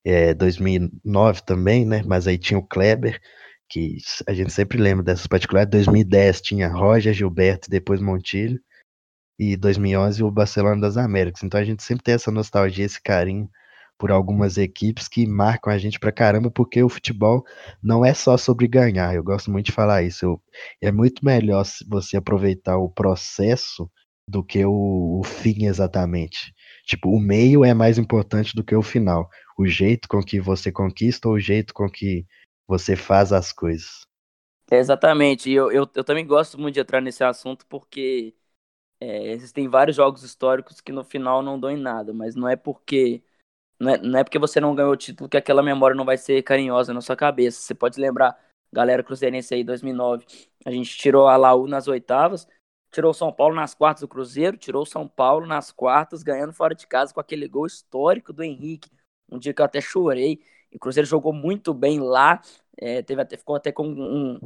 É, 0.04 0.34
2009 0.34 1.42
também, 1.42 1.84
né? 1.86 2.02
Mas 2.04 2.26
aí 2.26 2.38
tinha 2.38 2.58
o 2.58 2.66
Kleber, 2.66 3.20
que 3.68 3.98
a 4.26 4.32
gente 4.32 4.52
sempre 4.52 4.78
lembra 4.78 5.04
dessas 5.04 5.26
particularidades. 5.26 5.86
2010 5.86 6.40
tinha 6.40 6.68
Roger, 6.68 7.12
Gilberto 7.14 7.70
depois 7.70 8.00
Montilho. 8.00 8.60
E 9.38 9.56
2011 9.56 10.22
o 10.22 10.30
Barcelona 10.30 10.80
das 10.80 10.96
Américas. 10.96 11.42
Então 11.42 11.60
a 11.60 11.64
gente 11.64 11.82
sempre 11.82 12.04
tem 12.04 12.14
essa 12.14 12.30
nostalgia, 12.30 12.84
esse 12.84 13.00
carinho 13.02 13.48
por 14.00 14.10
algumas 14.12 14.58
equipes 14.58 15.08
que 15.08 15.26
marcam 15.28 15.72
a 15.72 15.78
gente 15.78 16.00
pra 16.00 16.12
caramba, 16.12 16.50
porque 16.50 16.82
o 16.82 16.90
futebol 16.90 17.44
não 17.82 18.04
é 18.04 18.14
só 18.14 18.36
sobre 18.38 18.68
ganhar. 18.68 19.14
Eu 19.14 19.24
gosto 19.24 19.52
muito 19.52 19.66
de 19.66 19.72
falar 19.72 20.02
isso. 20.04 20.24
Eu- 20.26 20.42
é 20.82 20.92
muito 20.92 21.24
melhor 21.24 21.64
você 21.88 22.16
aproveitar 22.16 22.78
o 22.78 22.90
processo 22.90 23.90
do 24.28 24.44
que 24.44 24.64
o, 24.66 25.20
o 25.20 25.24
fim 25.24 25.66
exatamente. 25.66 26.54
Tipo, 26.86 27.10
o 27.10 27.20
meio 27.20 27.64
é 27.64 27.74
mais 27.74 27.98
importante 27.98 28.54
do 28.56 28.64
que 28.64 28.74
o 28.74 28.82
final. 28.82 29.28
O 29.58 29.66
jeito 29.66 30.08
com 30.08 30.22
que 30.22 30.40
você 30.40 30.72
conquista 30.72 31.28
ou 31.28 31.34
o 31.34 31.40
jeito 31.40 31.74
com 31.74 31.88
que 31.90 32.26
você 32.68 32.96
faz 32.96 33.32
as 33.32 33.52
coisas. 33.52 33.88
É, 34.70 34.76
exatamente. 34.78 35.50
Eu, 35.50 35.70
eu, 35.72 35.88
eu 35.94 36.04
também 36.04 36.26
gosto 36.26 36.58
muito 36.58 36.74
de 36.74 36.80
entrar 36.80 37.00
nesse 37.00 37.24
assunto 37.24 37.66
porque 37.66 38.34
é, 39.00 39.32
existem 39.32 39.68
vários 39.68 39.96
jogos 39.96 40.22
históricos 40.24 40.80
que 40.80 40.92
no 40.92 41.04
final 41.04 41.42
não 41.42 41.60
dão 41.60 41.70
em 41.70 41.78
nada, 41.78 42.12
mas 42.14 42.34
não 42.36 42.48
é 42.48 42.56
porque. 42.56 43.22
Não 43.80 43.90
é, 43.90 43.98
não 43.98 44.18
é 44.18 44.24
porque 44.24 44.38
você 44.38 44.60
não 44.60 44.74
ganhou 44.74 44.92
o 44.92 44.96
título 44.96 45.28
que 45.28 45.38
aquela 45.38 45.62
memória 45.62 45.96
não 45.96 46.04
vai 46.04 46.18
ser 46.18 46.42
carinhosa 46.42 46.92
na 46.92 47.00
sua 47.00 47.16
cabeça. 47.16 47.60
Você 47.62 47.74
pode 47.74 47.98
lembrar, 47.98 48.38
galera 48.72 49.02
cruzeirense 49.02 49.54
aí, 49.54 49.64
2009, 49.64 50.26
a 50.66 50.70
gente 50.70 50.96
tirou 50.98 51.26
a 51.28 51.36
Laú 51.36 51.66
nas 51.66 51.88
oitavas, 51.88 52.46
tirou 52.92 53.10
o 53.10 53.14
São 53.14 53.32
Paulo 53.32 53.54
nas 53.54 53.74
quartas 53.74 54.02
do 54.02 54.08
Cruzeiro, 54.08 54.58
tirou 54.58 54.82
o 54.82 54.86
São 54.86 55.08
Paulo 55.08 55.46
nas 55.46 55.72
quartas, 55.72 56.22
ganhando 56.22 56.52
fora 56.52 56.74
de 56.74 56.86
casa 56.86 57.14
com 57.14 57.20
aquele 57.20 57.48
gol 57.48 57.66
histórico 57.66 58.32
do 58.32 58.42
Henrique. 58.42 58.90
Um 59.30 59.38
dia 59.38 59.54
que 59.54 59.62
eu 59.62 59.64
até 59.66 59.80
chorei. 59.80 60.40
E 60.70 60.76
o 60.76 60.78
Cruzeiro 60.78 61.08
jogou 61.08 61.32
muito 61.32 61.72
bem 61.72 62.00
lá, 62.00 62.40
é, 62.76 63.02
teve 63.02 63.22
até, 63.22 63.36
ficou 63.36 63.56
até 63.56 63.72
com 63.72 63.86
um, 63.88 64.38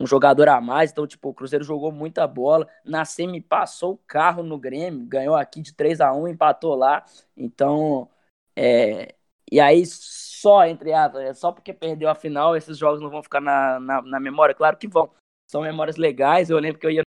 um 0.00 0.06
jogador 0.06 0.48
a 0.48 0.60
mais, 0.60 0.90
então, 0.90 1.06
tipo, 1.06 1.28
o 1.28 1.34
Cruzeiro 1.34 1.64
jogou 1.64 1.92
muita 1.92 2.26
bola. 2.26 2.66
Na 2.84 3.04
semi 3.04 3.40
passou 3.40 3.92
o 3.94 4.00
carro 4.06 4.42
no 4.42 4.58
Grêmio, 4.58 5.06
ganhou 5.06 5.36
aqui 5.36 5.60
de 5.60 5.72
3 5.74 6.00
a 6.00 6.12
1 6.12 6.28
empatou 6.28 6.74
lá. 6.74 7.04
Então, 7.36 8.08
é, 8.56 9.14
e 9.50 9.60
aí, 9.60 9.84
só, 9.86 10.66
entre 10.66 10.92
aspas, 10.92 11.22
é 11.22 11.34
só 11.34 11.52
porque 11.52 11.72
perdeu 11.72 12.08
a 12.08 12.14
final, 12.14 12.56
esses 12.56 12.78
jogos 12.78 13.00
não 13.00 13.10
vão 13.10 13.22
ficar 13.22 13.40
na, 13.40 13.78
na, 13.80 14.02
na 14.02 14.20
memória? 14.20 14.54
Claro 14.54 14.76
que 14.76 14.88
vão. 14.88 15.10
São 15.50 15.62
memórias 15.62 15.96
legais. 15.96 16.50
Eu 16.50 16.58
lembro 16.58 16.78
que 16.80 16.86
eu 16.86 16.90
ia 16.90 17.02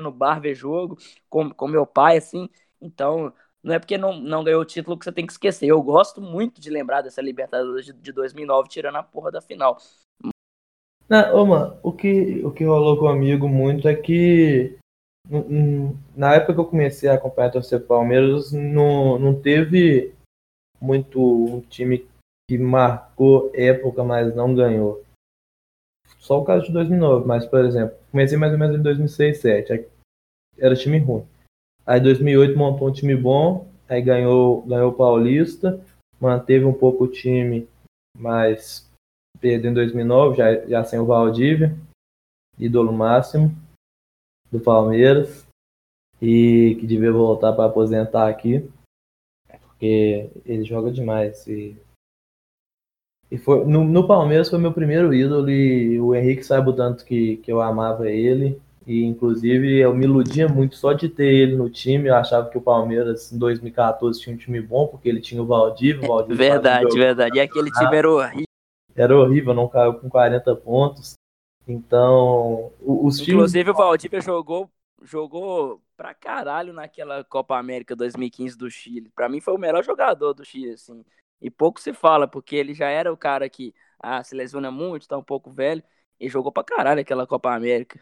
no 0.00 0.10
bar 0.10 0.40
ver 0.40 0.54
jogo 0.54 0.96
com, 1.28 1.50
com 1.50 1.68
meu 1.68 1.86
pai, 1.86 2.16
assim. 2.16 2.48
Então, 2.80 3.32
não 3.62 3.74
é 3.74 3.78
porque 3.78 3.98
não, 3.98 4.18
não 4.18 4.44
ganhou 4.44 4.62
o 4.62 4.64
título 4.64 4.98
que 4.98 5.04
você 5.04 5.12
tem 5.12 5.26
que 5.26 5.32
esquecer. 5.32 5.66
Eu 5.66 5.82
gosto 5.82 6.20
muito 6.20 6.60
de 6.60 6.70
lembrar 6.70 7.02
dessa 7.02 7.20
Libertadores 7.20 7.86
de, 7.86 7.92
de 7.92 8.12
2009, 8.12 8.68
tirando 8.68 8.96
a 8.96 9.02
porra 9.02 9.30
da 9.30 9.40
final. 9.40 9.78
Não, 11.08 11.36
ô, 11.36 11.46
mano, 11.46 11.78
o 11.82 11.92
que, 11.92 12.44
o 12.44 12.50
que 12.50 12.64
rolou 12.64 12.98
comigo 12.98 13.48
muito 13.48 13.88
é 13.88 13.94
que 13.94 14.78
na 16.16 16.34
época 16.34 16.54
que 16.54 16.60
eu 16.60 16.64
comecei 16.64 17.08
a 17.08 17.14
acompanhar 17.14 17.48
a 17.48 17.52
torcer 17.52 17.86
Palmeiras, 17.86 18.52
não, 18.52 19.18
não 19.18 19.34
teve 19.34 20.14
muito 20.80 21.20
um 21.20 21.60
time 21.60 22.06
que 22.48 22.56
marcou 22.58 23.50
época, 23.54 24.02
mas 24.02 24.34
não 24.34 24.54
ganhou. 24.54 25.04
Só 26.18 26.40
o 26.40 26.44
caso 26.44 26.66
de 26.66 26.72
2009, 26.72 27.26
mas, 27.26 27.46
por 27.46 27.64
exemplo, 27.64 27.96
comecei 28.10 28.38
mais 28.38 28.52
ou 28.52 28.58
menos 28.58 28.78
em 28.78 28.82
2006, 28.82 29.42
2007, 29.42 29.88
era 30.58 30.74
time 30.74 30.98
ruim. 30.98 31.26
Aí 31.86 32.00
2008 32.00 32.56
montou 32.56 32.88
um 32.88 32.92
time 32.92 33.14
bom, 33.14 33.68
aí 33.88 34.02
ganhou, 34.02 34.62
ganhou 34.62 34.90
o 34.90 34.94
Paulista, 34.94 35.82
manteve 36.20 36.64
um 36.64 36.72
pouco 36.72 37.04
o 37.04 37.08
time, 37.08 37.68
mas 38.16 38.90
perdeu 39.40 39.70
em 39.70 39.74
2009, 39.74 40.36
já, 40.36 40.66
já 40.66 40.84
sem 40.84 40.98
o 40.98 41.06
Valdívia, 41.06 41.76
ídolo 42.58 42.92
máximo 42.92 43.54
do 44.50 44.58
Palmeiras, 44.58 45.46
e 46.20 46.76
que 46.80 46.86
devia 46.86 47.12
voltar 47.12 47.52
para 47.52 47.66
aposentar 47.66 48.28
aqui, 48.28 48.68
porque 49.78 50.28
ele 50.44 50.64
joga 50.64 50.90
demais. 50.90 51.46
E, 51.46 51.76
e 53.30 53.38
foi, 53.38 53.64
no, 53.64 53.84
no 53.84 54.06
Palmeiras 54.06 54.50
foi 54.50 54.58
meu 54.58 54.72
primeiro 54.72 55.14
ídolo, 55.14 55.48
e 55.48 56.00
o 56.00 56.14
Henrique 56.14 56.42
sabe 56.42 56.68
o 56.68 56.72
tanto 56.72 57.04
que, 57.04 57.36
que 57.36 57.52
eu 57.52 57.60
amava 57.60 58.10
ele, 58.10 58.60
e 58.84 59.04
inclusive 59.04 59.78
eu 59.78 59.94
me 59.94 60.04
iludia 60.04 60.48
muito 60.48 60.74
só 60.76 60.92
de 60.92 61.08
ter 61.08 61.32
ele 61.32 61.56
no 61.56 61.70
time. 61.70 62.08
Eu 62.08 62.16
achava 62.16 62.50
que 62.50 62.58
o 62.58 62.62
Palmeiras 62.62 63.32
em 63.32 63.38
2014 63.38 64.20
tinha 64.20 64.34
um 64.34 64.38
time 64.38 64.60
bom, 64.60 64.88
porque 64.88 65.08
ele 65.08 65.20
tinha 65.20 65.40
o 65.40 65.46
Valdívia. 65.46 66.10
O 66.10 66.24
verdade, 66.34 66.98
verdade. 66.98 67.38
E 67.38 67.40
aquele 67.40 67.70
time 67.70 67.96
era 67.96 68.10
horrível. 68.10 68.44
Era 68.96 69.16
horrível, 69.16 69.54
não 69.54 69.68
caiu 69.68 69.94
com 69.94 70.08
40 70.08 70.56
pontos. 70.56 71.14
Então, 71.68 72.72
os 72.80 73.18
times. 73.18 73.28
Inclusive, 73.28 73.70
o 73.70 73.74
Valdívia 73.74 74.20
jogou, 74.22 74.68
jogou 75.02 75.80
pra 75.98 76.14
caralho 76.14 76.72
naquela 76.72 77.24
Copa 77.24 77.58
América 77.58 77.96
2015 77.96 78.56
do 78.56 78.70
Chile. 78.70 79.10
Pra 79.16 79.28
mim, 79.28 79.40
foi 79.40 79.52
o 79.52 79.58
melhor 79.58 79.84
jogador 79.84 80.32
do 80.32 80.44
Chile, 80.44 80.74
assim. 80.74 81.04
E 81.42 81.50
pouco 81.50 81.80
se 81.80 81.92
fala, 81.92 82.28
porque 82.28 82.54
ele 82.54 82.72
já 82.72 82.88
era 82.88 83.12
o 83.12 83.16
cara 83.16 83.48
que 83.48 83.74
ah, 83.98 84.22
se 84.22 84.36
lesiona 84.36 84.70
muito, 84.70 85.08
tá 85.08 85.18
um 85.18 85.24
pouco 85.24 85.50
velho. 85.50 85.82
E 86.20 86.28
jogou 86.28 86.52
pra 86.52 86.62
caralho 86.62 87.00
aquela 87.00 87.26
Copa 87.26 87.52
América. 87.52 87.98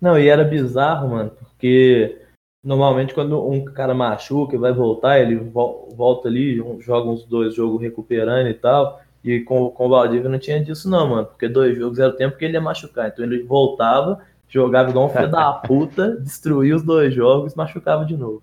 Não, 0.00 0.18
e 0.18 0.28
era 0.28 0.42
bizarro, 0.42 1.10
mano, 1.10 1.30
porque 1.30 2.20
normalmente 2.64 3.14
quando 3.14 3.48
um 3.48 3.64
cara 3.64 3.94
machuca 3.94 4.56
e 4.56 4.58
vai 4.58 4.72
voltar, 4.72 5.20
ele 5.20 5.36
volta 5.36 6.28
ali, 6.28 6.56
joga 6.80 7.10
uns 7.10 7.24
dois 7.24 7.54
jogos 7.54 7.80
recuperando 7.80 8.48
e 8.48 8.54
tal. 8.54 9.00
E 9.22 9.40
com, 9.40 9.70
com 9.70 9.86
o 9.86 9.88
Valdívia 9.88 10.30
não 10.30 10.38
tinha 10.38 10.62
disso, 10.64 10.90
não, 10.90 11.06
mano. 11.06 11.26
Porque 11.26 11.48
dois 11.48 11.76
jogos 11.76 11.98
era 11.98 12.08
o 12.08 12.16
tempo 12.16 12.36
que 12.36 12.44
ele 12.44 12.54
ia 12.54 12.60
machucar. 12.60 13.08
Então 13.08 13.24
ele 13.24 13.42
voltava, 13.42 14.24
jogava 14.50 14.90
igual 14.90 15.06
um 15.06 15.08
filho 15.08 15.30
da 15.30 15.52
puta, 15.52 16.16
destruía 16.20 16.76
os 16.76 16.82
dois 16.82 17.14
jogos 17.14 17.54
machucava 17.54 18.04
de 18.04 18.16
novo. 18.16 18.42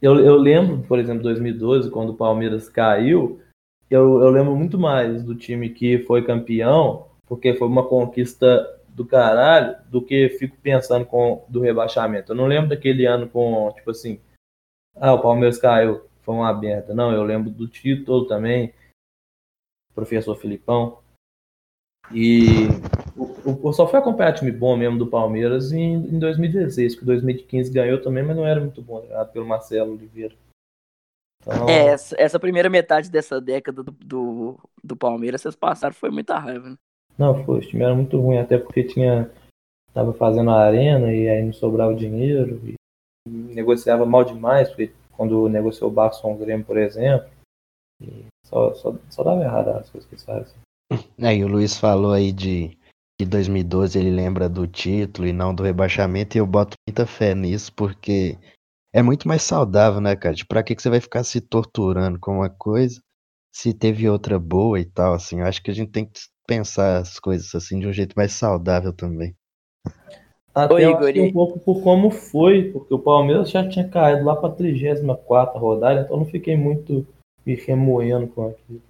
Eu, 0.00 0.18
eu 0.20 0.36
lembro, 0.36 0.82
por 0.86 0.98
exemplo, 0.98 1.22
2012, 1.22 1.90
quando 1.90 2.10
o 2.10 2.16
Palmeiras 2.16 2.68
caiu, 2.68 3.40
eu, 3.90 4.22
eu 4.22 4.30
lembro 4.30 4.56
muito 4.56 4.78
mais 4.78 5.22
do 5.22 5.34
time 5.34 5.68
que 5.68 5.98
foi 6.04 6.24
campeão, 6.24 7.08
porque 7.26 7.54
foi 7.54 7.68
uma 7.68 7.86
conquista 7.86 8.66
do 8.88 9.04
caralho 9.04 9.76
do 9.90 10.00
que 10.00 10.30
fico 10.30 10.56
pensando 10.62 11.04
com 11.04 11.44
do 11.48 11.60
rebaixamento. 11.60 12.32
Eu 12.32 12.36
não 12.36 12.46
lembro 12.46 12.70
daquele 12.70 13.04
ano 13.04 13.28
com, 13.28 13.70
tipo 13.72 13.90
assim, 13.90 14.20
ah, 14.96 15.12
o 15.12 15.20
Palmeiras 15.20 15.58
caiu, 15.58 16.06
foi 16.22 16.34
uma 16.34 16.52
merda. 16.52 16.94
Não, 16.94 17.12
eu 17.12 17.22
lembro 17.22 17.50
do 17.50 17.68
título 17.68 18.26
também, 18.26 18.72
professor 19.94 20.36
Filipão. 20.36 20.98
E 22.12 22.68
o, 23.50 23.68
o, 23.68 23.72
só 23.72 23.86
foi 23.86 23.98
acompanhar 23.98 24.32
time 24.32 24.52
bom 24.52 24.76
mesmo 24.76 24.98
do 24.98 25.06
Palmeiras 25.06 25.72
em, 25.72 25.94
em 25.94 26.18
2016, 26.18 26.94
porque 26.94 27.06
2015 27.06 27.72
ganhou 27.72 28.00
também, 28.00 28.22
mas 28.22 28.36
não 28.36 28.46
era 28.46 28.60
muito 28.60 28.82
bom, 28.82 29.02
né, 29.02 29.24
pelo 29.26 29.46
Marcelo 29.46 29.92
Oliveira. 29.92 30.34
Então... 31.42 31.68
É, 31.68 31.86
essa, 31.86 32.14
essa, 32.18 32.38
primeira 32.38 32.68
metade 32.68 33.10
dessa 33.10 33.40
década 33.40 33.82
do, 33.82 33.92
do, 33.92 34.58
do 34.84 34.96
Palmeiras, 34.96 35.40
vocês 35.40 35.56
passaram, 35.56 35.94
foi 35.94 36.10
muita 36.10 36.38
raiva, 36.38 36.70
né? 36.70 36.76
Não, 37.16 37.44
foi, 37.44 37.58
o 37.58 37.60
time 37.60 37.82
era 37.82 37.94
muito 37.94 38.18
ruim, 38.18 38.38
até 38.38 38.58
porque 38.58 38.82
tinha. 38.82 39.30
Tava 39.92 40.12
fazendo 40.14 40.50
a 40.50 40.62
arena 40.62 41.12
e 41.12 41.28
aí 41.28 41.44
não 41.44 41.52
sobrava 41.52 41.94
dinheiro. 41.94 42.60
E 42.64 42.74
negociava 43.26 44.06
mal 44.06 44.24
demais, 44.24 44.68
porque 44.68 44.92
quando 45.12 45.48
negociou 45.48 45.90
o 45.90 45.92
Barça 45.92 46.22
com 46.22 46.32
o 46.32 46.38
Grêmio, 46.38 46.64
por 46.64 46.78
exemplo. 46.78 47.28
só, 48.46 48.72
só, 48.74 48.94
só 49.10 49.22
dava 49.22 49.42
errado 49.42 49.68
as 49.70 49.90
coisas 49.90 50.08
que 50.08 50.14
eles 50.14 50.24
fazem. 50.24 50.54
É, 51.22 51.36
e 51.36 51.44
o 51.44 51.48
Luiz 51.48 51.78
falou 51.78 52.12
aí 52.12 52.32
de 52.32 52.76
que 53.20 53.26
2012 53.26 53.98
ele 53.98 54.10
lembra 54.10 54.48
do 54.48 54.66
título 54.66 55.28
e 55.28 55.32
não 55.32 55.54
do 55.54 55.62
rebaixamento, 55.62 56.36
e 56.36 56.40
eu 56.40 56.46
boto 56.46 56.74
muita 56.88 57.04
fé 57.04 57.34
nisso, 57.34 57.70
porque 57.74 58.38
é 58.94 59.02
muito 59.02 59.28
mais 59.28 59.42
saudável, 59.42 60.00
né, 60.00 60.16
cara? 60.16 60.34
Tipo, 60.34 60.48
pra 60.48 60.62
que, 60.62 60.74
que 60.74 60.80
você 60.80 60.88
vai 60.88 61.00
ficar 61.00 61.22
se 61.22 61.38
torturando 61.38 62.18
com 62.18 62.36
uma 62.36 62.48
coisa 62.48 62.98
se 63.54 63.74
teve 63.74 64.08
outra 64.08 64.38
boa 64.38 64.80
e 64.80 64.86
tal, 64.86 65.12
assim? 65.12 65.40
Eu 65.40 65.46
acho 65.46 65.62
que 65.62 65.70
a 65.70 65.74
gente 65.74 65.90
tem 65.90 66.06
que 66.06 66.18
pensar 66.46 66.96
as 66.96 67.18
coisas 67.18 67.54
assim 67.54 67.78
de 67.78 67.86
um 67.86 67.92
jeito 67.92 68.14
mais 68.16 68.32
saudável 68.32 68.90
também. 68.90 69.36
Até 70.54 70.74
Oi, 70.74 70.84
Igor. 70.84 71.12
um 71.18 71.32
pouco 71.32 71.60
por 71.60 71.82
como 71.82 72.10
foi, 72.10 72.72
porque 72.72 72.94
o 72.94 72.98
Palmeiras 72.98 73.50
já 73.50 73.68
tinha 73.68 73.86
caído 73.86 74.24
lá 74.24 74.34
para 74.34 74.48
a 74.48 74.54
34 74.54 75.60
rodada, 75.60 76.00
então 76.00 76.16
não 76.16 76.24
fiquei 76.24 76.56
muito 76.56 77.06
me 77.44 77.54
remoendo 77.54 78.28
com 78.28 78.48
aquilo. 78.48 78.82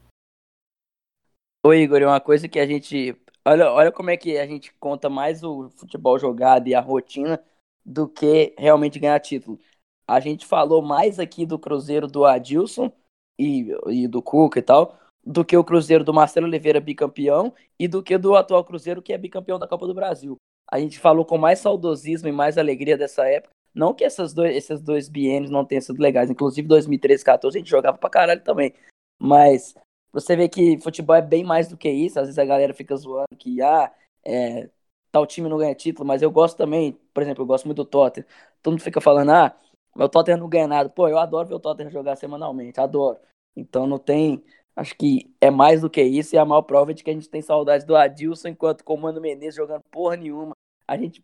Oi, 1.66 1.82
Igor, 1.82 2.00
uma 2.02 2.20
coisa 2.20 2.48
que 2.48 2.60
a 2.60 2.66
gente. 2.66 3.14
Olha, 3.44 3.72
olha 3.72 3.92
como 3.92 4.10
é 4.10 4.16
que 4.16 4.38
a 4.38 4.46
gente 4.46 4.72
conta 4.74 5.08
mais 5.08 5.42
o 5.42 5.70
futebol 5.70 6.18
jogado 6.18 6.68
e 6.68 6.74
a 6.74 6.80
rotina 6.80 7.42
do 7.84 8.08
que 8.08 8.54
realmente 8.58 8.98
ganhar 8.98 9.18
título. 9.20 9.58
A 10.06 10.20
gente 10.20 10.44
falou 10.44 10.82
mais 10.82 11.18
aqui 11.18 11.46
do 11.46 11.58
Cruzeiro 11.58 12.06
do 12.06 12.24
Adilson 12.24 12.92
e, 13.38 13.68
e 13.88 14.06
do 14.06 14.20
Cuca 14.22 14.58
e 14.58 14.62
tal, 14.62 14.98
do 15.24 15.44
que 15.44 15.56
o 15.56 15.64
Cruzeiro 15.64 16.04
do 16.04 16.12
Marcelo 16.12 16.46
Oliveira 16.46 16.80
bicampeão 16.80 17.54
e 17.78 17.88
do 17.88 18.02
que 18.02 18.18
do 18.18 18.36
atual 18.36 18.64
Cruzeiro 18.64 19.00
que 19.00 19.12
é 19.12 19.18
bicampeão 19.18 19.58
da 19.58 19.68
Copa 19.68 19.86
do 19.86 19.94
Brasil. 19.94 20.36
A 20.70 20.78
gente 20.78 20.98
falou 20.98 21.24
com 21.24 21.38
mais 21.38 21.58
saudosismo 21.58 22.28
e 22.28 22.32
mais 22.32 22.58
alegria 22.58 22.96
dessa 22.96 23.26
época. 23.26 23.54
Não 23.74 23.94
que 23.94 24.04
essas 24.04 24.34
dois, 24.34 24.54
esses 24.54 24.80
dois 24.80 25.08
biênios 25.08 25.50
não 25.50 25.64
tenham 25.64 25.82
sido 25.82 26.00
legais. 26.00 26.30
Inclusive 26.30 26.66
2013 26.68 27.24
2014 27.24 27.56
a 27.56 27.60
gente 27.60 27.70
jogava 27.70 27.96
pra 27.96 28.10
caralho 28.10 28.42
também. 28.42 28.74
Mas 29.18 29.74
você 30.12 30.36
vê 30.36 30.48
que 30.48 30.78
futebol 30.80 31.16
é 31.16 31.22
bem 31.22 31.44
mais 31.44 31.68
do 31.68 31.76
que 31.76 31.90
isso. 31.90 32.18
Às 32.18 32.26
vezes 32.26 32.38
a 32.38 32.44
galera 32.44 32.74
fica 32.74 32.96
zoando 32.96 33.36
que 33.38 33.60
ah, 33.62 33.92
é, 34.24 34.68
tal 35.10 35.26
time 35.26 35.48
não 35.48 35.58
ganha 35.58 35.74
título, 35.74 36.06
mas 36.06 36.22
eu 36.22 36.30
gosto 36.30 36.56
também, 36.56 36.92
por 37.14 37.22
exemplo, 37.22 37.42
eu 37.42 37.46
gosto 37.46 37.66
muito 37.66 37.78
do 37.78 37.84
Tottenham. 37.84 38.26
Todo 38.62 38.72
mundo 38.74 38.82
fica 38.82 39.00
falando, 39.00 39.30
ah, 39.30 39.56
meu 39.96 40.08
Tottenham 40.08 40.38
não 40.40 40.48
ganha 40.48 40.68
nada. 40.68 40.88
Pô, 40.88 41.08
eu 41.08 41.18
adoro 41.18 41.48
ver 41.48 41.54
o 41.54 41.60
Tottenham 41.60 41.90
jogar 41.90 42.16
semanalmente, 42.16 42.80
adoro. 42.80 43.18
Então 43.56 43.86
não 43.86 43.98
tem, 43.98 44.42
Acho 44.76 44.96
que 44.96 45.30
é 45.40 45.50
mais 45.50 45.82
do 45.82 45.90
que 45.90 46.02
isso, 46.02 46.34
e 46.34 46.38
a 46.38 46.44
maior 46.44 46.62
prova 46.62 46.90
é 46.92 46.94
de 46.94 47.04
que 47.04 47.10
a 47.10 47.12
gente 47.12 47.28
tem 47.28 47.42
saudade 47.42 47.84
do 47.84 47.96
Adilson 47.96 48.48
enquanto 48.48 48.84
comando 48.84 49.20
Menezes 49.20 49.56
jogando 49.56 49.82
porra 49.90 50.16
nenhuma. 50.16 50.52
A 50.86 50.96
gente 50.96 51.22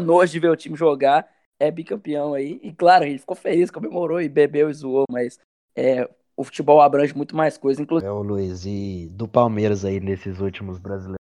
nojo 0.00 0.32
de 0.32 0.40
ver 0.40 0.50
o 0.50 0.56
time 0.56 0.76
jogar, 0.76 1.28
é 1.58 1.70
bicampeão 1.70 2.34
aí. 2.34 2.60
E 2.62 2.72
claro, 2.72 3.04
gente 3.04 3.20
ficou 3.20 3.36
feliz, 3.36 3.70
comemorou 3.70 4.20
e 4.20 4.28
bebeu 4.28 4.70
e 4.70 4.74
zoou, 4.74 5.04
mas 5.10 5.38
é, 5.74 6.08
o 6.36 6.44
futebol 6.44 6.80
abrange 6.80 7.16
muito 7.16 7.34
mais 7.34 7.56
coisas, 7.56 7.82
inclusive. 7.82 8.08
É 8.08 8.12
o 8.12 8.22
Luiz, 8.22 8.66
e 8.66 9.08
do 9.12 9.26
Palmeiras 9.26 9.84
aí 9.84 9.98
nesses 9.98 10.38
últimos 10.40 10.78
brasileiros, 10.78 11.16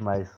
mais 0.00 0.32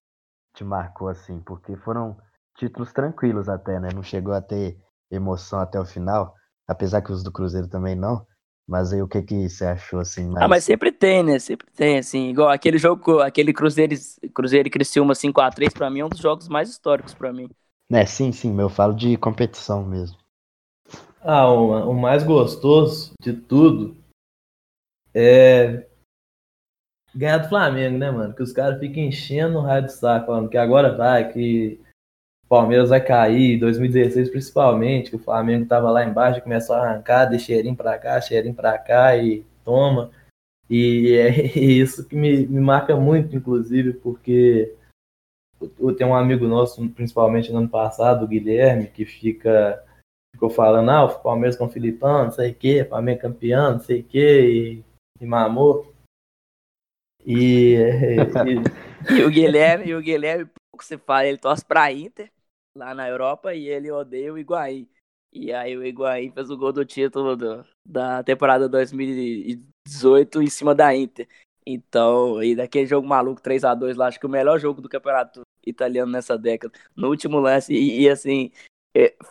te 0.54 0.62
marcou 0.62 1.08
assim? 1.08 1.40
Porque 1.40 1.76
foram 1.76 2.16
títulos 2.56 2.92
tranquilos 2.92 3.48
até, 3.48 3.80
né? 3.80 3.88
Não 3.94 4.02
chegou 4.02 4.34
a 4.34 4.40
ter 4.40 4.78
emoção 5.10 5.58
até 5.58 5.80
o 5.80 5.84
final, 5.84 6.34
apesar 6.68 7.02
que 7.02 7.12
os 7.12 7.22
do 7.22 7.32
Cruzeiro 7.32 7.68
também 7.68 7.94
não. 7.94 8.26
Mas 8.66 8.92
aí 8.92 9.02
o 9.02 9.08
que 9.08 9.20
que 9.20 9.48
você 9.48 9.66
achou 9.66 10.00
assim? 10.00 10.26
Mais... 10.28 10.44
Ah, 10.44 10.48
mas 10.48 10.64
sempre 10.64 10.90
tem, 10.90 11.22
né? 11.22 11.38
Sempre 11.38 11.66
tem, 11.70 11.98
assim. 11.98 12.30
Igual 12.30 12.48
aquele 12.48 12.78
jogo, 12.78 13.20
aquele 13.20 13.52
Cruzeiro, 13.52 13.94
Cruzeiro 14.32 14.68
e 14.68 14.70
Criciúma 14.70 15.12
5x3, 15.12 15.72
pra 15.74 15.90
mim 15.90 16.00
é 16.00 16.04
um 16.04 16.08
dos 16.08 16.20
jogos 16.20 16.48
mais 16.48 16.70
históricos 16.70 17.12
pra 17.12 17.32
mim. 17.32 17.48
É, 17.92 18.06
sim, 18.06 18.32
sim, 18.32 18.58
eu 18.58 18.70
falo 18.70 18.94
de 18.94 19.16
competição 19.18 19.84
mesmo. 19.84 20.16
Ah, 21.26 21.50
o, 21.50 21.90
o 21.90 21.94
mais 21.94 22.22
gostoso 22.22 23.14
de 23.18 23.32
tudo 23.32 23.96
é 25.14 25.86
ganhar 27.14 27.38
do 27.38 27.48
Flamengo, 27.48 27.96
né, 27.96 28.10
mano? 28.10 28.34
Que 28.34 28.42
os 28.42 28.52
caras 28.52 28.78
ficam 28.78 29.02
enchendo 29.02 29.56
o 29.56 29.62
raio 29.62 29.84
do 29.84 29.90
saco, 29.90 30.26
falando 30.26 30.50
que 30.50 30.58
agora 30.58 30.94
vai, 30.94 31.32
que 31.32 31.80
Palmeiras 32.46 32.90
vai 32.90 33.02
cair, 33.02 33.58
2016 33.58 34.28
principalmente, 34.28 35.08
que 35.08 35.16
o 35.16 35.18
Flamengo 35.18 35.66
tava 35.66 35.90
lá 35.90 36.04
embaixo, 36.04 36.42
começou 36.42 36.76
a 36.76 36.86
arrancar, 36.86 37.24
de 37.24 37.38
cheirinho 37.38 37.74
pra 37.74 37.98
cá, 37.98 38.20
cheirinho 38.20 38.54
pra 38.54 38.76
cá 38.76 39.16
e 39.16 39.46
toma. 39.64 40.10
E 40.68 41.14
é 41.16 41.30
isso 41.58 42.06
que 42.06 42.14
me, 42.14 42.46
me 42.46 42.60
marca 42.60 42.96
muito, 42.96 43.34
inclusive, 43.34 43.94
porque 43.94 44.74
eu 45.80 45.96
tenho 45.96 46.10
um 46.10 46.14
amigo 46.14 46.46
nosso, 46.46 46.86
principalmente 46.90 47.50
no 47.50 47.58
ano 47.58 47.68
passado, 47.68 48.24
o 48.24 48.28
Guilherme, 48.28 48.88
que 48.88 49.06
fica 49.06 49.82
ficou 50.34 50.50
falando, 50.50 50.90
ah, 50.90 51.04
o 51.04 51.20
Palmeiras 51.20 51.56
com 51.56 51.66
o 51.66 51.70
Filipão, 51.70 52.24
não 52.24 52.30
sei 52.32 52.50
o 52.50 52.54
quê, 52.54 52.84
Palmeiras 52.84 53.22
campeão, 53.22 53.72
não 53.74 53.80
sei 53.80 54.00
o 54.00 54.04
quê, 54.04 54.40
e, 54.40 54.84
e 55.22 55.26
mamou. 55.26 55.94
E, 57.24 57.76
e... 59.08 59.18
e 59.18 59.22
o 59.22 59.30
Guilherme, 59.30 59.86
e 59.86 59.94
o 59.94 60.02
Guilherme, 60.02 60.50
pouco 60.72 60.84
fala, 61.06 61.26
ele 61.26 61.38
torce 61.38 61.64
pra 61.64 61.90
Inter 61.92 62.30
lá 62.76 62.94
na 62.94 63.08
Europa 63.08 63.54
e 63.54 63.68
ele 63.68 63.90
odeia 63.90 64.32
o 64.32 64.38
Higuaín. 64.38 64.88
E 65.32 65.52
aí 65.52 65.76
o 65.76 65.84
Higuaín 65.84 66.32
fez 66.32 66.50
o 66.50 66.56
gol 66.56 66.72
do 66.72 66.84
título 66.84 67.36
do, 67.36 67.64
da 67.86 68.22
temporada 68.22 68.68
2018 68.68 70.42
em 70.42 70.48
cima 70.48 70.74
da 70.74 70.94
Inter. 70.94 71.28
Então, 71.66 72.42
e 72.42 72.54
daquele 72.54 72.86
jogo 72.86 73.06
maluco 73.06 73.40
3 73.40 73.64
a 73.64 73.74
2 73.74 73.96
lá, 73.96 74.08
acho 74.08 74.20
que 74.20 74.26
o 74.26 74.28
melhor 74.28 74.58
jogo 74.58 74.82
do 74.82 74.88
campeonato 74.88 75.42
italiano 75.64 76.12
nessa 76.12 76.36
década. 76.36 76.74
No 76.94 77.08
último 77.08 77.38
lance, 77.38 77.72
e, 77.72 78.02
e 78.02 78.08
assim, 78.08 78.50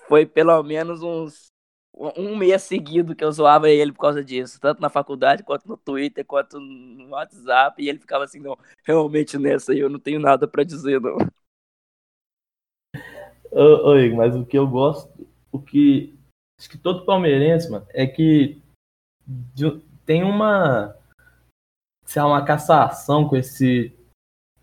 foi 0.07 0.25
pelo 0.25 0.61
menos 0.63 1.01
uns 1.01 1.51
um 1.95 2.35
mês 2.35 2.63
seguido 2.63 3.15
que 3.15 3.23
eu 3.23 3.31
zoava 3.31 3.69
ele 3.69 3.91
por 3.91 3.99
causa 3.99 4.23
disso, 4.23 4.59
tanto 4.59 4.81
na 4.81 4.89
faculdade, 4.89 5.43
quanto 5.43 5.67
no 5.67 5.77
Twitter, 5.77 6.25
quanto 6.25 6.59
no 6.59 7.09
WhatsApp, 7.09 7.81
e 7.81 7.87
ele 7.87 7.99
ficava 7.99 8.23
assim, 8.23 8.39
não, 8.39 8.57
realmente 8.83 9.37
nessa 9.37 9.71
aí 9.71 9.79
eu 9.79 9.89
não 9.89 9.99
tenho 9.99 10.19
nada 10.19 10.47
para 10.47 10.63
dizer, 10.63 10.99
não. 10.99 11.17
Oi, 13.51 14.11
mas 14.11 14.35
o 14.35 14.43
que 14.43 14.57
eu 14.57 14.67
gosto, 14.67 15.27
o 15.51 15.61
que 15.61 16.17
acho 16.59 16.69
que 16.69 16.77
todo 16.77 17.05
palmeirense, 17.05 17.69
mano, 17.69 17.85
é 17.89 18.07
que 18.07 18.59
tem 20.03 20.23
uma 20.23 20.97
se 22.05 22.19
há 22.19 22.25
uma 22.25 22.43
cassação 22.43 23.27
com 23.27 23.35
esse 23.35 23.95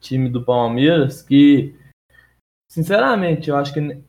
time 0.00 0.28
do 0.28 0.44
Palmeiras 0.44 1.22
que 1.22 1.74
sinceramente 2.70 3.48
eu 3.48 3.56
acho 3.56 3.72
que 3.72 4.02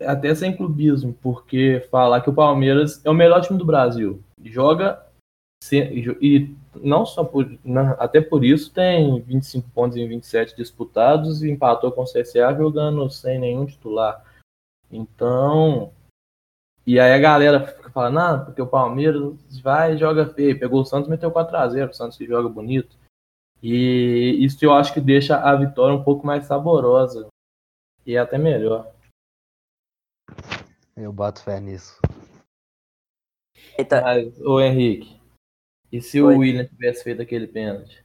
até 0.00 0.34
sem 0.34 0.56
clubismo, 0.56 1.12
porque 1.22 1.86
falar 1.90 2.20
que 2.20 2.30
o 2.30 2.34
Palmeiras 2.34 3.04
é 3.04 3.10
o 3.10 3.14
melhor 3.14 3.40
time 3.40 3.58
do 3.58 3.64
Brasil. 3.64 4.22
Joga 4.42 5.04
e 6.20 6.54
não 6.76 7.04
só 7.04 7.24
por. 7.24 7.46
Até 7.98 8.20
por 8.20 8.44
isso 8.44 8.72
tem 8.72 9.20
25 9.20 9.68
pontos 9.70 9.96
em 9.96 10.06
27 10.06 10.56
disputados 10.56 11.42
e 11.42 11.50
empatou 11.50 11.90
com 11.90 12.02
o 12.02 12.04
CSA 12.04 12.54
jogando 12.56 13.08
sem 13.10 13.38
nenhum 13.38 13.66
titular. 13.66 14.24
Então. 14.90 15.92
E 16.86 17.00
aí 17.00 17.12
a 17.12 17.18
galera 17.18 17.66
fica 17.66 17.90
falando, 17.90 18.14
não, 18.14 18.44
porque 18.44 18.62
o 18.62 18.66
Palmeiras 18.66 19.34
vai 19.60 19.94
e 19.94 19.98
joga 19.98 20.26
feio. 20.26 20.58
Pegou 20.58 20.82
o 20.82 20.84
Santos 20.84 21.08
meteu 21.08 21.32
4x0, 21.32 21.90
o 21.90 21.92
Santos 21.92 22.16
que 22.16 22.24
joga 22.24 22.48
bonito. 22.48 22.96
E 23.60 24.36
isso 24.38 24.64
eu 24.64 24.72
acho 24.72 24.94
que 24.94 25.00
deixa 25.00 25.36
a 25.36 25.56
vitória 25.56 25.96
um 25.96 26.04
pouco 26.04 26.24
mais 26.24 26.46
saborosa. 26.46 27.26
E 28.06 28.16
até 28.16 28.38
melhor. 28.38 28.92
Eu 30.96 31.12
boto 31.12 31.42
fé 31.42 31.60
nisso. 31.60 32.00
Eita. 33.78 34.00
Mas, 34.00 34.40
ô 34.40 34.60
Henrique, 34.60 35.20
e 35.92 36.00
se 36.00 36.20
Foi. 36.20 36.34
o 36.34 36.38
William 36.38 36.64
tivesse 36.66 37.04
feito 37.04 37.20
aquele 37.20 37.46
pênalti? 37.46 38.04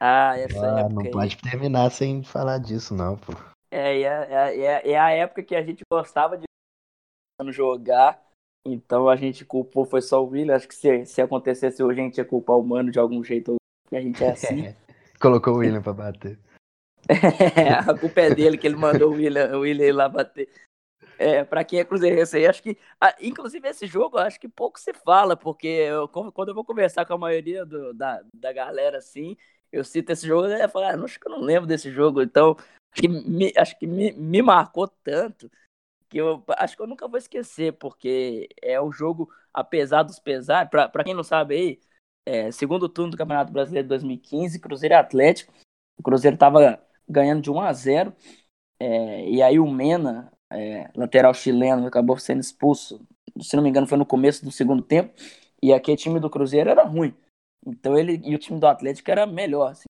Ah, 0.00 0.36
essa 0.38 0.76
ah, 0.76 0.80
época. 0.80 0.94
Não 0.94 1.02
aí. 1.02 1.10
pode 1.10 1.36
terminar 1.38 1.90
sem 1.90 2.22
falar 2.22 2.58
disso, 2.58 2.94
não, 2.94 3.16
pô. 3.16 3.32
É, 3.70 4.00
é, 4.00 4.04
é, 4.04 4.90
é, 4.90 4.98
a 4.98 5.10
época 5.10 5.42
que 5.42 5.54
a 5.54 5.62
gente 5.62 5.82
gostava 5.90 6.38
de 6.38 6.46
jogar. 7.50 8.24
Então 8.66 9.08
a 9.08 9.14
gente 9.14 9.44
culpou, 9.44 9.84
foi 9.84 10.00
só 10.00 10.24
o 10.24 10.28
William. 10.28 10.56
Acho 10.56 10.66
que 10.66 10.74
se, 10.74 11.04
se 11.04 11.20
acontecesse 11.20 11.82
hoje, 11.82 12.00
a 12.00 12.04
gente 12.04 12.18
ia 12.18 12.24
culpar 12.24 12.56
o 12.56 12.62
Mano 12.62 12.90
de 12.90 12.98
algum 12.98 13.22
jeito. 13.22 13.56
Que 13.88 13.96
a 13.96 14.00
gente 14.00 14.24
é 14.24 14.30
assim. 14.30 14.74
Colocou 15.20 15.54
o 15.54 15.58
William 15.58 15.82
pra 15.82 15.92
bater. 15.92 16.38
é, 17.08 17.72
a 17.72 17.96
culpa 17.96 18.20
é 18.20 18.34
dele 18.34 18.58
que 18.58 18.66
ele 18.66 18.76
mandou 18.76 19.12
o 19.12 19.14
William, 19.14 19.56
o 19.56 19.60
William 19.60 19.86
ir 19.86 19.92
lá 19.92 20.08
bater. 20.08 20.48
É, 21.18 21.44
para 21.44 21.64
quem 21.64 21.78
é 21.80 21.84
cruzeirense 21.84 22.36
aí, 22.36 22.46
acho 22.46 22.62
que. 22.62 22.76
Ah, 23.00 23.14
inclusive, 23.20 23.68
esse 23.68 23.86
jogo, 23.86 24.18
acho 24.18 24.38
que 24.38 24.48
pouco 24.48 24.78
se 24.78 24.92
fala, 24.92 25.36
porque 25.36 25.66
eu, 25.66 26.08
quando 26.08 26.48
eu 26.48 26.54
vou 26.54 26.64
conversar 26.64 27.06
com 27.06 27.14
a 27.14 27.18
maioria 27.18 27.64
do, 27.64 27.94
da, 27.94 28.22
da 28.34 28.52
galera 28.52 28.98
assim, 28.98 29.36
eu 29.72 29.84
cito 29.84 30.12
esse 30.12 30.26
jogo 30.26 30.46
e 30.48 30.68
falar, 30.68 30.94
ah, 30.94 31.04
acho 31.04 31.18
que 31.18 31.26
eu 31.26 31.32
não 31.32 31.40
lembro 31.40 31.66
desse 31.66 31.90
jogo. 31.90 32.22
Então, 32.22 32.56
acho 32.92 33.02
que 33.02 33.08
me, 33.08 33.52
acho 33.56 33.78
que 33.78 33.86
me, 33.86 34.12
me 34.12 34.42
marcou 34.42 34.88
tanto 34.88 35.50
que 36.08 36.18
eu 36.18 36.42
acho 36.48 36.76
que 36.76 36.82
eu 36.82 36.86
nunca 36.86 37.08
vou 37.08 37.18
esquecer, 37.18 37.72
porque 37.74 38.48
é 38.62 38.80
o 38.80 38.92
jogo, 38.92 39.28
apesar 39.52 40.02
dos 40.02 40.18
pesares, 40.18 40.70
para 40.70 41.04
quem 41.04 41.14
não 41.14 41.24
sabe 41.24 41.54
aí, 41.54 41.80
é, 42.24 42.50
segundo 42.50 42.88
turno 42.88 43.12
do 43.12 43.16
Campeonato 43.16 43.52
Brasileiro 43.52 43.86
de 43.86 43.90
2015, 43.90 44.60
Cruzeiro 44.60 44.94
e 44.94 44.96
Atlético. 44.96 45.52
O 45.98 46.02
Cruzeiro 46.02 46.36
tava 46.36 46.82
ganhando 47.08 47.42
de 47.42 47.50
1 47.50 47.60
a 47.60 47.72
0 47.72 48.14
é, 48.80 49.28
e 49.28 49.42
aí 49.42 49.58
o 49.58 49.70
Mena, 49.70 50.32
é, 50.52 50.90
lateral 50.94 51.34
chileno, 51.34 51.86
acabou 51.86 52.18
sendo 52.18 52.40
expulso. 52.40 53.00
Se 53.40 53.56
não 53.56 53.62
me 53.62 53.68
engano, 53.68 53.86
foi 53.86 53.98
no 53.98 54.06
começo 54.06 54.44
do 54.44 54.50
segundo 54.50 54.82
tempo. 54.82 55.14
E 55.62 55.72
aquele 55.72 55.96
time 55.96 56.20
do 56.20 56.30
Cruzeiro 56.30 56.70
era 56.70 56.84
ruim. 56.84 57.14
Então 57.66 57.98
ele 57.98 58.20
e 58.24 58.34
o 58.34 58.38
time 58.38 58.60
do 58.60 58.66
Atlético 58.66 59.10
era 59.10 59.26
melhor. 59.26 59.72
Assim. 59.72 59.86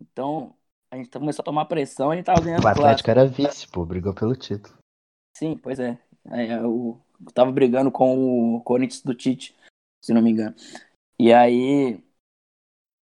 Então 0.00 0.54
a 0.90 0.96
gente 0.96 1.10
começou 1.10 1.42
a 1.42 1.44
tomar 1.44 1.64
pressão 1.66 2.10
e 2.10 2.14
a 2.14 2.16
gente 2.16 2.26
tava 2.26 2.40
ganhando. 2.40 2.64
O 2.64 2.68
Atlético 2.68 3.10
era 3.10 3.26
vice, 3.26 3.68
pô, 3.68 3.84
brigou 3.84 4.14
pelo 4.14 4.34
título. 4.34 4.76
Sim, 5.36 5.56
pois 5.56 5.78
é. 5.78 5.98
é 6.30 6.54
eu 6.58 7.00
tava 7.32 7.52
brigando 7.52 7.90
com 7.90 8.56
o 8.56 8.60
Corinthians 8.62 9.02
do 9.02 9.14
Tite, 9.14 9.54
se 10.04 10.12
não 10.12 10.22
me 10.22 10.30
engano. 10.30 10.54
E 11.18 11.32
aí 11.32 12.02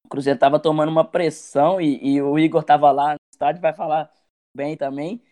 o 0.05 0.09
Cruzeiro 0.09 0.39
tava 0.39 0.61
tomando 0.61 0.91
uma 0.91 1.05
pressão 1.05 1.81
e, 1.81 1.99
e 2.03 2.23
o 2.23 2.39
Igor 2.39 2.63
tava 2.63 2.91
lá 2.91 3.13
no 3.13 3.19
estádio, 3.33 3.63
vai 3.63 3.73
falar 3.73 4.13
bem 4.55 4.77
também 4.77 5.23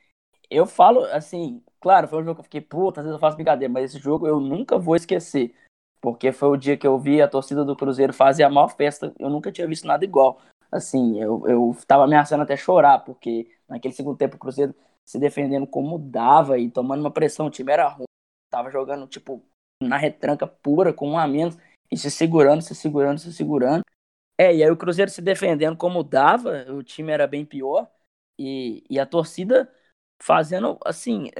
eu 0.51 0.66
falo 0.66 1.05
assim, 1.07 1.62
claro, 1.80 2.09
foi 2.09 2.20
um 2.20 2.24
jogo 2.24 2.36
que 2.36 2.40
eu 2.40 2.44
fiquei 2.44 2.61
puta, 2.61 3.01
às 3.01 3.05
vezes 3.05 3.14
eu 3.14 3.20
faço 3.20 3.36
brincadeira, 3.36 3.72
mas 3.72 3.84
esse 3.84 4.03
jogo 4.03 4.26
eu 4.26 4.40
nunca 4.40 4.78
vou 4.78 4.96
esquecer. 4.96 5.55
Porque 6.01 6.32
foi 6.32 6.48
o 6.48 6.57
dia 6.57 6.76
que 6.76 6.86
eu 6.86 6.98
vi 6.98 7.20
a 7.20 7.28
torcida 7.28 7.64
do 7.64 7.76
Cruzeiro 7.76 8.12
fazer 8.12 8.42
a 8.42 8.51
maior 8.51 8.68
festa, 8.68 9.12
eu 9.18 9.30
nunca 9.30 9.53
tinha 9.53 9.66
visto 9.66 9.86
nada 9.86 10.05
igual. 10.05 10.40
Assim, 10.72 11.20
eu, 11.20 11.46
eu 11.46 11.76
tava 11.86 12.05
ameaçando 12.05 12.42
até 12.42 12.57
chorar, 12.57 13.01
porque 13.01 13.51
naquele 13.68 13.94
segundo 13.94 14.16
tempo 14.16 14.36
o 14.36 14.38
Cruzeiro 14.38 14.74
se 15.05 15.18
defendendo 15.18 15.66
como 15.66 15.98
dava 15.98 16.59
e 16.59 16.70
tomando 16.70 17.01
uma 17.01 17.11
pressão, 17.11 17.46
o 17.46 17.51
time 17.51 17.72
era 17.72 17.88
ruim. 17.88 18.07
Tava 18.51 18.70
jogando, 18.70 19.07
tipo, 19.07 19.44
na 19.82 19.96
retranca 19.96 20.46
pura, 20.46 20.92
com 20.92 21.11
um 21.11 21.18
a 21.18 21.26
menos, 21.26 21.57
e 21.90 21.96
se 21.96 22.11
segurando, 22.11 22.62
se 22.62 22.74
segurando, 22.74 23.18
se 23.18 23.32
segurando. 23.32 23.82
É, 24.38 24.55
e 24.55 24.62
aí 24.62 24.70
o 24.70 24.76
Cruzeiro 24.76 25.11
se 25.11 25.20
defendendo 25.20 25.76
como 25.76 26.03
dava, 26.03 26.64
o 26.72 26.82
time 26.82 27.12
era 27.12 27.26
bem 27.26 27.44
pior, 27.44 27.90
e, 28.38 28.84
e 28.88 28.98
a 28.98 29.05
torcida 29.05 29.70
fazendo, 30.22 30.78
assim, 30.84 31.30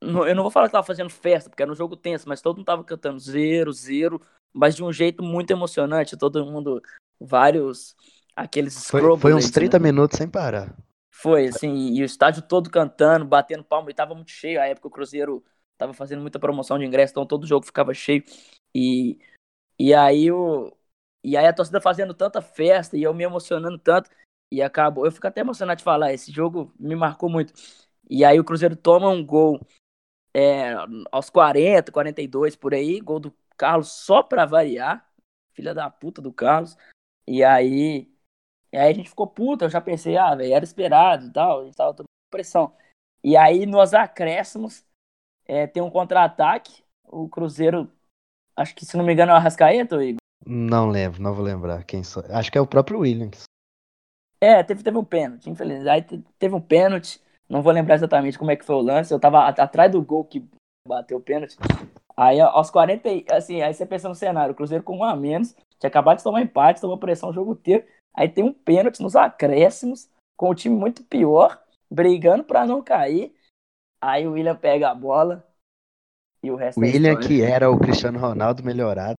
eu 0.00 0.34
não 0.34 0.42
vou 0.42 0.50
falar 0.50 0.66
que 0.68 0.72
tava 0.72 0.86
fazendo 0.86 1.10
festa, 1.10 1.50
porque 1.50 1.62
era 1.62 1.72
um 1.72 1.76
jogo 1.76 1.96
tenso, 1.96 2.28
mas 2.28 2.40
todo 2.40 2.56
mundo 2.56 2.66
tava 2.66 2.84
cantando 2.84 3.18
zero, 3.18 3.72
zero, 3.72 4.20
mas 4.52 4.76
de 4.76 4.84
um 4.84 4.92
jeito 4.92 5.22
muito 5.22 5.50
emocionante, 5.50 6.16
todo 6.16 6.44
mundo, 6.46 6.82
vários, 7.20 7.94
aqueles 8.36 8.88
Foi, 8.88 9.00
foi 9.18 9.34
uns 9.34 9.50
30 9.50 9.78
né? 9.78 9.84
minutos 9.84 10.18
sem 10.18 10.28
parar. 10.28 10.76
Foi, 11.12 11.46
assim, 11.46 11.92
e 11.92 12.02
o 12.02 12.04
estádio 12.04 12.42
todo 12.42 12.70
cantando, 12.70 13.24
batendo 13.24 13.64
palma, 13.64 13.90
e 13.90 13.94
tava 13.94 14.14
muito 14.14 14.30
cheio, 14.30 14.60
a 14.60 14.66
época 14.66 14.88
o 14.88 14.90
Cruzeiro 14.90 15.44
tava 15.78 15.92
fazendo 15.92 16.20
muita 16.20 16.38
promoção 16.38 16.78
de 16.78 16.84
ingresso, 16.84 17.12
então 17.12 17.26
todo 17.26 17.46
jogo 17.46 17.66
ficava 17.66 17.94
cheio, 17.94 18.22
e, 18.74 19.18
e 19.78 19.94
aí 19.94 20.30
o... 20.30 20.72
E 21.26 21.38
aí 21.38 21.46
a 21.46 21.54
torcida 21.54 21.80
fazendo 21.80 22.12
tanta 22.12 22.42
festa 22.42 22.98
e 22.98 23.02
eu 23.02 23.14
me 23.14 23.24
emocionando 23.24 23.78
tanto, 23.78 24.10
e 24.52 24.62
acabou. 24.62 25.04
Eu 25.04 25.12
fico 25.12 25.26
até 25.26 25.40
emocionado 25.40 25.78
de 25.78 25.84
falar, 25.84 26.12
esse 26.12 26.30
jogo 26.30 26.72
me 26.78 26.94
marcou 26.94 27.28
muito. 27.28 27.52
E 28.08 28.24
aí 28.24 28.38
o 28.38 28.44
Cruzeiro 28.44 28.76
toma 28.76 29.08
um 29.08 29.24
gol 29.24 29.60
é, 30.34 30.74
aos 31.10 31.30
40, 31.30 31.90
42 31.92 32.56
por 32.56 32.74
aí, 32.74 33.00
gol 33.00 33.20
do 33.20 33.34
Carlos 33.56 33.92
só 33.92 34.22
pra 34.22 34.44
variar. 34.44 35.08
Filha 35.52 35.72
da 35.72 35.88
puta 35.88 36.20
do 36.20 36.32
Carlos. 36.32 36.76
E 37.26 37.42
aí, 37.42 38.10
e 38.72 38.76
aí 38.76 38.90
a 38.90 38.94
gente 38.94 39.08
ficou 39.08 39.26
puta, 39.26 39.64
eu 39.64 39.70
já 39.70 39.80
pensei, 39.80 40.16
ah, 40.16 40.34
velho, 40.34 40.52
era 40.52 40.64
esperado 40.64 41.26
e 41.26 41.32
tal, 41.32 41.60
a 41.60 41.64
gente 41.64 41.76
tava 41.76 41.94
tomando 41.94 42.08
pressão. 42.30 42.74
E 43.22 43.36
aí 43.36 43.64
nos 43.64 43.94
acréscimos 43.94 44.84
é, 45.46 45.66
tem 45.66 45.82
um 45.82 45.90
contra-ataque, 45.90 46.82
o 47.04 47.28
Cruzeiro, 47.28 47.90
acho 48.56 48.74
que 48.74 48.84
se 48.84 48.96
não 48.96 49.04
me 49.04 49.12
engano 49.12 49.30
é 49.30 49.34
o 49.34 49.36
Arrascaeta, 49.36 50.02
Igor? 50.02 50.18
Não 50.46 50.88
lembro, 50.88 51.22
não 51.22 51.34
vou 51.34 51.44
lembrar 51.44 51.84
quem 51.84 52.02
só. 52.02 52.20
Acho 52.30 52.52
que 52.52 52.58
é 52.58 52.60
o 52.60 52.66
próprio 52.66 53.00
Williams. 53.00 53.44
É, 54.40 54.62
teve, 54.62 54.82
teve 54.82 54.98
um 54.98 55.04
pênalti, 55.04 55.48
infelizmente. 55.48 55.88
Aí 55.88 56.02
teve 56.38 56.54
um 56.54 56.60
pênalti. 56.60 57.22
Não 57.48 57.62
vou 57.62 57.72
lembrar 57.72 57.94
exatamente 57.94 58.38
como 58.38 58.50
é 58.50 58.56
que 58.56 58.64
foi 58.64 58.76
o 58.76 58.80
lance. 58.80 59.12
Eu 59.12 59.20
tava 59.20 59.46
atrás 59.46 59.90
do 59.90 60.02
gol 60.02 60.24
que 60.24 60.46
bateu 60.86 61.18
o 61.18 61.20
pênalti. 61.20 61.56
Aí, 62.16 62.40
aos 62.40 62.70
40, 62.70 63.08
assim, 63.34 63.60
aí 63.60 63.74
você 63.74 63.84
pensa 63.84 64.08
no 64.08 64.14
cenário, 64.14 64.52
o 64.52 64.56
Cruzeiro 64.56 64.84
com 64.84 64.98
um 64.98 65.04
a 65.04 65.16
menos, 65.16 65.54
tinha 65.80 65.88
acabado 65.88 66.18
de 66.18 66.24
tomar 66.24 66.42
empate, 66.42 66.80
tomou 66.80 66.98
pressão 66.98 67.30
o 67.30 67.32
jogo 67.32 67.52
inteiro. 67.52 67.84
Aí 68.14 68.28
tem 68.28 68.44
um 68.44 68.52
pênalti 68.52 69.02
nos 69.02 69.16
acréscimos, 69.16 70.08
com 70.36 70.50
o 70.50 70.54
time 70.54 70.74
muito 70.74 71.02
pior, 71.04 71.60
brigando 71.90 72.44
para 72.44 72.66
não 72.66 72.82
cair. 72.82 73.34
Aí 74.00 74.26
o 74.26 74.32
William 74.32 74.54
pega 74.54 74.90
a 74.90 74.94
bola 74.94 75.44
e 76.42 76.50
o 76.50 76.56
resto 76.56 76.82
é 76.82 76.86
William, 76.86 77.12
é 77.12 77.16
que 77.16 77.42
era 77.42 77.70
o 77.70 77.78
Cristiano 77.78 78.18
Ronaldo 78.18 78.62
melhorado. 78.62 79.14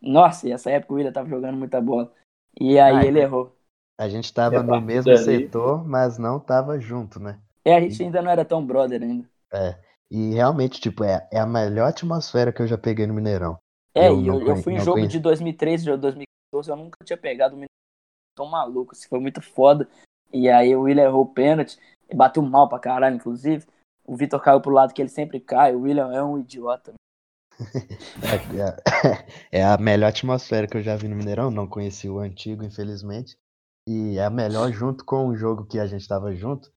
Nossa, 0.00 0.48
e 0.48 0.52
essa 0.52 0.70
época 0.70 0.92
o 0.92 0.96
William 0.96 1.12
tava 1.12 1.28
jogando 1.28 1.56
muita 1.56 1.80
bola. 1.80 2.12
E 2.58 2.78
aí 2.78 2.96
Ai, 2.96 3.06
ele 3.08 3.20
errou. 3.20 3.56
A 3.98 4.08
gente 4.08 4.32
tava 4.32 4.62
no 4.62 4.80
mesmo 4.80 5.16
setor, 5.16 5.86
mas 5.86 6.18
não 6.18 6.40
tava 6.40 6.78
junto, 6.78 7.20
né? 7.20 7.38
É, 7.64 7.76
a 7.76 7.80
gente 7.80 8.02
ainda 8.02 8.22
não 8.22 8.30
era 8.30 8.44
tão 8.44 8.64
brother 8.64 9.02
ainda. 9.02 9.28
É. 9.52 9.78
E 10.10 10.34
realmente, 10.34 10.80
tipo, 10.80 11.04
é, 11.04 11.26
é 11.32 11.38
a 11.38 11.46
melhor 11.46 11.88
atmosfera 11.88 12.52
que 12.52 12.60
eu 12.60 12.66
já 12.66 12.76
peguei 12.76 13.06
no 13.06 13.14
Mineirão. 13.14 13.58
É, 13.94 14.08
eu, 14.08 14.24
eu, 14.24 14.46
eu 14.46 14.56
fui 14.56 14.74
em 14.74 14.80
jogo 14.80 14.92
conheci. 14.92 15.12
de 15.12 15.20
2013, 15.20 15.84
de 15.84 15.96
2014, 15.96 16.70
eu 16.70 16.76
nunca 16.76 16.98
tinha 17.04 17.16
pegado 17.16 17.54
o 17.54 17.56
Mineirão 17.56 17.68
tão 18.34 18.46
maluco, 18.46 18.92
assim, 18.92 19.08
foi 19.08 19.20
muito 19.20 19.40
foda. 19.40 19.88
E 20.32 20.48
aí 20.48 20.74
o 20.74 20.82
William 20.82 21.04
errou 21.04 21.22
o 21.22 21.32
pênalti, 21.32 21.78
bateu 22.14 22.42
mal 22.42 22.68
pra 22.68 22.78
caralho, 22.78 23.16
inclusive. 23.16 23.66
O 24.04 24.16
Vitor 24.16 24.40
caiu 24.40 24.60
pro 24.60 24.72
lado 24.72 24.92
que 24.92 25.00
ele 25.00 25.08
sempre 25.08 25.38
cai, 25.38 25.74
o 25.74 25.82
William 25.82 26.12
é 26.12 26.22
um 26.22 26.38
idiota. 26.38 26.94
é, 29.52 29.60
é, 29.60 29.64
a 29.64 29.76
melhor 29.76 30.08
atmosfera 30.08 30.66
que 30.66 30.76
eu 30.76 30.82
já 30.82 30.96
vi 30.96 31.06
no 31.06 31.16
Mineirão, 31.16 31.50
não 31.50 31.68
conheci 31.68 32.08
o 32.08 32.18
antigo, 32.18 32.64
infelizmente. 32.64 33.36
E 33.88 34.18
é 34.18 34.24
a 34.24 34.30
melhor 34.30 34.72
junto 34.72 35.04
com 35.04 35.28
o 35.28 35.36
jogo 35.36 35.66
que 35.66 35.78
a 35.78 35.86
gente 35.86 36.08
tava 36.08 36.34
junto, 36.34 36.72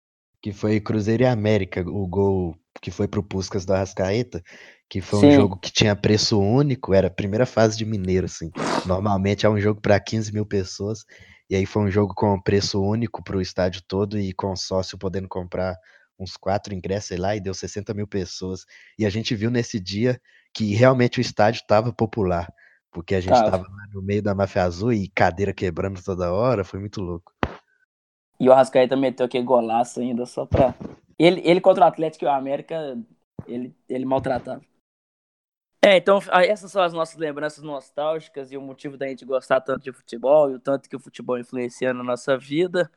que 0.45 0.53
foi 0.53 0.79
Cruzeiro 0.79 1.23
e 1.23 1.25
América, 1.25 1.81
o 1.81 2.05
gol 2.05 2.55
que 2.79 2.91
foi 2.91 3.07
pro 3.07 3.23
Puscas 3.23 3.65
do 3.65 3.73
Arrascaeta, 3.73 4.43
que 4.87 5.01
foi 5.01 5.19
Sim. 5.19 5.27
um 5.29 5.31
jogo 5.31 5.57
que 5.57 5.71
tinha 5.71 5.95
preço 5.95 6.39
único, 6.39 6.93
era 6.93 7.07
a 7.07 7.09
primeira 7.09 7.47
fase 7.47 7.75
de 7.75 7.83
Mineiro, 7.83 8.27
assim. 8.27 8.51
Normalmente 8.85 9.47
é 9.47 9.49
um 9.49 9.59
jogo 9.59 9.81
para 9.81 9.99
15 9.99 10.31
mil 10.31 10.45
pessoas, 10.45 11.03
e 11.49 11.55
aí 11.55 11.65
foi 11.65 11.81
um 11.81 11.89
jogo 11.89 12.13
com 12.13 12.39
preço 12.39 12.79
único 12.79 13.23
pro 13.23 13.41
estádio 13.41 13.81
todo 13.87 14.19
e 14.19 14.33
com 14.33 14.55
sócio 14.55 14.99
podendo 14.99 15.27
comprar 15.27 15.75
uns 16.19 16.37
quatro 16.37 16.75
ingressos, 16.75 17.07
sei 17.07 17.17
lá, 17.17 17.35
e 17.35 17.41
deu 17.41 17.55
60 17.55 17.91
mil 17.95 18.05
pessoas. 18.05 18.65
E 18.99 19.03
a 19.03 19.09
gente 19.09 19.33
viu 19.33 19.49
nesse 19.49 19.79
dia 19.79 20.21
que 20.53 20.75
realmente 20.75 21.17
o 21.17 21.21
estádio 21.21 21.61
estava 21.61 21.91
popular, 21.91 22.53
porque 22.91 23.15
a 23.15 23.19
gente 23.19 23.33
estava 23.33 23.65
no 23.91 23.99
meio 24.03 24.21
da 24.21 24.35
máfia 24.35 24.61
azul 24.61 24.93
e 24.93 25.09
cadeira 25.09 25.51
quebrando 25.51 26.03
toda 26.03 26.31
hora, 26.31 26.63
foi 26.63 26.79
muito 26.79 27.01
louco. 27.01 27.33
E 28.39 28.49
o 28.49 28.53
Arrascaeta 28.53 28.95
meteu 28.95 29.25
aquele 29.25 29.43
golaço 29.43 29.99
ainda 29.99 30.25
só 30.25 30.45
pra. 30.45 30.73
Ele, 31.17 31.41
ele 31.45 31.61
contra 31.61 31.85
o 31.85 31.87
Atlético 31.87 32.25
e 32.25 32.27
o 32.27 32.31
América, 32.31 32.97
ele, 33.47 33.75
ele 33.87 34.05
maltratava. 34.05 34.61
É, 35.83 35.97
então 35.97 36.17
essas 36.33 36.71
são 36.71 36.81
as 36.81 36.93
nossas 36.93 37.15
lembranças 37.15 37.63
nostálgicas 37.63 38.51
e 38.51 38.57
o 38.57 38.61
motivo 38.61 38.97
da 38.97 39.07
gente 39.07 39.23
gostar 39.23 39.61
tanto 39.61 39.83
de 39.83 39.91
futebol 39.93 40.49
e 40.49 40.55
o 40.55 40.59
tanto 40.59 40.89
que 40.89 40.95
o 40.95 40.99
futebol 40.99 41.37
influencia 41.37 41.93
na 41.93 42.03
nossa 42.03 42.35
vida. 42.35 42.91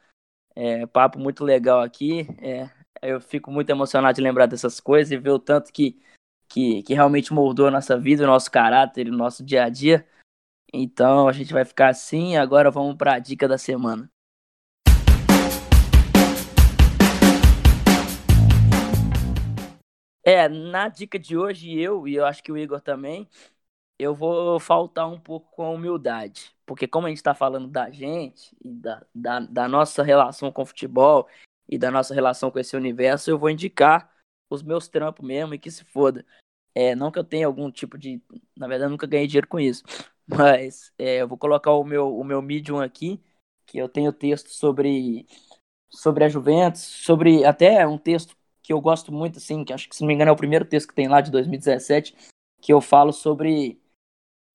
É, 0.56 0.86
papo 0.86 1.18
muito 1.18 1.44
legal 1.44 1.82
aqui. 1.82 2.26
É, 2.40 2.70
eu 3.02 3.20
fico 3.20 3.50
muito 3.50 3.70
emocionado 3.70 4.16
de 4.16 4.22
lembrar 4.22 4.46
dessas 4.46 4.80
coisas 4.80 5.12
e 5.12 5.18
ver 5.18 5.30
o 5.30 5.38
tanto 5.38 5.72
que, 5.72 6.00
que, 6.48 6.82
que 6.82 6.94
realmente 6.94 7.32
moldou 7.32 7.66
a 7.66 7.70
nossa 7.70 7.98
vida, 7.98 8.24
o 8.24 8.26
nosso 8.26 8.50
caráter, 8.50 9.08
o 9.08 9.16
nosso 9.16 9.44
dia 9.44 9.64
a 9.64 9.68
dia. 9.68 10.06
Então 10.72 11.28
a 11.28 11.32
gente 11.32 11.52
vai 11.52 11.64
ficar 11.66 11.88
assim. 11.90 12.36
Agora 12.36 12.70
vamos 12.70 12.96
para 12.96 13.14
a 13.14 13.18
dica 13.18 13.46
da 13.46 13.58
semana. 13.58 14.10
É, 20.28 20.46
na 20.46 20.88
dica 20.88 21.18
de 21.18 21.38
hoje, 21.38 21.72
eu 21.80 22.06
e 22.06 22.14
eu 22.14 22.26
acho 22.26 22.42
que 22.42 22.52
o 22.52 22.58
Igor 22.58 22.82
também, 22.82 23.26
eu 23.98 24.14
vou 24.14 24.60
faltar 24.60 25.10
um 25.10 25.18
pouco 25.18 25.50
com 25.52 25.64
a 25.64 25.70
humildade. 25.70 26.54
Porque 26.66 26.86
como 26.86 27.06
a 27.06 27.08
gente 27.08 27.16
está 27.16 27.34
falando 27.34 27.66
da 27.68 27.90
gente 27.90 28.54
da, 28.62 29.06
da, 29.14 29.40
da, 29.40 29.68
nossa 29.68 30.02
relação 30.02 30.52
com 30.52 30.60
o 30.62 30.66
futebol 30.66 31.26
e 31.66 31.78
da 31.78 31.90
nossa 31.90 32.14
relação 32.14 32.50
com 32.50 32.58
esse 32.58 32.76
universo, 32.76 33.30
eu 33.30 33.38
vou 33.38 33.48
indicar 33.48 34.12
os 34.50 34.62
meus 34.62 34.86
trampos 34.86 35.26
mesmo 35.26 35.54
e 35.54 35.58
que 35.58 35.70
se 35.70 35.82
foda. 35.86 36.26
É, 36.74 36.94
não 36.94 37.10
que 37.10 37.18
eu 37.18 37.24
tenha 37.24 37.46
algum 37.46 37.70
tipo 37.70 37.96
de. 37.96 38.22
Na 38.56 38.68
verdade, 38.68 38.90
nunca 38.90 39.06
ganhei 39.06 39.26
dinheiro 39.26 39.48
com 39.48 39.58
isso. 39.58 39.82
Mas 40.28 40.92
é, 40.98 41.22
eu 41.22 41.28
vou 41.28 41.38
colocar 41.38 41.72
o 41.72 41.84
meu, 41.84 42.18
o 42.18 42.24
meu 42.24 42.42
Medium 42.42 42.80
aqui, 42.80 43.18
que 43.66 43.78
eu 43.78 43.88
tenho 43.88 44.12
texto 44.12 44.50
sobre, 44.50 45.26
sobre 45.90 46.24
a 46.24 46.28
Juventus, 46.28 46.82
sobre 46.82 47.44
até 47.46 47.86
um 47.86 47.96
texto 47.98 48.36
que 48.68 48.72
eu 48.74 48.82
gosto 48.82 49.10
muito, 49.10 49.38
assim, 49.38 49.64
que 49.64 49.72
acho 49.72 49.88
que, 49.88 49.96
se 49.96 50.02
não 50.02 50.08
me 50.08 50.12
engano, 50.12 50.28
é 50.28 50.32
o 50.32 50.36
primeiro 50.36 50.62
texto 50.62 50.88
que 50.88 50.94
tem 50.94 51.08
lá 51.08 51.22
de 51.22 51.30
2017, 51.30 52.14
que 52.60 52.70
eu 52.70 52.82
falo 52.82 53.14
sobre 53.14 53.80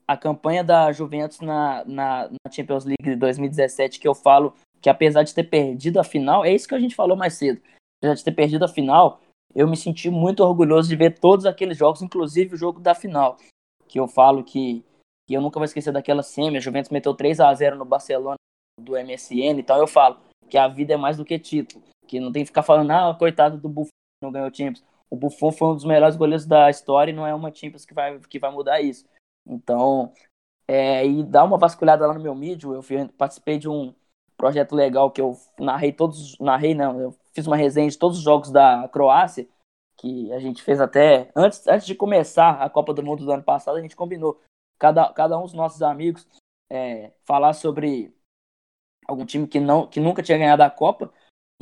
a 0.07 0.16
campanha 0.16 0.64
da 0.64 0.91
Juventus 0.91 1.39
na, 1.39 1.84
na, 1.86 2.30
na 2.30 2.51
Champions 2.51 2.86
League 2.86 3.01
de 3.03 3.16
2017, 3.16 3.99
que 3.99 4.07
eu 4.07 4.14
falo 4.14 4.53
que 4.80 4.88
apesar 4.88 5.24
de 5.24 5.34
ter 5.34 5.45
perdido 5.45 5.99
a 5.99 6.03
final, 6.03 6.45
é 6.45 6.53
isso 6.53 6.68
que 6.68 6.76
a 6.76 6.80
gente 6.80 6.93
falou 6.93 7.18
mais 7.18 7.34
cedo, 7.34 7.59
apesar 7.97 8.14
de 8.14 8.24
ter 8.24 8.34
perdido 8.34 8.64
a 8.64 8.68
final, 8.68 9.20
eu 9.55 9.68
me 9.68 9.76
senti 9.76 10.11
muito 10.11 10.43
orgulhoso 10.43 10.88
de 10.88 10.95
ver 10.95 11.18
todos 11.18 11.47
aqueles 11.47 11.76
jogos, 11.76 12.03
inclusive 12.03 12.53
o 12.53 12.57
jogo 12.57 12.80
da 12.80 12.93
final, 12.93 13.38
que 13.88 13.99
eu 13.99 14.07
falo 14.07 14.43
que, 14.43 14.86
que 15.28 15.34
eu 15.34 15.41
nunca 15.41 15.57
vou 15.57 15.66
esquecer 15.66 15.91
daquela 15.91 16.22
semi, 16.22 16.57
a 16.57 16.59
Juventus 16.59 16.91
meteu 16.91 17.16
3 17.16 17.39
a 17.39 17.51
0 17.51 17.78
no 17.78 17.86
Barcelona 17.86 18.38
do 18.80 18.91
MSN, 18.91 19.57
então 19.57 19.76
eu 19.78 19.88
falo 19.88 20.20
que 20.47 20.55
a 20.55 20.68
vida 20.68 20.93
é 20.93 20.97
mais 20.97 21.18
do 21.18 21.26
que 21.26 21.39
título, 21.39 21.84
que 22.05 22.20
não 22.20 22.32
tem 22.32 22.43
que 22.43 22.49
ficar 22.49 22.61
falando, 22.61 22.91
ah, 22.91 23.16
coitado 23.18 23.57
do 23.57 23.68
Buffon, 23.68 23.89
não 24.24 24.32
ganhou 24.32 24.54
Champions. 24.54 24.84
O 25.10 25.16
Buffon 25.16 25.52
foi 25.52 25.68
um 25.68 25.76
dos 25.76 25.86
melhores 25.86 26.16
goleiros 26.16 26.46
da 26.46 26.70
história 26.70 27.12
e 27.12 27.16
não 27.16 27.28
é 27.28 27.34
uma 27.36 27.54
Champions 27.54 27.86
que 27.86 27.94
vai, 27.94 28.20
que 28.20 28.40
vai 28.40 28.52
mudar 28.52 28.82
isso. 28.82 29.06
Então, 29.46 30.12
é, 30.68 31.06
e 31.06 31.24
dá 31.24 31.44
uma 31.44 31.58
vasculhada 31.58 32.08
lá 32.08 32.14
no 32.14 32.24
meu 32.24 32.34
mídia, 32.34 32.68
eu 32.68 32.82
participei 33.18 33.60
de 33.60 33.70
um 33.70 33.94
projeto 34.38 34.74
legal 34.74 35.12
que 35.12 35.22
eu 35.22 35.38
narrei 35.60 35.92
todos, 35.92 36.38
narrei 36.40 36.74
não, 36.74 37.00
eu 37.00 37.16
fiz 37.34 37.46
uma 37.46 37.56
resenha 37.56 37.90
de 37.90 37.98
todos 37.98 38.18
os 38.18 38.24
jogos 38.24 38.50
da 38.50 38.88
Croácia, 38.90 39.48
que 39.98 40.32
a 40.34 40.40
gente 40.40 40.64
fez 40.64 40.82
até, 40.82 41.32
antes, 41.36 41.68
antes 41.68 41.86
de 41.86 41.96
começar 41.96 42.62
a 42.62 42.70
Copa 42.70 42.94
do 42.94 43.04
Mundo 43.04 43.26
do 43.26 43.32
ano 43.32 43.44
passado, 43.44 43.78
a 43.78 43.82
gente 43.82 43.96
combinou, 43.96 44.42
cada, 44.80 45.12
cada 45.14 45.38
um 45.38 45.44
dos 45.44 45.54
nossos 45.54 45.82
amigos, 45.82 46.28
é, 46.70 47.12
falar 47.24 47.54
sobre 47.54 48.14
algum 49.08 49.26
time 49.26 49.48
que, 49.48 49.60
não, 49.60 49.88
que 49.88 50.00
nunca 50.00 50.24
tinha 50.24 50.38
ganhado 50.38 50.64
a 50.64 50.70
Copa, 50.70 51.14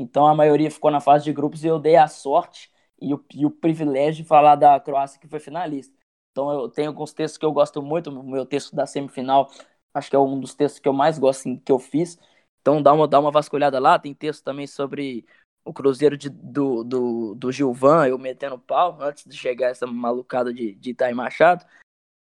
então 0.01 0.27
a 0.27 0.35
maioria 0.35 0.71
ficou 0.71 0.91
na 0.91 0.99
fase 0.99 1.25
de 1.25 1.33
grupos 1.33 1.63
e 1.63 1.67
eu 1.67 1.79
dei 1.79 1.95
a 1.95 2.07
sorte 2.07 2.71
e 2.99 3.13
o, 3.13 3.25
e 3.33 3.45
o 3.45 3.51
privilégio 3.51 4.23
de 4.23 4.27
falar 4.27 4.55
da 4.55 4.79
Croácia 4.79 5.19
que 5.19 5.27
foi 5.27 5.39
finalista. 5.39 5.93
Então 6.31 6.51
eu 6.51 6.69
tenho 6.69 6.89
alguns 6.89 7.13
textos 7.13 7.37
que 7.37 7.45
eu 7.45 7.51
gosto 7.51 7.81
muito, 7.81 8.09
o 8.09 8.23
meu 8.23 8.45
texto 8.45 8.75
da 8.75 8.85
semifinal, 8.85 9.49
acho 9.93 10.09
que 10.09 10.15
é 10.15 10.19
um 10.19 10.39
dos 10.39 10.53
textos 10.55 10.79
que 10.79 10.87
eu 10.87 10.93
mais 10.93 11.19
gosto 11.19 11.41
assim, 11.41 11.57
que 11.57 11.71
eu 11.71 11.79
fiz. 11.79 12.17
Então 12.61 12.81
dá 12.81 12.93
uma, 12.93 13.07
dá 13.07 13.19
uma 13.19 13.31
vasculhada 13.31 13.79
lá, 13.79 13.99
tem 13.99 14.13
texto 14.13 14.43
também 14.43 14.67
sobre 14.67 15.25
o 15.63 15.73
Cruzeiro 15.73 16.17
de, 16.17 16.29
do, 16.29 16.83
do, 16.83 17.35
do 17.35 17.51
Gilvan, 17.51 18.07
eu 18.07 18.17
metendo 18.17 18.57
pau, 18.57 18.97
antes 19.01 19.25
de 19.25 19.37
chegar 19.37 19.69
essa 19.69 19.85
malucada 19.85 20.53
de, 20.53 20.73
de 20.75 20.91
Itaí 20.91 21.13
Machado. 21.13 21.65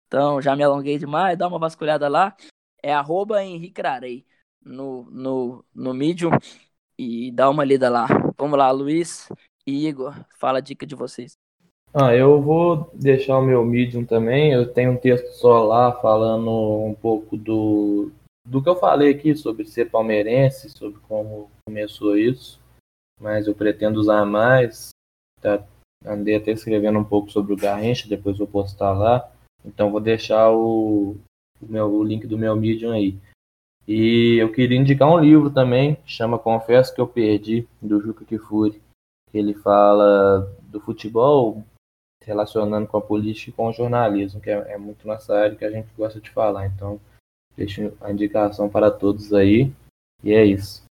Então 0.07 0.41
já 0.41 0.55
me 0.55 0.63
alonguei 0.63 0.97
demais, 0.97 1.37
dá 1.37 1.47
uma 1.47 1.59
vasculhada 1.59 2.07
lá. 2.07 2.35
É 2.83 2.93
arroba 2.93 3.43
Henrique 3.43 3.81
Arei 3.81 4.25
no, 4.61 5.09
no, 5.11 5.65
no 5.73 5.93
Medium 5.93 6.31
e 6.97 7.31
dá 7.31 7.49
uma 7.49 7.63
lida 7.63 7.89
lá. 7.89 8.07
Vamos 8.37 8.57
lá, 8.57 8.69
Luiz 8.71 9.29
e 9.65 9.87
Igor, 9.87 10.13
fala 10.39 10.57
a 10.57 10.61
dica 10.61 10.85
de 10.85 10.95
vocês. 10.95 11.37
Ah, 11.93 12.15
eu 12.15 12.41
vou 12.41 12.89
deixar 12.93 13.37
o 13.37 13.45
meu 13.45 13.63
Medium 13.63 14.03
também. 14.03 14.51
Eu 14.51 14.71
tenho 14.71 14.93
um 14.93 14.97
texto 14.97 15.27
só 15.33 15.63
lá 15.63 15.91
falando 15.91 16.49
um 16.49 16.95
pouco 16.95 17.37
do, 17.37 18.11
do 18.47 18.63
que 18.63 18.67
eu 18.67 18.75
falei 18.75 19.11
aqui 19.11 19.35
sobre 19.35 19.65
ser 19.65 19.91
palmeirense, 19.91 20.71
sobre 20.71 20.99
como 21.07 21.51
começou 21.67 22.17
isso. 22.17 22.59
Mas 23.21 23.47
eu 23.47 23.53
pretendo 23.53 23.99
usar 23.99 24.25
mais. 24.25 24.89
Tá, 25.39 25.63
andei 26.03 26.35
até 26.35 26.51
escrevendo 26.51 26.97
um 26.97 27.03
pouco 27.03 27.31
sobre 27.31 27.53
o 27.53 27.57
Garrincha, 27.57 28.09
depois 28.09 28.39
vou 28.39 28.47
postar 28.47 28.93
lá. 28.93 29.31
Então 29.63 29.91
vou 29.91 30.01
deixar 30.01 30.51
o, 30.51 31.15
o, 31.61 31.65
meu, 31.65 31.93
o 31.93 32.03
link 32.03 32.25
do 32.25 32.39
meu 32.39 32.55
Medium 32.55 32.91
aí. 32.91 33.15
E 33.87 34.37
eu 34.37 34.51
queria 34.51 34.77
indicar 34.77 35.09
um 35.09 35.19
livro 35.19 35.49
também, 35.49 35.97
chama 36.05 36.39
Confesso 36.39 36.93
que 36.93 37.01
eu 37.01 37.07
perdi, 37.07 37.67
do 37.81 38.01
Juca 38.01 38.23
Kifuri. 38.23 38.81
Ele 39.33 39.53
fala 39.53 40.49
do 40.61 40.79
futebol 40.79 41.63
relacionando 42.23 42.87
com 42.87 42.97
a 42.97 43.01
política 43.01 43.49
e 43.49 43.53
com 43.53 43.67
o 43.67 43.73
jornalismo, 43.73 44.39
que 44.39 44.49
é, 44.49 44.73
é 44.73 44.77
muito 44.77 45.05
nossa 45.05 45.35
área 45.35 45.55
que 45.55 45.65
a 45.65 45.71
gente 45.71 45.89
gosta 45.97 46.21
de 46.21 46.29
falar. 46.29 46.65
Então, 46.67 46.99
deixo 47.57 47.91
a 47.99 48.11
indicação 48.11 48.69
para 48.69 48.89
todos 48.89 49.33
aí. 49.33 49.71
E 50.23 50.33
é 50.33 50.45
isso. 50.45 50.83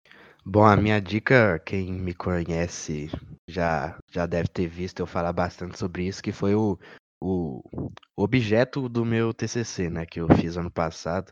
Bom, 0.45 0.63
a 0.63 0.75
minha 0.75 0.99
dica, 0.99 1.57
quem 1.59 1.91
me 1.91 2.13
conhece 2.13 3.09
já, 3.49 3.97
já 4.11 4.25
deve 4.25 4.49
ter 4.49 4.67
visto 4.67 4.99
eu 4.99 5.07
falar 5.07 5.33
bastante 5.33 5.79
sobre 5.79 6.05
isso, 6.05 6.21
que 6.21 6.31
foi 6.31 6.53
o, 6.53 6.77
o 7.21 7.89
objeto 8.15 8.89
do 8.89 9.05
meu 9.05 9.33
TCC, 9.33 9.89
né, 9.89 10.05
que 10.05 10.19
eu 10.19 10.27
fiz 10.35 10.57
ano 10.57 10.69
passado, 10.69 11.31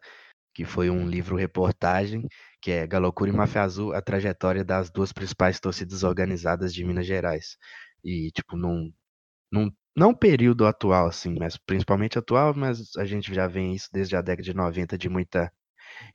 que 0.53 0.65
foi 0.65 0.89
um 0.89 1.07
livro-reportagem, 1.07 2.27
que 2.61 2.71
é 2.71 2.87
Galocura 2.87 3.29
e 3.29 3.33
Máfia 3.33 3.63
Azul, 3.63 3.93
a 3.93 4.01
trajetória 4.01 4.63
das 4.63 4.89
duas 4.89 5.11
principais 5.13 5.59
torcidas 5.59 6.03
organizadas 6.03 6.73
de 6.73 6.83
Minas 6.83 7.05
Gerais. 7.05 7.57
E, 8.03 8.31
tipo, 8.31 8.57
num, 8.57 8.91
num 9.51 9.71
não 9.95 10.13
período 10.13 10.65
atual, 10.65 11.07
assim, 11.07 11.35
mas 11.37 11.57
principalmente 11.57 12.17
atual, 12.17 12.53
mas 12.55 12.95
a 12.97 13.05
gente 13.05 13.33
já 13.33 13.47
vê 13.47 13.61
isso 13.73 13.89
desde 13.91 14.15
a 14.15 14.21
década 14.21 14.43
de 14.43 14.53
90 14.53 14.97
de 14.97 15.09
muita 15.09 15.51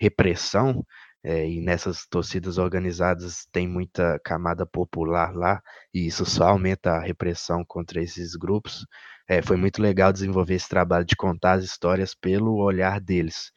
repressão, 0.00 0.84
é, 1.24 1.48
e 1.48 1.60
nessas 1.60 2.06
torcidas 2.06 2.58
organizadas 2.58 3.46
tem 3.52 3.66
muita 3.68 4.18
camada 4.24 4.64
popular 4.66 5.34
lá, 5.34 5.60
e 5.92 6.06
isso 6.06 6.24
só 6.24 6.48
aumenta 6.48 6.92
a 6.92 7.00
repressão 7.00 7.64
contra 7.66 8.02
esses 8.02 8.36
grupos. 8.36 8.86
É, 9.28 9.42
foi 9.42 9.56
muito 9.56 9.82
legal 9.82 10.12
desenvolver 10.12 10.54
esse 10.54 10.68
trabalho 10.68 11.04
de 11.04 11.16
contar 11.16 11.54
as 11.54 11.64
histórias 11.64 12.14
pelo 12.14 12.56
olhar 12.56 13.00
deles 13.00 13.50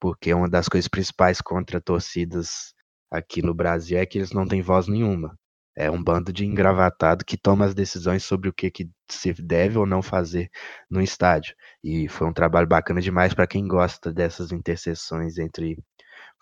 porque 0.00 0.32
uma 0.34 0.48
das 0.48 0.68
coisas 0.68 0.88
principais 0.88 1.40
contra 1.40 1.80
torcidas 1.80 2.74
aqui 3.10 3.42
no 3.42 3.54
Brasil 3.54 3.98
é 3.98 4.06
que 4.06 4.18
eles 4.18 4.32
não 4.32 4.46
têm 4.46 4.62
voz 4.62 4.88
nenhuma. 4.88 5.36
É 5.76 5.90
um 5.90 6.02
bando 6.02 6.32
de 6.32 6.44
engravatado 6.44 7.24
que 7.24 7.36
toma 7.36 7.64
as 7.64 7.74
decisões 7.74 8.24
sobre 8.24 8.48
o 8.48 8.52
que, 8.52 8.70
que 8.70 8.90
se 9.08 9.32
deve 9.34 9.78
ou 9.78 9.86
não 9.86 10.02
fazer 10.02 10.50
no 10.90 11.00
estádio. 11.00 11.54
E 11.82 12.08
foi 12.08 12.26
um 12.26 12.32
trabalho 12.32 12.66
bacana 12.66 13.00
demais 13.00 13.34
para 13.34 13.46
quem 13.46 13.66
gosta 13.68 14.12
dessas 14.12 14.52
interseções 14.52 15.38
entre 15.38 15.78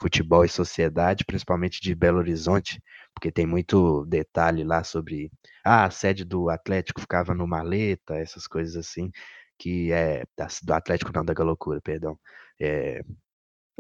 futebol 0.01 0.45
e 0.45 0.49
sociedade, 0.49 1.25
principalmente 1.25 1.81
de 1.81 1.95
Belo 1.95 2.19
Horizonte, 2.19 2.83
porque 3.15 3.33
tem 3.33 3.47
muito 3.47 4.05
detalhe 4.07 4.65
lá 4.65 4.85
sobre 4.85 5.31
ah, 5.65 5.85
a 5.85 5.91
sede 5.91 6.25
do 6.25 6.49
Atlético 6.49 7.01
ficava 7.01 7.35
no 7.35 7.47
Maleta, 7.47 8.15
essas 8.17 8.47
coisas 8.47 8.77
assim, 8.77 9.11
que 9.59 9.93
é 9.93 10.25
do 10.63 10.73
Atlético 10.73 11.13
não 11.15 11.25
da 11.25 11.35
Galocura, 11.35 11.81
perdão. 11.83 12.19
É, 12.61 13.03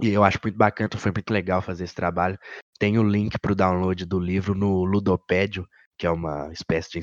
e 0.01 0.11
eu 0.11 0.23
acho 0.23 0.39
muito 0.43 0.57
bacana, 0.57 0.89
foi 0.97 1.13
muito 1.13 1.31
legal 1.33 1.61
fazer 1.61 1.85
esse 1.85 1.95
trabalho. 1.95 2.39
Tem 2.79 2.99
o 2.99 3.03
link 3.03 3.39
para 3.39 3.53
o 3.53 3.55
download 3.55 4.05
do 4.07 4.21
livro 4.21 4.55
no 4.55 4.85
Ludopédio, 4.85 5.67
que 5.97 6.07
é 6.07 6.11
uma 6.11 6.53
espécie 6.53 6.91
de 6.91 7.01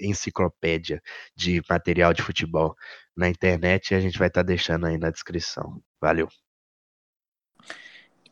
enciclopédia 0.00 1.02
de 1.36 1.60
material 1.68 2.14
de 2.14 2.22
futebol 2.22 2.76
na 3.16 3.28
internet, 3.28 3.90
e 3.90 3.94
a 3.96 4.00
gente 4.00 4.18
vai 4.18 4.28
estar 4.28 4.42
tá 4.42 4.46
deixando 4.46 4.86
aí 4.86 4.96
na 4.96 5.10
descrição. 5.10 5.82
Valeu! 6.00 6.28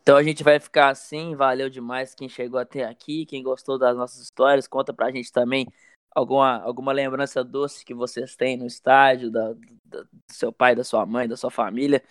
Então 0.01 0.17
a 0.17 0.23
gente 0.23 0.43
vai 0.43 0.59
ficar 0.59 0.89
assim, 0.89 1.35
valeu 1.35 1.71
demais 1.71 2.15
quem 2.15 2.29
chegou 2.29 2.59
até 2.59 2.85
aqui, 2.85 3.25
quem 3.25 3.43
gostou 3.43 3.79
das 3.79 3.97
nossas 3.97 4.21
histórias, 4.21 4.67
conta 4.67 4.93
pra 4.93 5.13
gente 5.13 5.31
também 5.31 5.67
alguma, 6.15 6.61
alguma 6.63 6.93
lembrança 6.93 7.45
doce 7.45 7.85
que 7.85 7.95
vocês 7.95 8.37
têm 8.37 8.57
no 8.57 8.67
estádio, 8.67 9.31
da, 9.31 9.55
da, 9.85 10.03
do 10.03 10.09
seu 10.29 10.53
pai, 10.53 10.75
da 10.75 10.85
sua 10.85 11.07
mãe, 11.07 11.29
da 11.29 11.37
sua 11.37 11.51
família. 11.51 12.03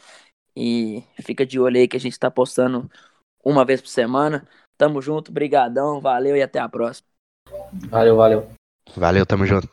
E 0.56 1.04
fica 1.24 1.46
de 1.46 1.60
olho 1.60 1.78
aí 1.78 1.88
que 1.88 1.98
a 1.98 2.00
gente 2.00 2.20
tá 2.20 2.30
postando 2.30 2.90
uma 3.44 3.66
vez 3.66 3.82
por 3.82 3.88
semana. 3.88 4.48
Tamo 4.78 5.02
junto, 5.02 5.32
brigadão, 5.32 6.02
valeu 6.02 6.36
e 6.36 6.42
até 6.42 6.60
a 6.60 6.68
próxima. 6.68 7.08
Valeu, 7.90 8.16
valeu. 8.16 8.50
Valeu, 8.96 9.26
tamo 9.26 9.46
junto. 9.46 9.70